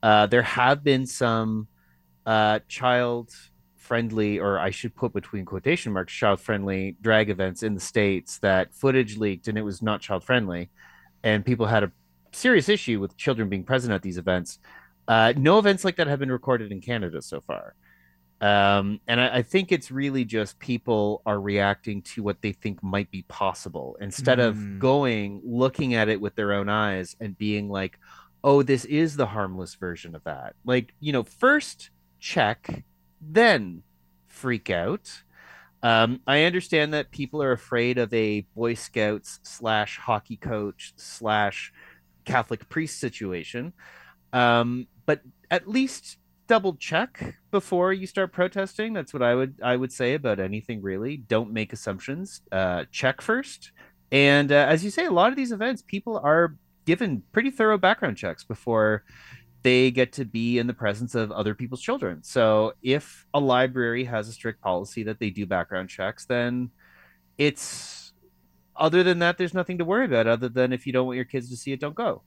uh, 0.00 0.26
there 0.26 0.42
have 0.42 0.84
been 0.84 1.06
some 1.06 1.66
uh, 2.24 2.60
child-friendly, 2.68 4.38
or 4.38 4.60
I 4.60 4.70
should 4.70 4.94
put 4.94 5.12
between 5.12 5.44
quotation 5.44 5.92
marks, 5.92 6.12
child-friendly 6.12 6.98
drag 7.00 7.30
events 7.30 7.64
in 7.64 7.74
the 7.74 7.80
states 7.80 8.38
that 8.38 8.72
footage 8.72 9.16
leaked, 9.16 9.48
and 9.48 9.58
it 9.58 9.62
was 9.62 9.82
not 9.82 10.00
child-friendly, 10.00 10.70
and 11.24 11.44
people 11.44 11.66
had 11.66 11.82
a 11.82 11.90
serious 12.30 12.68
issue 12.68 13.00
with 13.00 13.16
children 13.16 13.48
being 13.48 13.64
present 13.64 13.92
at 13.92 14.02
these 14.02 14.18
events. 14.18 14.60
Uh, 15.08 15.32
no 15.36 15.58
events 15.58 15.84
like 15.84 15.96
that 15.96 16.06
have 16.06 16.18
been 16.20 16.30
recorded 16.30 16.70
in 16.70 16.80
Canada 16.80 17.20
so 17.22 17.40
far. 17.40 17.74
Um, 18.40 19.00
and 19.08 19.20
I, 19.20 19.38
I 19.38 19.42
think 19.42 19.72
it's 19.72 19.90
really 19.90 20.24
just 20.24 20.58
people 20.60 21.22
are 21.26 21.40
reacting 21.40 22.02
to 22.02 22.22
what 22.22 22.40
they 22.40 22.52
think 22.52 22.82
might 22.84 23.10
be 23.10 23.22
possible 23.22 23.96
instead 24.00 24.38
Mm. 24.38 24.46
of 24.46 24.78
going, 24.78 25.40
looking 25.44 25.94
at 25.94 26.08
it 26.08 26.20
with 26.20 26.36
their 26.36 26.52
own 26.52 26.68
eyes 26.68 27.16
and 27.20 27.36
being 27.36 27.68
like, 27.68 27.98
oh, 28.44 28.62
this 28.62 28.84
is 28.84 29.16
the 29.16 29.26
harmless 29.26 29.74
version 29.74 30.14
of 30.14 30.22
that. 30.24 30.54
Like, 30.64 30.94
you 31.00 31.12
know, 31.12 31.24
first 31.24 31.90
check, 32.20 32.84
then 33.20 33.82
freak 34.28 34.70
out. 34.70 35.10
Um, 35.82 36.20
I 36.26 36.44
understand 36.44 36.94
that 36.94 37.10
people 37.10 37.42
are 37.42 37.52
afraid 37.52 37.98
of 37.98 38.12
a 38.14 38.42
Boy 38.54 38.74
Scouts 38.74 39.40
slash 39.42 39.96
hockey 39.98 40.36
coach 40.36 40.92
slash 40.96 41.72
Catholic 42.24 42.68
priest 42.68 43.00
situation. 43.00 43.72
Um, 44.32 44.86
but 45.08 45.22
at 45.50 45.66
least 45.66 46.18
double 46.48 46.76
check 46.76 47.34
before 47.50 47.94
you 47.94 48.06
start 48.06 48.30
protesting. 48.30 48.92
That's 48.92 49.14
what 49.14 49.22
I 49.22 49.34
would 49.34 49.54
I 49.62 49.74
would 49.74 49.90
say 49.90 50.12
about 50.12 50.38
anything 50.38 50.82
really. 50.82 51.16
Don't 51.16 51.50
make 51.50 51.72
assumptions. 51.72 52.42
Uh, 52.52 52.84
check 52.92 53.22
first. 53.22 53.72
And 54.12 54.52
uh, 54.52 54.66
as 54.68 54.84
you 54.84 54.90
say, 54.90 55.06
a 55.06 55.10
lot 55.10 55.30
of 55.30 55.36
these 55.36 55.50
events, 55.50 55.80
people 55.80 56.20
are 56.22 56.56
given 56.84 57.22
pretty 57.32 57.50
thorough 57.50 57.78
background 57.78 58.18
checks 58.18 58.44
before 58.44 59.02
they 59.62 59.90
get 59.90 60.12
to 60.12 60.26
be 60.26 60.58
in 60.58 60.66
the 60.66 60.74
presence 60.74 61.14
of 61.14 61.32
other 61.32 61.54
people's 61.54 61.80
children. 61.80 62.22
So 62.22 62.74
if 62.82 63.26
a 63.32 63.40
library 63.40 64.04
has 64.04 64.28
a 64.28 64.32
strict 64.32 64.60
policy 64.60 65.04
that 65.04 65.18
they 65.18 65.30
do 65.30 65.46
background 65.46 65.88
checks, 65.88 66.26
then 66.26 66.70
it's 67.38 68.12
other 68.76 69.02
than 69.02 69.20
that, 69.20 69.38
there's 69.38 69.54
nothing 69.54 69.78
to 69.78 69.86
worry 69.86 70.04
about 70.04 70.26
other 70.26 70.50
than 70.50 70.74
if 70.74 70.86
you 70.86 70.92
don't 70.92 71.06
want 71.06 71.16
your 71.16 71.24
kids 71.24 71.48
to 71.48 71.56
see 71.56 71.72
it, 71.72 71.80
don't 71.80 71.94
go. 71.94 72.22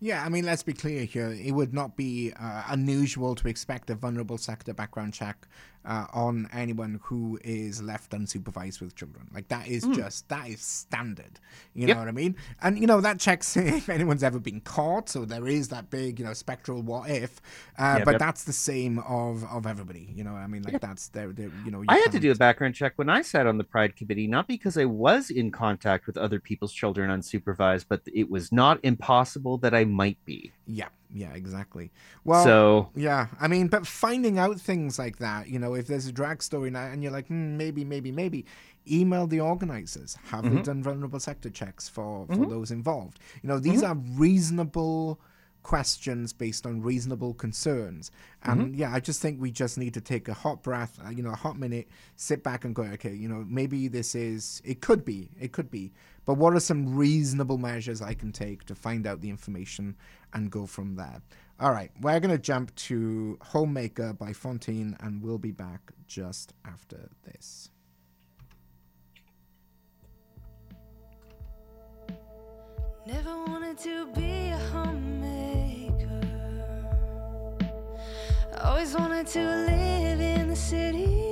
Yeah, 0.00 0.24
I 0.24 0.28
mean, 0.28 0.44
let's 0.44 0.62
be 0.62 0.72
clear 0.72 1.04
here. 1.04 1.30
It 1.30 1.52
would 1.52 1.74
not 1.74 1.96
be 1.96 2.32
uh, 2.38 2.64
unusual 2.68 3.34
to 3.36 3.48
expect 3.48 3.90
a 3.90 3.94
vulnerable 3.94 4.38
sector 4.38 4.72
background 4.72 5.14
check 5.14 5.46
uh, 5.84 6.06
on 6.12 6.48
anyone 6.52 7.00
who 7.04 7.38
is 7.42 7.82
left 7.82 8.12
unsupervised 8.12 8.80
with 8.80 8.94
children. 8.94 9.28
Like 9.32 9.48
that 9.48 9.68
is 9.68 9.84
just 9.94 10.28
that 10.28 10.48
is 10.48 10.60
standard. 10.60 11.40
You. 11.74 11.86
Yep. 11.86 11.96
know 11.96 12.00
what 12.02 12.08
I 12.08 12.12
mean? 12.12 12.36
And 12.62 12.78
you 12.78 12.86
know 12.86 13.00
that 13.00 13.18
checks 13.18 13.56
if 13.56 13.88
anyone's 13.88 14.22
ever 14.22 14.38
been 14.38 14.60
caught. 14.60 15.08
So 15.08 15.24
there 15.24 15.46
is 15.46 15.68
that 15.68 15.90
big, 15.90 16.18
you 16.18 16.24
know, 16.24 16.32
spectral 16.32 16.82
what 16.82 17.08
if. 17.10 17.40
Uh, 17.78 17.96
Yep, 18.00 18.04
but 18.04 18.10
yep. 18.12 18.18
that's 18.20 18.44
the 18.44 18.52
same 18.52 18.98
of 19.00 19.44
of 19.44 19.66
everybody. 19.66 20.08
You 20.14 20.24
know, 20.24 20.32
what 20.32 20.42
I 20.42 20.46
mean, 20.46 20.62
like 20.62 20.80
that's 20.80 21.08
there. 21.08 21.32
there 21.32 21.50
you 21.64 21.70
know, 21.70 21.80
you 21.80 21.86
I 21.88 21.96
had 21.96 22.12
to 22.12 22.20
do 22.20 22.30
a 22.30 22.34
background 22.34 22.74
check 22.74 22.92
when 22.96 23.08
I 23.08 23.22
sat 23.22 23.46
on 23.46 23.58
the 23.58 23.64
Pride 23.64 23.96
Committee, 23.96 24.26
not 24.26 24.46
because 24.46 24.76
I 24.76 24.84
was 24.84 25.30
in 25.30 25.50
contact 25.50 26.06
with 26.06 26.16
other 26.16 26.38
people's 26.40 26.72
children 26.72 27.10
unsupervised, 27.10 27.86
but 27.88 28.02
it 28.06 28.30
was 28.30 28.52
not 28.52 28.80
impossible 28.82 29.58
that 29.58 29.74
I 29.74 29.84
might 29.84 30.18
be. 30.24 30.52
Yeah, 30.66 30.88
yeah, 31.12 31.32
exactly. 31.32 31.90
Well, 32.24 32.44
so 32.44 32.90
Yeah, 32.94 33.28
I 33.40 33.48
mean, 33.48 33.68
but 33.68 33.86
finding 33.86 34.38
out 34.38 34.60
things 34.60 34.98
like 34.98 35.18
that, 35.18 35.48
you 35.48 35.58
know, 35.58 35.74
if 35.74 35.86
there's 35.86 36.06
a 36.06 36.12
drag 36.12 36.42
story 36.42 36.70
now 36.70 36.86
and 36.86 37.02
you're 37.02 37.12
like, 37.12 37.26
hmm, 37.26 37.56
maybe, 37.56 37.84
maybe, 37.84 38.12
maybe, 38.12 38.46
email 38.90 39.26
the 39.26 39.40
organizers. 39.40 40.16
Have 40.30 40.44
they 40.50 40.62
done 40.62 40.82
vulnerable 40.82 41.20
sector 41.20 41.50
checks 41.50 41.88
for 41.88 42.26
for 42.26 42.46
those 42.46 42.70
involved? 42.70 43.18
You 43.42 43.48
know, 43.48 43.58
these 43.58 43.82
are 43.82 43.94
reasonable 43.94 45.20
questions 45.62 46.32
based 46.32 46.66
on 46.66 46.80
reasonable 46.80 47.34
concerns. 47.34 48.10
And 48.42 48.74
yeah, 48.74 48.92
I 48.94 49.00
just 49.00 49.20
think 49.20 49.40
we 49.40 49.50
just 49.50 49.76
need 49.76 49.94
to 49.94 50.00
take 50.00 50.28
a 50.28 50.34
hot 50.34 50.62
breath, 50.62 50.98
uh, 51.04 51.10
you 51.10 51.22
know, 51.22 51.30
a 51.30 51.36
hot 51.36 51.58
minute, 51.58 51.88
sit 52.16 52.42
back 52.42 52.64
and 52.64 52.74
go, 52.74 52.82
okay, 52.82 53.12
you 53.12 53.28
know, 53.28 53.44
maybe 53.46 53.88
this 53.88 54.14
is, 54.14 54.62
it 54.64 54.80
could 54.80 55.04
be, 55.04 55.28
it 55.38 55.52
could 55.52 55.70
be, 55.70 55.92
but 56.30 56.38
what 56.38 56.54
are 56.54 56.60
some 56.60 56.94
reasonable 56.94 57.58
measures 57.58 58.00
I 58.00 58.14
can 58.14 58.30
take 58.30 58.64
to 58.66 58.74
find 58.76 59.04
out 59.04 59.20
the 59.20 59.28
information 59.28 59.96
and 60.32 60.48
go 60.48 60.64
from 60.64 60.94
there? 60.94 61.22
All 61.58 61.72
right, 61.72 61.90
we're 62.00 62.20
going 62.20 62.30
to 62.30 62.38
jump 62.38 62.72
to 62.86 63.36
Homemaker 63.42 64.12
by 64.12 64.32
Fontaine, 64.32 64.96
and 65.00 65.20
we'll 65.24 65.38
be 65.38 65.50
back 65.50 65.90
just 66.06 66.54
after 66.64 67.10
this. 67.24 67.70
Never 73.08 73.36
wanted 73.48 73.76
to 73.78 74.06
be 74.12 74.50
a 74.50 74.58
homemaker. 74.72 76.20
Always 78.62 78.94
wanted 78.94 79.26
to 79.26 79.40
live 79.40 80.20
in 80.20 80.46
the 80.46 80.54
city. 80.54 81.29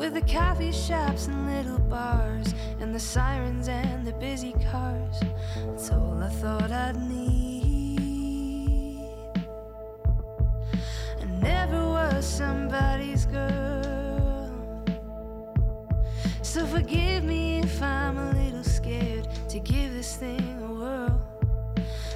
With 0.00 0.14
the 0.14 0.22
coffee 0.22 0.72
shops 0.72 1.26
and 1.26 1.46
little 1.46 1.78
bars, 1.78 2.54
and 2.80 2.94
the 2.94 2.98
sirens 2.98 3.68
and 3.68 4.06
the 4.06 4.14
busy 4.14 4.54
cars. 4.72 5.20
That's 5.66 5.90
all 5.90 6.22
I 6.22 6.30
thought 6.30 6.72
I'd 6.72 6.96
need. 6.96 8.98
I 11.20 11.26
never 11.42 11.86
was 11.86 12.26
somebody's 12.26 13.26
girl. 13.26 14.50
So 16.40 16.64
forgive 16.64 17.24
me 17.24 17.58
if 17.58 17.82
I'm 17.82 18.16
a 18.16 18.32
little 18.32 18.64
scared 18.64 19.28
to 19.50 19.60
give 19.60 19.92
this 19.92 20.16
thing 20.16 20.62
a 20.62 20.72
whirl. 20.80 21.20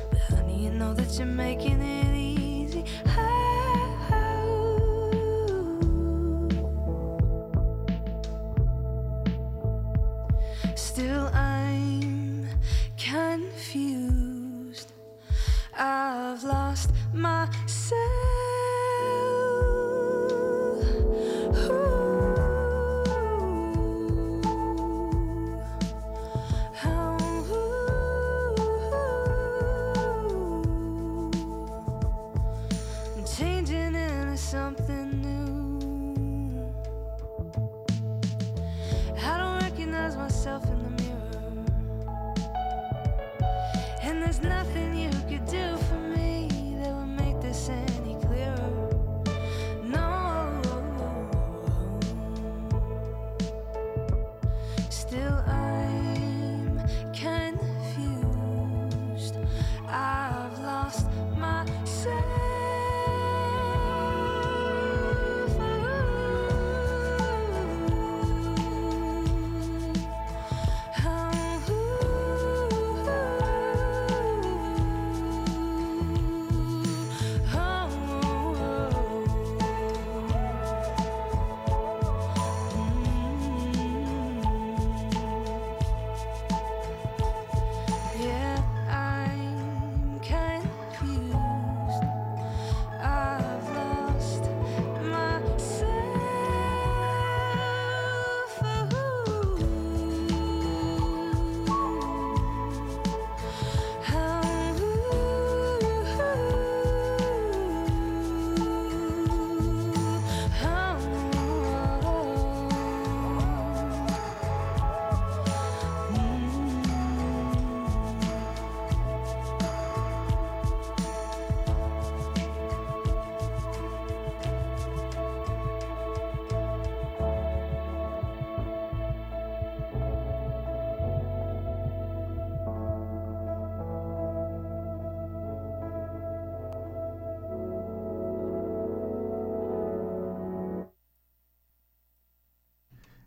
But 0.09 0.21
honey, 0.21 0.65
you 0.65 0.71
know 0.71 0.95
that 0.95 1.19
you're 1.19 1.27
making 1.27 1.83
it 1.83 2.04
I've 15.79 16.43
lost 16.45 16.91
myself. 17.13 17.64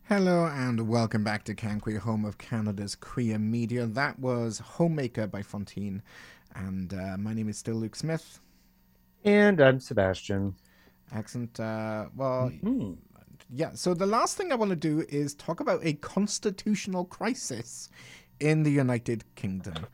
Hello 0.09 0.45
and 0.45 0.87
welcome 0.87 1.23
back 1.23 1.43
to 1.45 1.53
Can 1.53 1.79
Queer, 1.81 1.99
home 1.99 2.23
of 2.23 2.37
Canada's 2.37 2.95
queer 2.95 3.37
media. 3.37 3.85
That 3.85 4.17
was 4.19 4.59
Homemaker 4.59 5.27
by 5.27 5.41
Fontaine, 5.41 6.01
and 6.55 6.93
uh, 6.93 7.17
my 7.17 7.33
name 7.33 7.49
is 7.49 7.57
still 7.57 7.75
Luke 7.75 7.95
Smith. 7.95 8.39
And 9.25 9.59
I'm 9.59 9.79
Sebastian. 9.81 10.55
Excellent. 11.13 11.59
Uh, 11.59 12.05
well, 12.15 12.49
Hmm. 12.49 12.93
yeah. 13.49 13.71
So 13.73 13.93
the 13.93 14.05
last 14.05 14.37
thing 14.37 14.51
I 14.51 14.55
want 14.55 14.69
to 14.69 14.75
do 14.77 15.05
is 15.09 15.33
talk 15.35 15.59
about 15.59 15.81
a 15.85 15.93
constitutional 15.93 17.03
crisis 17.05 17.89
in 18.39 18.63
the 18.63 18.71
United 18.71 19.23
Kingdom. 19.35 19.85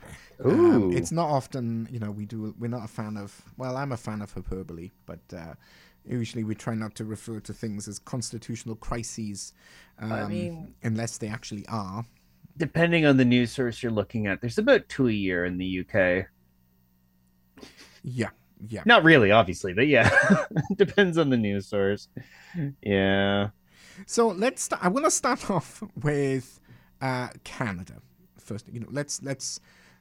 Um, 0.44 0.92
it's 0.92 1.12
not 1.12 1.30
often, 1.30 1.88
you 1.92 2.00
know, 2.00 2.12
we 2.12 2.26
do. 2.26 2.54
We're 2.60 2.68
not 2.68 2.84
a 2.84 2.88
fan 2.88 3.18
of. 3.18 3.42
Well, 3.58 3.78
I'm 3.78 3.92
a 3.92 3.98
fan 3.98 4.22
of 4.22 4.34
hyperbole, 4.34 4.92
but 5.06 5.20
uh, 5.36 5.54
usually 6.06 6.44
we 6.44 6.56
try 6.56 6.76
not 6.76 6.96
to 6.96 7.06
refer 7.06 7.40
to 7.42 7.54
things 7.54 7.88
as 7.88 8.00
constitutional 8.00 8.76
crises, 8.76 9.54
um, 10.00 10.30
mean- 10.30 10.74
unless 10.84 11.18
they 11.18 11.28
actually 11.28 11.66
are. 11.68 12.06
Depending 12.58 13.06
on 13.06 13.18
the 13.18 13.26
news 13.26 13.52
source 13.52 13.82
you're 13.82 13.92
looking 13.92 14.28
at, 14.28 14.40
there's 14.42 14.60
about 14.60 14.88
two 14.88 15.08
a 15.08 15.12
year 15.12 15.44
in 15.46 15.58
the 15.58 15.80
UK. 15.80 16.28
Yeah, 18.04 18.30
yeah. 18.68 18.84
Not 18.86 19.04
really, 19.04 19.32
obviously, 19.32 19.74
but 19.74 19.88
yeah, 19.88 20.10
depends 20.76 21.18
on 21.18 21.30
the 21.30 21.38
news 21.38 21.68
source. 21.68 22.10
Yeah. 22.84 23.50
So 24.06 24.28
let's. 24.28 24.64
St- 24.64 24.84
I 24.84 24.88
want 24.90 25.06
to 25.06 25.12
start 25.12 25.50
off 25.58 25.82
with 26.02 26.60
uh, 27.02 27.30
Canada 27.44 27.96
first. 28.44 28.68
You 28.72 28.82
know, 28.82 28.88
let's 28.92 29.22
let's 29.24 29.60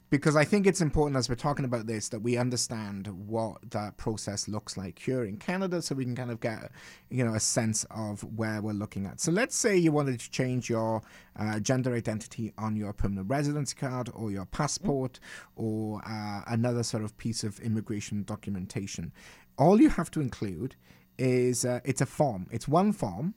because 0.09 0.35
I 0.35 0.43
think 0.43 0.67
it's 0.67 0.81
important 0.81 1.17
as 1.17 1.27
we're 1.27 1.35
talking 1.35 1.65
about 1.65 1.87
this 1.87 2.09
that 2.09 2.19
we 2.19 2.37
understand 2.37 3.07
what 3.07 3.71
that 3.71 3.97
process 3.97 4.47
looks 4.47 4.77
like 4.77 4.99
here 4.99 5.23
in 5.23 5.37
Canada, 5.37 5.81
so 5.81 5.95
we 5.95 6.05
can 6.05 6.15
kind 6.15 6.29
of 6.29 6.39
get 6.39 6.71
you 7.09 7.25
know 7.25 7.33
a 7.33 7.39
sense 7.39 7.83
of 7.89 8.21
where 8.37 8.61
we're 8.61 8.73
looking 8.73 9.05
at. 9.07 9.19
So 9.19 9.31
let's 9.31 9.55
say 9.55 9.75
you 9.75 9.91
wanted 9.91 10.19
to 10.19 10.29
change 10.29 10.69
your 10.69 11.01
uh, 11.39 11.59
gender 11.59 11.95
identity 11.95 12.53
on 12.57 12.75
your 12.75 12.93
permanent 12.93 13.29
residency 13.29 13.75
card 13.75 14.09
or 14.13 14.29
your 14.29 14.45
passport 14.45 15.19
or 15.55 16.01
uh, 16.05 16.41
another 16.47 16.83
sort 16.83 17.03
of 17.03 17.17
piece 17.17 17.43
of 17.43 17.59
immigration 17.59 18.23
documentation. 18.23 19.11
All 19.57 19.81
you 19.81 19.89
have 19.89 20.11
to 20.11 20.21
include 20.21 20.75
is 21.17 21.65
uh, 21.65 21.79
it's 21.85 22.01
a 22.01 22.05
form. 22.05 22.47
It's 22.51 22.67
one 22.67 22.91
form 22.91 23.33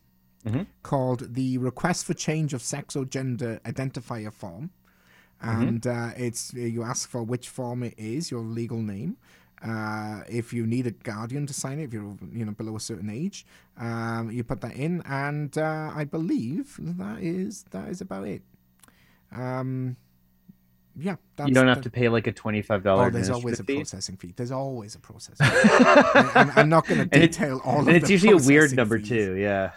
called 0.83 1.35
the 1.35 1.59
Request 1.59 2.07
for 2.07 2.15
Change 2.15 2.55
of 2.55 2.63
Sex 2.63 2.95
or 2.97 3.05
Gender 3.05 3.61
Identifier 3.65 4.33
Form. 4.33 4.71
And 5.41 5.87
uh, 5.87 6.11
it's 6.17 6.53
you 6.55 6.83
ask 6.83 7.09
for 7.09 7.23
which 7.23 7.49
form 7.49 7.83
it 7.83 7.95
is, 7.99 8.31
your 8.31 8.41
legal 8.41 8.81
name. 8.83 9.17
Uh, 9.67 10.21
if 10.29 10.53
you 10.53 10.67
need 10.67 10.87
a 10.87 10.91
guardian 10.91 11.47
to 11.47 11.55
sign 11.55 11.79
it, 11.81 11.85
if 11.85 11.93
you're 11.93 12.17
you 12.33 12.45
know 12.45 12.53
below 12.53 12.77
a 12.77 12.81
certain 12.81 13.09
age, 13.11 13.47
um, 13.79 14.31
you 14.31 14.43
put 14.45 14.61
that 14.61 14.75
in, 14.77 15.03
and 15.07 15.57
uh, 15.57 15.91
I 15.95 16.05
believe 16.05 16.77
that 16.79 17.21
is 17.23 17.65
that 17.71 17.89
is 17.89 18.01
about 18.01 18.27
it. 18.27 18.43
Um, 19.35 19.97
yeah, 20.99 21.17
that's, 21.37 21.49
you 21.49 21.55
don't 21.55 21.69
have 21.69 21.79
that- 21.79 21.83
to 21.85 21.91
pay 21.91 22.09
like 22.09 22.27
a 22.27 22.33
twenty-five 22.33 22.83
dollar. 22.83 23.07
Oh, 23.07 23.11
there's 23.11 23.31
always 23.31 23.61
a 23.61 23.65
fee. 23.65 23.77
processing 23.77 24.17
fee. 24.17 24.33
There's 24.37 24.53
always 24.53 24.95
a 24.95 24.99
processing. 24.99 25.47
fee. 25.47 25.85
I'm, 26.35 26.51
I'm 26.57 26.69
not 26.69 26.87
going 26.87 27.01
to 27.09 27.19
detail 27.21 27.61
all 27.65 27.81
of 27.81 27.89
it. 27.89 27.91
and 27.91 27.97
it's 27.99 28.07
the 28.07 28.13
usually 28.13 28.33
a 28.33 28.47
weird 28.47 28.73
number 28.75 28.99
fees. 28.99 29.09
too. 29.09 29.35
Yeah, 29.37 29.73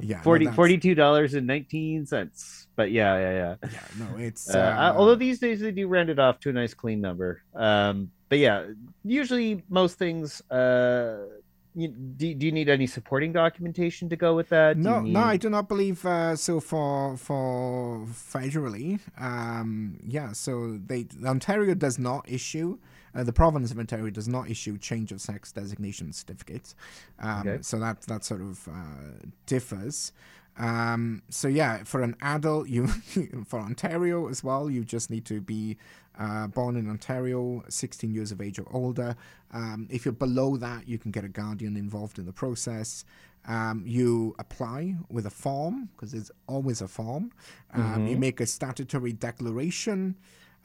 Yeah, 0.00 0.18
no, 0.18 0.22
40 0.22 0.44
that's- 0.46 0.56
42 0.56 0.94
dollars 0.94 1.34
and 1.34 1.46
nineteen 1.46 2.06
cents. 2.06 2.59
But 2.80 2.92
yeah, 2.92 3.18
yeah, 3.18 3.32
yeah. 3.32 3.70
Yeah, 3.76 3.86
no, 3.98 4.16
it's 4.16 4.54
Uh, 4.54 4.58
uh, 4.58 4.94
although 4.96 5.14
these 5.14 5.38
days 5.38 5.60
they 5.60 5.70
do 5.70 5.86
round 5.86 6.08
it 6.08 6.18
off 6.18 6.40
to 6.40 6.48
a 6.48 6.52
nice 6.54 6.72
clean 6.72 6.98
number. 7.02 7.42
Um, 7.54 8.10
but 8.30 8.38
yeah, 8.38 8.68
usually 9.04 9.62
most 9.68 9.98
things. 9.98 10.40
Uh, 10.50 11.26
you, 11.74 11.88
do, 11.88 12.34
do 12.34 12.46
you 12.46 12.52
need 12.52 12.70
any 12.70 12.86
supporting 12.86 13.34
documentation 13.34 14.08
to 14.08 14.16
go 14.16 14.34
with 14.34 14.48
that? 14.48 14.78
Do 14.78 14.82
No, 14.82 15.00
no, 15.00 15.20
I 15.20 15.36
do 15.36 15.50
not 15.50 15.68
believe 15.68 16.06
uh, 16.06 16.36
so. 16.36 16.58
For 16.58 17.18
for 17.18 18.06
federally, 18.06 18.98
um, 19.18 19.98
yeah. 20.06 20.32
So 20.32 20.78
they 20.86 21.06
Ontario 21.22 21.74
does 21.74 21.98
not 21.98 22.26
issue. 22.26 22.78
Uh, 23.14 23.24
the 23.24 23.32
province 23.32 23.70
of 23.70 23.78
Ontario 23.78 24.08
does 24.08 24.28
not 24.28 24.48
issue 24.48 24.78
change 24.78 25.12
of 25.12 25.20
sex 25.20 25.52
designation 25.52 26.14
certificates. 26.14 26.74
Um, 27.18 27.40
Okay. 27.40 27.58
So 27.60 27.78
that 27.78 28.00
that 28.02 28.24
sort 28.24 28.40
of 28.40 28.66
uh, 28.68 29.28
differs. 29.44 30.12
Um, 30.58 31.22
so 31.30 31.48
yeah, 31.48 31.84
for 31.84 32.02
an 32.02 32.16
adult, 32.20 32.68
you 32.68 32.86
for 33.46 33.60
Ontario 33.60 34.28
as 34.28 34.44
well, 34.44 34.70
you 34.70 34.84
just 34.84 35.10
need 35.10 35.24
to 35.26 35.40
be 35.40 35.76
uh, 36.18 36.48
born 36.48 36.76
in 36.76 36.88
Ontario, 36.88 37.64
16 37.68 38.12
years 38.12 38.30
of 38.30 38.40
age 38.40 38.58
or 38.58 38.66
older. 38.72 39.16
Um, 39.52 39.88
if 39.90 40.04
you're 40.04 40.12
below 40.12 40.56
that, 40.58 40.86
you 40.86 40.98
can 40.98 41.10
get 41.10 41.24
a 41.24 41.28
guardian 41.28 41.76
involved 41.76 42.18
in 42.18 42.26
the 42.26 42.32
process. 42.32 43.04
Um, 43.46 43.84
you 43.86 44.34
apply 44.38 44.96
with 45.08 45.24
a 45.24 45.30
form 45.30 45.88
because 45.92 46.12
there's 46.12 46.30
always 46.46 46.82
a 46.82 46.88
form. 46.88 47.32
Um, 47.72 48.06
You 48.06 48.16
make 48.16 48.40
a 48.40 48.46
statutory 48.46 49.12
declaration. 49.14 50.16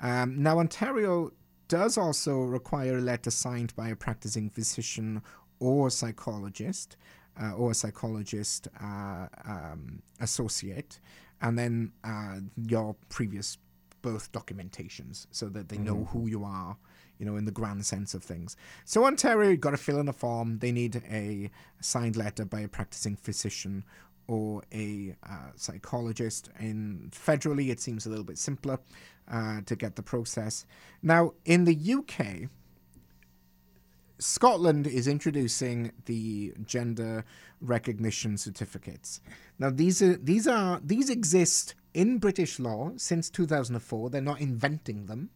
Um, 0.01 0.43
now, 0.43 0.59
Ontario 0.59 1.31
does 1.69 1.97
also 1.97 2.39
require 2.41 2.97
a 2.97 3.01
letter 3.01 3.31
signed 3.31 3.73
by 3.75 3.87
a 3.87 3.95
practicing 3.95 4.49
physician 4.49 5.21
or 5.59 5.89
psychologist 5.89 6.97
uh, 7.41 7.53
or 7.53 7.71
a 7.71 7.73
psychologist 7.73 8.67
uh, 8.81 9.27
um, 9.45 10.01
associate, 10.19 10.99
and 11.41 11.57
then 11.57 11.91
uh, 12.03 12.39
your 12.55 12.95
previous 13.09 13.57
birth 14.01 14.31
documentations 14.31 15.25
so 15.31 15.49
that 15.49 15.69
they 15.69 15.77
know 15.77 16.05
who 16.11 16.27
you 16.27 16.43
are, 16.43 16.77
you 17.17 17.25
know, 17.25 17.37
in 17.37 17.45
the 17.45 17.51
grand 17.51 17.83
sense 17.85 18.13
of 18.13 18.23
things. 18.23 18.55
So 18.85 19.03
Ontario, 19.05 19.49
you've 19.49 19.61
got 19.61 19.71
to 19.71 19.77
fill 19.77 19.99
in 19.99 20.07
a 20.07 20.13
form. 20.13 20.59
They 20.59 20.71
need 20.71 21.01
a 21.09 21.49
signed 21.81 22.15
letter 22.15 22.45
by 22.45 22.59
a 22.59 22.67
practicing 22.67 23.15
physician 23.15 23.83
or 24.27 24.63
a 24.71 25.15
uh, 25.27 25.51
psychologist. 25.55 26.49
And 26.57 27.11
federally, 27.11 27.69
it 27.69 27.79
seems 27.79 28.05
a 28.05 28.09
little 28.09 28.23
bit 28.23 28.37
simpler 28.37 28.79
uh, 29.27 29.61
to 29.65 29.75
get 29.75 29.95
the 29.95 30.03
process. 30.03 30.65
Now, 31.01 31.33
in 31.45 31.65
the 31.65 31.75
UK, 31.75 32.49
Scotland 34.17 34.87
is 34.87 35.07
introducing 35.07 35.91
the 36.05 36.53
gender 36.65 37.25
recognition 37.61 38.37
certificates. 38.37 39.21
Now 39.59 39.69
these 39.69 40.01
are 40.01 40.15
these 40.15 40.47
are 40.47 40.79
these 40.83 41.09
exist 41.09 41.75
in 41.93 42.17
British 42.19 42.59
law 42.59 42.91
since 42.97 43.29
2004. 43.29 44.09
They're 44.09 44.21
not 44.21 44.41
inventing 44.41 45.05
them. 45.05 45.29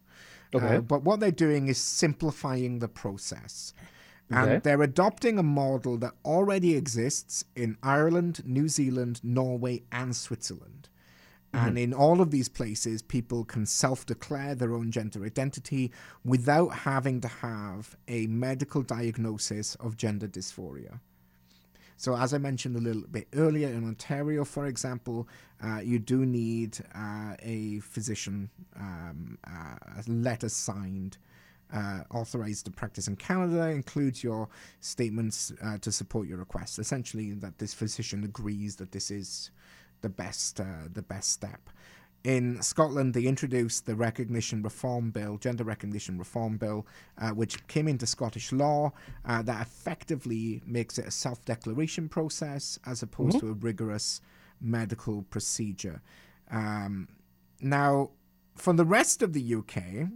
Okay. 0.54 0.78
Uh, 0.78 0.82
but 0.82 1.04
what 1.04 1.20
they're 1.20 1.32
doing 1.32 1.68
is 1.68 1.78
simplifying 1.78 2.80
the 2.80 2.88
process. 2.88 3.74
And 4.32 4.50
Okay. 4.50 4.60
they're 4.60 4.82
adopting 4.82 5.40
a 5.40 5.44
model 5.44 5.98
that 5.98 6.14
already 6.24 6.76
exists 6.76 7.46
in 7.56 7.78
Ireland, 7.82 8.44
New 8.46 8.68
Zealand, 8.68 9.22
Norway, 9.24 9.84
and 9.92 10.16
Switzerland. 10.16 10.89
And 11.52 11.78
in 11.78 11.94
all 11.94 12.22
of 12.22 12.32
these 12.32 12.48
places, 12.48 13.02
people 13.02 13.44
can 13.44 13.66
self 13.66 14.06
declare 14.06 14.56
their 14.56 14.74
own 14.74 14.92
gender 14.92 15.26
identity 15.26 15.92
without 16.24 16.70
having 16.70 17.22
to 17.22 17.28
have 17.28 17.98
a 18.08 18.28
medical 18.28 18.84
diagnosis 18.84 19.76
of 19.76 19.98
gender 19.98 20.28
dysphoria. 20.28 21.00
So, 21.98 22.16
as 22.16 22.34
I 22.34 22.38
mentioned 22.38 22.78
a 22.78 22.80
little 22.80 23.04
bit 23.12 23.28
earlier, 23.36 23.68
in 23.68 23.84
Ontario, 23.84 24.46
for 24.46 24.68
example, 24.68 25.28
uh, 25.62 25.80
you 25.80 26.00
do 26.00 26.26
need 26.26 26.78
uh, 26.96 27.36
a 27.40 27.80
physician, 27.80 28.50
um, 28.80 29.38
uh, 29.46 29.76
a 29.98 30.10
letter 30.10 30.48
signed, 30.48 31.18
uh, 31.74 32.04
authorized 32.12 32.66
to 32.66 32.72
practice 32.72 33.10
in 33.10 33.18
Canada, 33.18 33.68
includes 33.68 34.24
your 34.24 34.48
statements 34.80 35.52
uh, 35.62 35.78
to 35.80 35.92
support 35.92 36.26
your 36.26 36.38
request. 36.38 36.80
Essentially, 36.80 37.34
that 37.34 37.58
this 37.58 37.74
physician 37.74 38.24
agrees 38.24 38.78
that 38.78 38.94
this 38.94 39.12
is 39.12 39.52
the 40.02 40.10
best, 40.10 40.60
uh, 40.60 40.88
the 40.92 41.02
best 41.02 41.32
step. 41.32 41.70
In 42.24 42.62
Scotland, 42.62 43.14
they 43.14 43.24
introduced 43.24 43.86
the 43.86 43.96
Recognition 43.96 44.62
Reform 44.62 45.10
Bill, 45.10 45.38
Gender 45.38 45.64
Recognition 45.64 46.18
Reform 46.18 46.58
Bill, 46.58 46.86
uh, 47.18 47.30
which 47.30 47.66
came 47.68 47.88
into 47.88 48.06
Scottish 48.06 48.52
law 48.52 48.92
uh, 49.24 49.42
that 49.44 49.62
effectively 49.66 50.62
makes 50.66 50.98
it 50.98 51.06
a 51.08 51.12
self 51.12 51.46
declaration 51.46 52.10
process 52.10 52.78
as 52.86 53.02
opposed 53.02 53.40
to 53.40 53.48
a 53.48 53.54
rigorous 53.54 54.20
medical 54.60 55.22
procedure. 55.24 56.02
Um, 56.52 57.08
now, 57.62 58.12
for 58.56 58.74
the 58.74 58.86
rest 58.86 59.22
of 59.22 59.32
the 59.32 59.56
UK, 59.56 60.10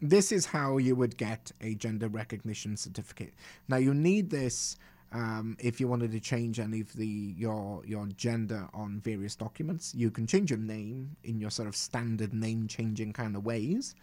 this 0.00 0.32
is 0.32 0.46
how 0.46 0.78
you 0.78 0.96
would 0.96 1.16
get 1.16 1.52
a 1.60 1.74
gender 1.74 2.08
recognition 2.08 2.76
certificate. 2.76 3.34
Now, 3.68 3.76
you 3.76 3.92
need 3.92 4.30
this 4.30 4.76
um, 5.12 5.56
if 5.60 5.80
you 5.80 5.88
wanted 5.88 6.12
to 6.12 6.20
change 6.20 6.58
any 6.58 6.80
of 6.80 6.92
the 6.94 7.06
your 7.06 7.82
your 7.86 8.06
gender 8.16 8.68
on 8.74 9.00
various 9.00 9.36
documents. 9.36 9.94
You 9.94 10.10
can 10.10 10.26
change 10.26 10.50
your 10.50 10.58
name 10.58 11.16
in 11.24 11.40
your 11.40 11.50
sort 11.50 11.68
of 11.68 11.76
standard 11.76 12.34
name 12.34 12.68
changing 12.68 13.12
kind 13.12 13.36
of 13.36 13.44
ways. 13.44 13.94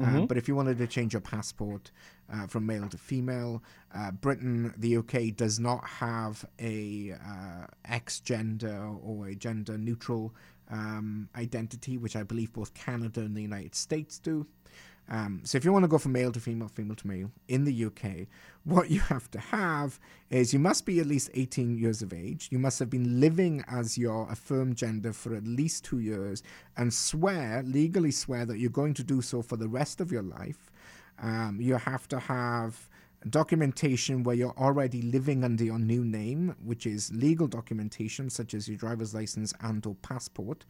Uh, 0.00 0.20
but 0.20 0.36
if 0.36 0.46
you 0.46 0.54
wanted 0.54 0.78
to 0.78 0.86
change 0.86 1.12
your 1.12 1.20
passport 1.20 1.90
uh, 2.32 2.46
from 2.46 2.64
male 2.64 2.88
to 2.88 2.96
female, 2.96 3.62
uh, 3.92 4.12
Britain, 4.12 4.72
the 4.76 4.98
UK 4.98 5.34
does 5.34 5.58
not 5.58 5.84
have 5.84 6.44
a 6.60 7.14
uh, 7.14 7.66
X 7.84 8.20
gender 8.20 8.94
or 9.02 9.26
a 9.26 9.34
gender 9.34 9.76
neutral 9.76 10.32
um, 10.70 11.28
identity, 11.36 11.98
which 11.98 12.14
I 12.14 12.22
believe 12.22 12.52
both 12.52 12.74
Canada 12.74 13.22
and 13.22 13.36
the 13.36 13.42
United 13.42 13.74
States 13.74 14.20
do. 14.20 14.46
Um, 15.10 15.40
so 15.44 15.56
if 15.56 15.64
you 15.64 15.72
want 15.72 15.84
to 15.84 15.88
go 15.88 15.98
from 15.98 16.12
male 16.12 16.32
to 16.32 16.40
female, 16.40 16.68
female 16.68 16.96
to 16.96 17.06
male 17.06 17.30
in 17.48 17.64
the 17.64 17.84
UK, 17.86 18.26
what 18.64 18.90
you 18.90 19.00
have 19.00 19.30
to 19.30 19.38
have 19.38 19.98
is 20.30 20.52
you 20.52 20.58
must 20.58 20.84
be 20.84 21.00
at 21.00 21.06
least 21.06 21.30
18 21.34 21.78
years 21.78 22.02
of 22.02 22.12
age. 22.12 22.48
You 22.50 22.58
must 22.58 22.78
have 22.78 22.90
been 22.90 23.20
living 23.20 23.64
as 23.68 23.96
your 23.96 24.30
affirmed 24.30 24.76
gender 24.76 25.12
for 25.12 25.34
at 25.34 25.44
least 25.44 25.84
two 25.84 26.00
years 26.00 26.42
and 26.76 26.92
swear, 26.92 27.62
legally 27.64 28.10
swear, 28.10 28.44
that 28.46 28.58
you're 28.58 28.70
going 28.70 28.94
to 28.94 29.04
do 29.04 29.22
so 29.22 29.40
for 29.40 29.56
the 29.56 29.68
rest 29.68 30.00
of 30.00 30.12
your 30.12 30.22
life. 30.22 30.70
Um, 31.20 31.58
you 31.60 31.76
have 31.76 32.06
to 32.08 32.18
have 32.18 32.88
documentation 33.28 34.22
where 34.22 34.36
you're 34.36 34.56
already 34.56 35.02
living 35.02 35.42
under 35.42 35.64
your 35.64 35.78
new 35.78 36.04
name, 36.04 36.54
which 36.64 36.86
is 36.86 37.12
legal 37.12 37.46
documentation 37.46 38.30
such 38.30 38.54
as 38.54 38.68
your 38.68 38.76
driver's 38.76 39.14
license 39.14 39.52
and 39.60 39.84
or 39.86 39.94
passport. 39.96 40.64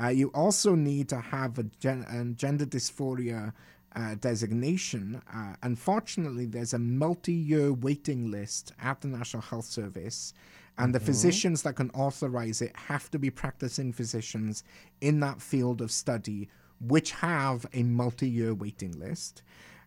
Uh, 0.00 0.08
you 0.08 0.28
also 0.28 0.74
need 0.74 1.08
to 1.08 1.20
have 1.20 1.58
a, 1.58 1.64
gen- 1.64 2.06
a 2.08 2.24
gender 2.34 2.64
dysphoria 2.64 3.52
uh, 3.96 4.14
designation. 4.20 5.20
Uh, 5.32 5.54
unfortunately, 5.62 6.46
there's 6.46 6.74
a 6.74 6.78
multi-year 6.78 7.72
waiting 7.72 8.30
list 8.30 8.72
at 8.80 9.00
the 9.00 9.08
National 9.08 9.42
Health 9.42 9.66
Service. 9.66 10.32
And 10.78 10.94
the 10.94 11.00
physicians 11.00 11.62
that 11.62 11.76
can 11.76 11.90
authorize 11.90 12.62
it 12.62 12.74
have 12.74 13.10
to 13.10 13.18
be 13.18 13.28
practicing 13.28 13.92
physicians 13.92 14.64
in 15.02 15.20
that 15.20 15.42
field 15.42 15.82
of 15.82 15.90
study, 15.90 16.48
which 16.80 17.10
have 17.10 17.66
a 17.74 17.82
multi 17.82 18.28
year 18.28 18.54
waiting 18.54 18.98
list. 18.98 19.42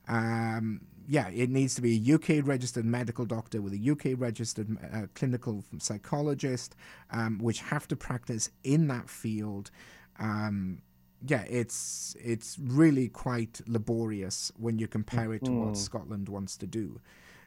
Um, 0.07 0.81
yeah, 1.07 1.29
it 1.29 1.49
needs 1.49 1.75
to 1.75 1.81
be 1.81 1.97
a 1.97 2.15
UK 2.15 2.45
registered 2.45 2.85
medical 2.85 3.25
doctor 3.25 3.61
with 3.61 3.73
a 3.73 3.91
UK 3.91 4.19
registered 4.19 4.77
uh, 4.93 5.07
clinical 5.15 5.63
psychologist, 5.79 6.75
um, 7.11 7.39
which 7.39 7.61
have 7.61 7.87
to 7.87 7.95
practice 7.95 8.49
in 8.63 8.87
that 8.87 9.09
field. 9.09 9.71
Um, 10.19 10.81
yeah, 11.25 11.43
it's 11.49 12.15
it's 12.19 12.57
really 12.59 13.07
quite 13.07 13.61
laborious 13.65 14.51
when 14.57 14.77
you 14.77 14.87
compare 14.87 15.33
it 15.33 15.45
to 15.45 15.51
what 15.51 15.77
Scotland 15.77 16.27
wants 16.27 16.57
to 16.57 16.67
do. 16.67 16.99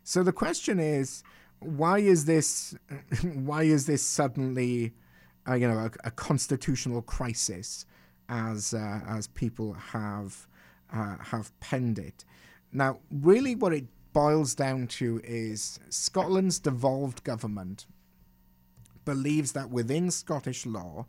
So 0.03 0.23
the 0.23 0.33
question 0.33 0.81
is, 0.81 1.23
why 1.59 1.99
is 1.99 2.25
this? 2.25 2.75
Why 3.23 3.65
is 3.65 3.87
this 3.87 4.03
suddenly, 4.03 4.95
uh, 5.49 5.55
you 5.55 5.69
know, 5.69 5.79
a, 5.79 5.91
a 6.05 6.11
constitutional 6.11 7.03
crisis, 7.03 7.87
as 8.29 8.73
uh, 8.73 9.01
as 9.07 9.27
people 9.27 9.75
have 9.75 10.47
uh, 10.93 11.17
have 11.19 11.59
penned 11.61 11.99
it? 11.99 12.25
Now, 12.73 13.01
really, 13.11 13.55
what 13.55 13.73
it 13.73 13.87
boils 14.13 14.55
down 14.55 14.87
to 14.87 15.21
is 15.23 15.79
Scotland's 15.91 16.59
devolved 16.59 17.25
government 17.25 17.87
believes 19.05 19.53
that 19.53 19.71
within 19.71 20.11
Scottish 20.11 20.67
law 20.67 21.07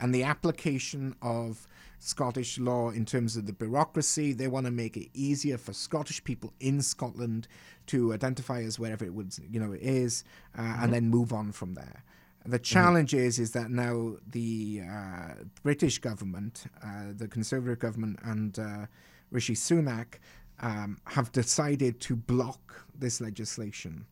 and 0.00 0.14
the 0.14 0.22
application 0.22 1.14
of 1.22 1.68
Scottish 1.98 2.58
law 2.58 2.90
in 2.90 3.04
terms 3.04 3.36
of 3.36 3.46
the 3.46 3.52
bureaucracy, 3.52 4.32
they 4.32 4.48
want 4.48 4.64
to 4.64 4.72
make 4.72 4.96
it 4.96 5.08
easier 5.12 5.58
for 5.58 5.74
Scottish 5.74 6.24
people 6.24 6.52
in 6.58 6.80
Scotland 6.80 7.46
to 7.86 8.14
identify 8.14 8.62
as 8.62 8.78
wherever 8.78 9.04
it 9.04 9.12
would, 9.12 9.36
you 9.50 9.60
know, 9.60 9.72
it 9.72 9.82
is, 9.82 10.24
uh, 10.58 10.78
and 10.80 10.92
then 10.92 11.08
move 11.08 11.32
on 11.32 11.52
from 11.52 11.74
there. 11.74 12.02
The 12.46 12.58
challenge 12.58 13.12
is, 13.12 13.38
is 13.38 13.52
that 13.52 13.70
now 13.70 14.16
the 14.26 14.82
uh, 14.90 15.34
British 15.62 15.98
government, 15.98 16.64
uh, 16.82 17.12
the 17.14 17.28
Conservative 17.28 17.78
government, 17.78 18.18
and 18.22 18.58
uh, 18.58 18.86
Rishi 19.30 19.54
Sunak 19.54 20.14
um, 20.60 20.96
have 21.04 21.30
decided 21.32 22.00
to 22.00 22.16
block 22.16 22.86
this 22.98 23.20
legislation 23.20 24.06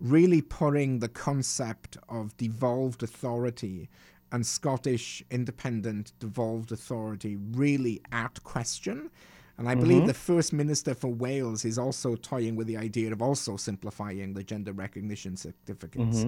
really 0.00 0.40
putting 0.40 0.98
the 0.98 1.08
concept 1.08 1.98
of 2.08 2.36
devolved 2.38 3.02
authority 3.02 3.88
and 4.32 4.46
Scottish 4.46 5.22
independent 5.30 6.12
devolved 6.18 6.72
authority 6.72 7.36
really 7.52 8.00
at 8.12 8.42
question. 8.44 9.10
And 9.58 9.68
I 9.68 9.74
believe 9.74 10.06
the 10.06 10.14
First 10.14 10.54
Minister 10.54 10.94
for 10.94 11.08
Wales 11.08 11.66
is 11.66 11.78
also 11.78 12.16
toying 12.16 12.56
with 12.56 12.66
the 12.66 12.78
idea 12.78 13.12
of 13.12 13.20
also 13.20 13.58
simplifying 13.58 14.32
the 14.32 14.42
gender 14.42 14.72
recognition 14.72 15.36
certificates. 15.36 16.24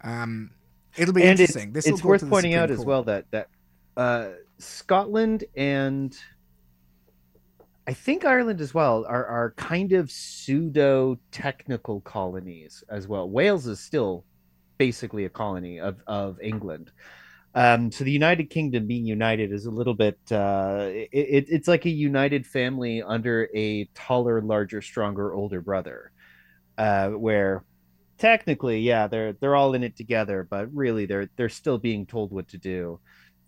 Um, 0.00 0.50
it'll 0.96 1.14
be 1.14 1.22
and 1.22 1.38
interesting. 1.38 1.72
This 1.72 1.86
it's 1.86 2.02
worth 2.02 2.28
pointing 2.28 2.54
out 2.54 2.70
Supreme 2.70 2.80
as 2.80 2.84
well 2.84 3.02
that 3.04 3.30
that 3.30 3.48
uh, 3.96 4.30
Scotland 4.58 5.44
and 5.56 6.18
I 7.86 7.92
think 7.92 8.24
Ireland 8.24 8.60
as 8.60 8.74
well 8.74 9.04
are 9.06 9.24
are 9.24 9.52
kind 9.56 9.92
of 9.92 10.10
pseudo 10.10 11.18
technical 11.30 12.00
colonies 12.00 12.82
as 12.88 13.06
well. 13.06 13.28
Wales 13.28 13.68
is 13.68 13.78
still 13.78 14.24
basically 14.78 15.26
a 15.26 15.30
colony 15.30 15.78
of 15.78 16.02
of 16.06 16.40
England. 16.40 16.90
Um, 17.54 17.92
so 17.92 18.04
the 18.04 18.10
United 18.10 18.50
Kingdom 18.50 18.86
being 18.88 19.06
united 19.06 19.52
is 19.52 19.66
a 19.66 19.70
little 19.70 19.94
bit 19.94 20.18
uh, 20.32 20.88
it, 20.90 21.08
it, 21.12 21.46
it's 21.48 21.68
like 21.68 21.84
a 21.86 21.90
united 21.90 22.46
family 22.46 23.02
under 23.02 23.48
a 23.54 23.84
taller, 23.94 24.42
larger, 24.42 24.82
stronger, 24.82 25.32
older 25.32 25.60
brother, 25.60 26.10
uh, 26.78 27.10
where 27.10 27.64
technically, 28.18 28.80
yeah, 28.80 29.06
they're 29.06 29.34
they're 29.34 29.56
all 29.56 29.74
in 29.74 29.82
it 29.84 29.96
together, 29.96 30.46
but 30.48 30.72
really 30.74 31.06
they're 31.06 31.28
they're 31.36 31.48
still 31.48 31.78
being 31.78 32.06
told 32.06 32.32
what 32.32 32.48
to 32.48 32.58
do. 32.58 33.00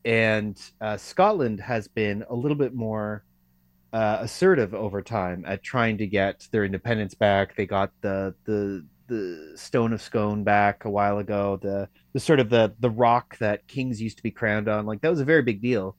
And 0.05 0.61
uh, 0.81 0.97
Scotland 0.97 1.61
has 1.61 1.89
been 1.89 2.25
a 2.31 2.35
little 2.35 2.57
bit 2.57 2.75
more 2.75 3.25
uh, 3.93 4.19
assertive 4.21 4.75
over 4.75 5.03
time 5.03 5.45
at 5.47 5.63
trying 5.63 5.99
to 5.99 6.07
get 6.07 6.47
their 6.53 6.65
independence 6.65 7.15
back. 7.15 7.57
They 7.57 7.67
got 7.67 7.93
the 8.03 8.35
the 8.45 8.87
the 9.07 9.53
Stone 9.57 9.93
of 9.93 10.01
Scone 10.03 10.45
back 10.45 10.85
a 10.85 10.91
while 10.91 11.19
ago. 11.19 11.59
The 11.63 11.89
the 12.13 12.21
sort 12.21 12.41
of 12.41 12.51
the 12.51 12.75
the 12.81 12.91
rock 12.91 13.39
that 13.39 13.67
kings 13.67 14.01
used 14.01 14.17
to 14.19 14.23
be 14.23 14.31
crowned 14.31 14.69
on. 14.69 14.87
Like 14.87 15.01
that 15.03 15.11
was 15.11 15.21
a 15.21 15.25
very 15.25 15.43
big 15.43 15.61
deal. 15.63 15.97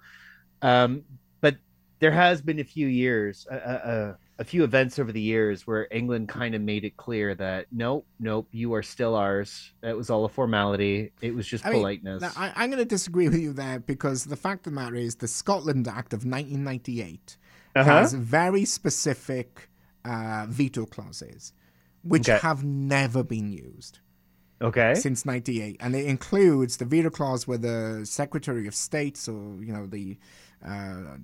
Um, 0.62 1.04
but 1.42 1.58
there 2.00 2.12
has 2.12 2.42
been 2.42 2.60
a 2.60 2.64
few 2.64 2.88
years, 2.88 3.46
a, 3.50 3.56
a, 3.56 4.18
a 4.40 4.44
few 4.44 4.64
events 4.64 4.98
over 5.00 5.12
the 5.12 5.22
years 5.22 5.66
where 5.68 5.88
England 5.92 6.30
kind 6.30 6.56
of 6.56 6.62
made 6.62 6.84
it 6.84 6.98
clear 6.98 7.34
that 7.36 7.68
nope, 7.72 8.06
nope, 8.20 8.48
you 8.52 8.74
are 8.74 8.84
still 8.84 9.16
ours. 9.16 9.72
It 9.84 9.96
was 9.96 10.10
all 10.10 10.26
a 10.26 10.30
formality. 10.30 11.12
It 11.22 11.34
was 11.36 11.48
just 11.48 11.66
I 11.66 11.70
mean, 11.72 11.80
politeness. 11.82 12.22
now, 12.22 12.32
I, 12.36 12.54
I'm 12.56 12.70
going 12.70 12.80
to 12.80 12.86
disagree 12.86 13.28
with 13.30 13.40
you 13.40 13.54
there 13.54 13.80
because 13.80 14.26
the 14.26 14.36
fact 14.36 14.66
of 14.68 14.74
the 14.74 14.80
matter 14.80 14.96
is 14.96 15.16
the 15.16 15.28
Scotland 15.28 15.88
Act 15.88 16.14
of 16.14 16.26
1998 16.26 17.38
Uh-huh. 17.76 17.84
has 17.84 18.14
very 18.14 18.66
specific 18.66 19.70
uh, 20.06 20.46
veto 20.50 20.86
clauses, 20.86 21.54
which 22.08 22.30
Okay. 22.30 22.40
have 22.40 22.64
never 22.64 23.24
been 23.24 23.52
used 23.52 24.00
okay. 24.62 24.96
since 24.96 25.26
98 25.26 25.78
and 25.80 25.96
it 25.96 26.06
includes 26.06 26.78
the 26.78 26.86
veto 26.86 27.10
clause 27.10 27.48
where 27.48 27.58
the 27.58 28.02
secretary 28.06 28.68
of 28.68 28.76
state 28.76 29.18
so 29.18 29.32
you 29.62 29.72
know 29.74 29.86
the 29.86 30.18
uh, 30.66 31.18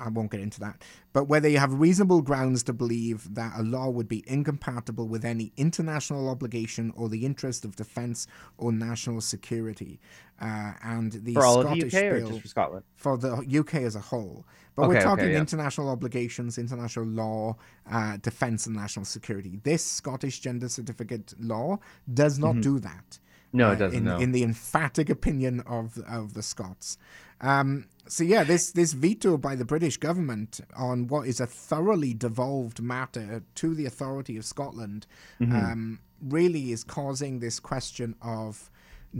I 0.00 0.08
won't 0.08 0.30
get 0.30 0.40
into 0.40 0.60
that, 0.60 0.82
but 1.12 1.24
whether 1.24 1.48
you 1.48 1.58
have 1.58 1.74
reasonable 1.74 2.22
grounds 2.22 2.62
to 2.64 2.72
believe 2.72 3.34
that 3.34 3.52
a 3.56 3.62
law 3.62 3.88
would 3.88 4.08
be 4.08 4.24
incompatible 4.26 5.06
with 5.06 5.24
any 5.24 5.52
international 5.56 6.28
obligation 6.28 6.92
or 6.96 7.08
the 7.08 7.24
interest 7.24 7.64
of 7.64 7.76
defence 7.76 8.26
or 8.56 8.72
national 8.72 9.20
security, 9.20 10.00
uh, 10.40 10.72
and 10.82 11.12
the 11.12 11.34
For 11.34 11.44
all 11.44 11.60
of 11.60 11.66
Scottish 11.66 11.92
the 11.92 11.98
UK 11.98 12.12
or 12.14 12.20
just 12.20 12.40
for 12.42 12.48
Scotland? 12.48 12.84
for 12.96 13.16
the 13.16 13.58
UK 13.60 13.74
as 13.76 13.96
a 13.96 14.00
whole. 14.00 14.44
But 14.74 14.82
Okay, 14.82 14.88
we're 14.88 14.96
okay, 14.96 15.04
talking 15.04 15.30
yeah. 15.30 15.38
international 15.38 15.88
obligations, 15.88 16.58
international 16.58 17.06
law, 17.06 17.56
uh, 17.90 18.16
defence, 18.18 18.66
and 18.66 18.76
national 18.76 19.04
security. 19.06 19.58
This 19.64 19.84
Scottish 19.84 20.38
gender 20.40 20.68
certificate 20.68 21.34
law 21.40 21.78
does 22.12 22.38
not 22.38 22.60
do 22.60 22.78
that. 22.80 23.18
Mm-hmm. 23.50 23.58
No, 23.58 23.70
it 23.70 23.72
uh, 23.72 23.78
doesn't, 23.78 23.98
In, 23.98 24.04
no. 24.04 24.18
in 24.18 24.32
the 24.32 24.42
emphatic 24.42 25.08
opinion 25.10 25.60
of 25.60 25.98
of 26.06 26.34
the 26.34 26.42
Scots. 26.42 26.98
Um, 27.40 27.86
so 28.08 28.24
yeah, 28.24 28.42
this 28.44 28.72
this 28.72 28.92
veto 28.92 29.36
by 29.36 29.54
the 29.54 29.64
British 29.64 29.96
government 29.98 30.60
on 30.76 31.06
what 31.08 31.26
is 31.28 31.40
a 31.40 31.46
thoroughly 31.46 32.14
devolved 32.14 32.80
matter 32.82 33.42
to 33.56 33.74
the 33.74 33.86
authority 33.86 34.36
of 34.36 34.44
Scotland 34.44 35.06
Mm-hmm. 35.40 35.54
um, 35.56 35.98
really 36.20 36.72
is 36.72 36.82
causing 36.82 37.38
this 37.38 37.60
question 37.60 38.14
of 38.20 38.70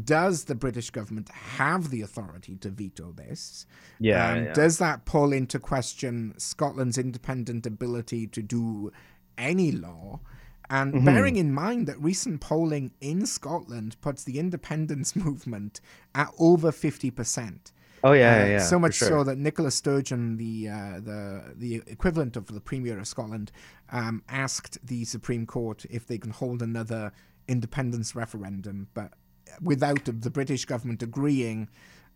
does 0.05 0.45
the 0.45 0.55
British 0.55 0.91
government 0.91 1.29
have 1.31 1.91
the 1.91 2.03
authority 2.03 2.57
to 2.57 2.69
veto 2.71 3.13
this? 3.13 3.67
Yeah, 4.01 4.33
Um, 4.33 4.45
yeah. 4.45 4.53
Does 4.53 4.79
that 4.79 5.05
pull 5.07 5.33
into 5.33 5.59
question 5.59 6.35
Scotland's 6.37 6.99
independent 6.99 7.65
ability 7.67 8.27
to 8.29 8.43
do 8.43 8.93
any 9.39 9.71
law? 9.73 10.21
And 10.69 10.93
Mm-hmm. 10.93 11.05
bearing 11.07 11.37
in 11.37 11.55
mind 11.55 11.87
that 11.87 11.99
recent 12.03 12.41
polling 12.43 12.91
in 13.01 13.25
Scotland 13.25 13.97
puts 14.03 14.25
the 14.25 14.39
independence 14.39 15.17
movement 15.25 15.81
at 16.15 16.29
over 16.39 16.71
50%. 16.71 17.73
Oh 18.05 18.13
yeah, 18.13 18.33
Uh, 18.33 18.39
yeah, 18.39 18.47
yeah. 18.47 18.59
so 18.59 18.79
much 18.79 18.95
sure. 18.95 19.09
so 19.09 19.25
that 19.25 19.39
Nicola 19.39 19.71
Sturgeon, 19.71 20.37
the 20.37 20.69
uh, 20.69 21.01
the 21.01 21.55
the 21.57 21.83
equivalent 21.87 22.37
of 22.37 22.47
the 22.47 22.61
Premier 22.61 22.99
of 22.99 23.07
Scotland, 23.09 23.51
um, 23.91 24.23
asked 24.29 24.79
the 24.87 25.05
Supreme 25.05 25.47
Court 25.47 25.85
if 25.91 26.07
they 26.07 26.19
can 26.19 26.31
hold 26.31 26.63
another 26.63 27.13
independence 27.49 28.15
referendum, 28.15 28.89
but 28.95 29.15
without 29.63 30.05
the 30.05 30.31
British 30.31 30.65
government 30.65 31.03
agreeing, 31.03 31.69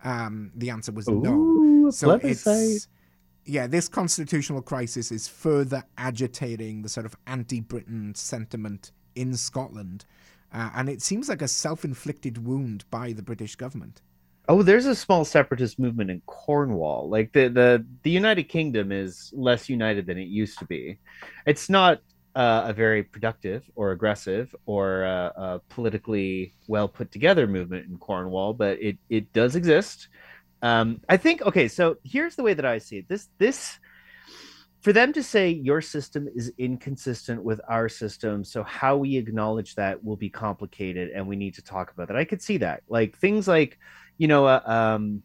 um, 0.05 0.53
the 0.55 0.71
answer 0.71 0.93
was 0.93 1.09
no. 1.09 1.33
Ooh, 1.33 1.89
a 1.89 1.93
So 1.93 2.07
plebiscite. 2.19 2.55
it's 2.77 2.89
yeah, 3.45 3.67
this 3.67 3.89
constitutional 3.89 4.63
crisis 4.63 5.11
is 5.11 5.27
further 5.27 5.83
agitating 5.99 6.83
the 6.83 6.89
sort 6.89 7.07
of 7.07 7.17
anti-Britain 7.27 8.15
sentiment 8.15 8.93
in 9.17 9.35
Scotland, 9.37 10.05
uh, 10.53 10.71
and 10.77 10.89
it 10.89 11.03
seems 11.03 11.29
like 11.29 11.43
a 11.43 11.49
self-inflicted 11.49 12.47
wound 12.47 12.85
by 12.91 13.13
the 13.13 13.23
British 13.23 13.57
government. 13.57 14.01
Oh, 14.49 14.63
there's 14.63 14.87
a 14.87 14.95
small 14.95 15.25
separatist 15.25 15.79
movement 15.79 16.11
in 16.11 16.21
Cornwall. 16.27 17.09
Like 17.09 17.33
the 17.33 17.49
the 17.49 17.87
the 18.03 18.11
United 18.11 18.45
Kingdom 18.45 18.91
is 18.91 19.33
less 19.35 19.69
united 19.69 20.07
than 20.07 20.19
it 20.19 20.29
used 20.29 20.59
to 20.59 20.65
be. 20.65 20.99
It's 21.47 21.71
not 21.71 22.01
uh, 22.35 22.65
a 22.67 22.73
very 22.73 23.03
productive 23.05 23.71
or 23.77 23.93
aggressive 23.93 24.55
or 24.67 25.05
uh, 25.05 25.59
politically 25.69 26.55
well 26.67 26.89
put 26.89 27.13
together 27.13 27.47
movement 27.47 27.87
in 27.89 27.99
Cornwall, 27.99 28.53
but 28.53 28.83
it 28.83 28.99
it 29.09 29.33
does 29.33 29.55
exist. 29.55 30.09
Um, 30.61 31.01
I 31.09 31.17
think 31.17 31.43
okay. 31.43 31.69
So 31.69 31.99
here's 32.03 32.35
the 32.35 32.43
way 32.43 32.55
that 32.55 32.65
I 32.65 32.79
see 32.79 32.99
it. 32.99 33.09
This 33.09 33.29
this 33.39 33.79
for 34.81 34.93
them 34.93 35.13
to 35.13 35.23
say 35.23 35.49
your 35.51 35.81
system 35.81 36.29
is 36.35 36.53
inconsistent 36.59 37.43
with 37.43 37.61
our 37.69 37.89
system 37.89 38.43
so 38.43 38.65
how 38.65 38.97
we 38.97 39.17
acknowledge 39.17 39.77
that 39.77 40.03
will 40.03 40.17
be 40.17 40.29
complicated 40.29 41.11
and 41.11 41.27
we 41.27 41.37
need 41.37 41.55
to 41.55 41.63
talk 41.63 41.93
about 41.93 42.09
that 42.09 42.17
i 42.17 42.25
could 42.25 42.43
see 42.43 42.57
that 42.57 42.83
like 42.89 43.17
things 43.17 43.47
like 43.47 43.79
you 44.19 44.29
know 44.29 44.47
uh, 44.47 44.61
um, 44.65 45.23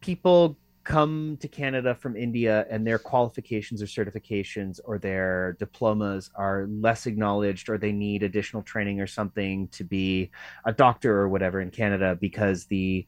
people 0.00 0.56
come 0.82 1.36
to 1.40 1.46
canada 1.46 1.94
from 1.94 2.16
india 2.16 2.66
and 2.70 2.86
their 2.86 2.98
qualifications 2.98 3.82
or 3.82 3.86
certifications 3.86 4.80
or 4.84 4.98
their 4.98 5.56
diplomas 5.58 6.30
are 6.34 6.66
less 6.70 7.06
acknowledged 7.06 7.68
or 7.68 7.76
they 7.76 7.92
need 7.92 8.22
additional 8.22 8.62
training 8.62 8.98
or 8.98 9.06
something 9.06 9.68
to 9.68 9.84
be 9.84 10.30
a 10.64 10.72
doctor 10.72 11.18
or 11.18 11.28
whatever 11.28 11.60
in 11.60 11.70
canada 11.70 12.16
because 12.18 12.64
the 12.66 13.06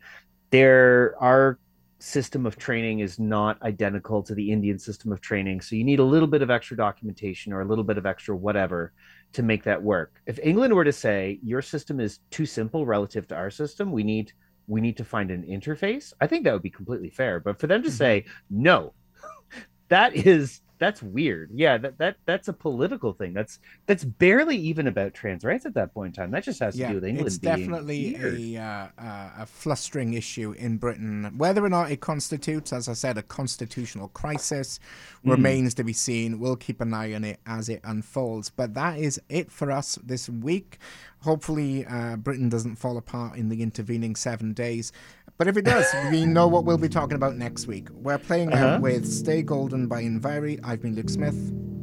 there 0.51 1.15
our 1.19 1.59
system 2.03 2.47
of 2.47 2.57
training 2.57 2.99
is 2.99 3.21
not 3.21 3.63
identical 3.63 4.25
to 4.25 4.35
the 4.35 4.51
Indian 4.51 4.77
system 4.77 5.13
of 5.13 5.21
training. 5.21 5.61
So 5.61 5.77
you 5.77 5.85
need 5.85 6.01
a 6.01 6.05
little 6.05 6.27
bit 6.27 6.43
of 6.43 6.51
extra 6.51 6.77
documentation 6.77 7.53
or 7.53 7.61
a 7.61 7.65
little 7.65 7.85
bit 7.85 7.97
of 7.97 8.07
extra 8.07 8.37
whatever 8.37 8.93
to 9.35 9.43
make 9.45 9.63
that 9.65 9.81
work. 9.81 10.21
If 10.27 10.41
England 10.43 10.75
were 10.75 10.85
to 10.85 10.93
say 10.93 11.39
your 11.45 11.63
system 11.63 12.01
is 12.01 12.19
too 12.31 12.45
simple 12.45 12.85
relative 12.87 13.29
to 13.29 13.37
our 13.37 13.51
system, 13.51 13.93
we 13.93 14.03
need 14.03 14.33
we 14.67 14.81
need 14.81 14.97
to 14.97 15.05
find 15.05 15.31
an 15.31 15.43
interface. 15.45 16.13
I 16.21 16.27
think 16.27 16.45
that 16.45 16.53
would 16.53 16.63
be 16.63 16.71
completely 16.71 17.11
fair. 17.11 17.41
But 17.41 17.59
for 17.59 17.67
them 17.67 17.83
to 17.83 17.89
mm-hmm. 17.89 17.97
say 17.97 18.25
no, 18.51 18.95
that 19.89 20.15
is 20.15 20.61
that's 20.83 21.01
weird. 21.03 21.51
Yeah, 21.55 21.79
that, 21.79 21.97
that 21.99 22.17
that's 22.27 22.49
a 22.49 22.53
political 22.53 23.13
thing. 23.13 23.33
That's 23.33 23.61
that's 23.87 24.05
barely 24.05 24.57
even 24.57 24.89
about 24.89 25.15
trans 25.15 25.45
rights 25.45 25.65
at 25.65 25.75
that 25.75 25.95
point 25.95 26.17
in 26.17 26.23
time. 26.23 26.31
That 26.33 26.43
just 26.43 26.59
has 26.61 26.75
to 26.75 26.81
Yeah, 26.81 26.89
do 26.89 26.95
with 26.97 27.05
England. 27.05 27.27
it's 27.29 27.39
definitely 27.39 28.17
weird. 28.19 28.41
a, 28.41 28.57
uh, 28.59 28.87
uh, 28.99 29.31
a 29.39 29.47
flustering 29.47 30.15
issue 30.15 30.53
in 30.59 30.77
Britain. 30.79 31.33
Whether 31.37 31.65
or 31.65 31.69
not 31.69 31.93
it 31.93 32.01
constitutes, 32.01 32.73
as 32.73 32.89
I 32.89 32.95
said, 32.95 33.17
a 33.17 33.23
constitutional 33.23 34.09
crisis 34.09 34.81
Hmm. 35.23 35.31
remains 35.31 35.75
to 35.75 35.85
be 35.85 35.93
seen. 35.93 36.41
We'll 36.41 36.57
keep 36.57 36.81
an 36.81 36.93
eye 36.93 37.15
on 37.15 37.23
it 37.23 37.39
as 37.47 37.69
it 37.69 37.81
unfolds. 37.85 38.51
But 38.51 38.75
that 38.75 38.99
is 38.99 39.21
it 39.29 39.53
for 39.53 39.71
us 39.71 39.97
this 40.05 40.29
week. 40.29 40.79
Hopefully, 41.21 41.87
uh, 41.87 42.17
Britain 42.17 42.49
doesn't 42.49 42.77
fall 42.77 42.97
apart 42.97 43.37
in 43.37 43.49
the 43.49 43.63
intervening 43.63 44.17
seven 44.17 44.53
days. 44.53 44.91
But 45.39 45.47
if 45.49 45.57
it 45.57 45.65
does, 45.65 45.87
we 46.11 46.27
know 46.27 46.47
what 46.49 46.65
we'll 46.65 46.79
be 46.79 46.89
talking 46.89 47.15
about 47.17 47.37
next 47.37 47.67
week. 47.67 47.89
We're 47.93 48.19
playing 48.19 48.53
Uh-huh. 48.53 48.67
out 48.67 48.81
with 48.83 49.07
Stay 49.11 49.43
Golden 49.43 49.87
by 49.87 50.03
Enviri. 50.03 50.59
I've 50.73 50.81
been 50.81 50.95
Luke 50.95 51.11
Smith. 51.11 51.35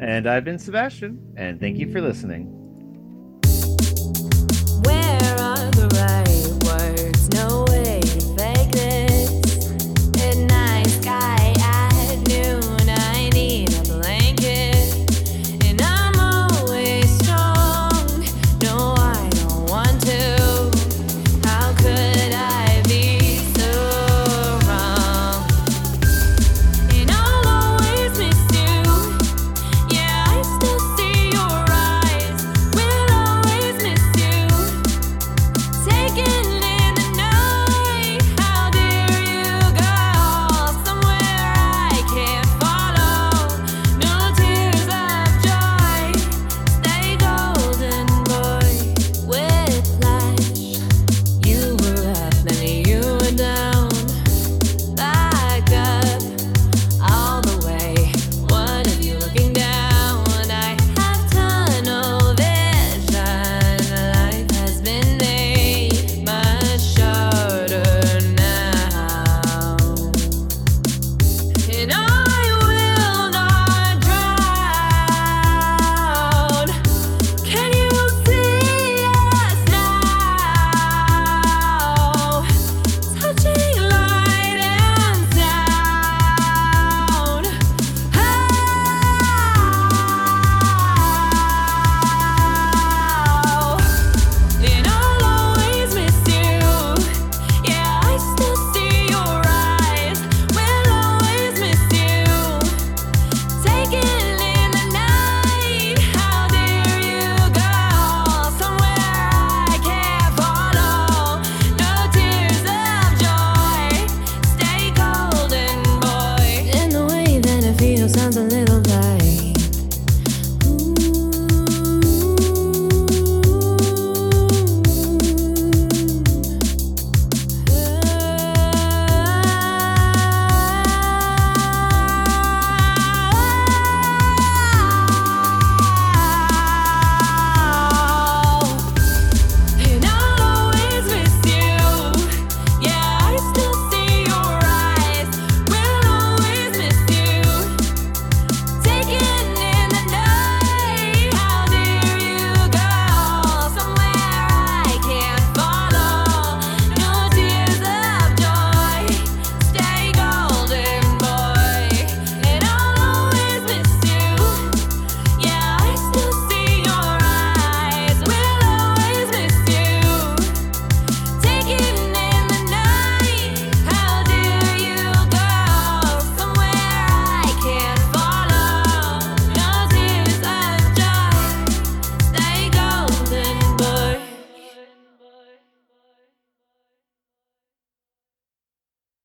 And 0.01 0.27
I've 0.27 0.43
been 0.43 0.57
Sebastian, 0.57 1.21
and 1.37 1.59
thank 1.59 1.77
you 1.77 1.91
for 1.91 2.01
listening. 2.01 2.47
Where 4.83 5.35
are 5.39 5.69
the 5.77 5.87
right 5.93 6.28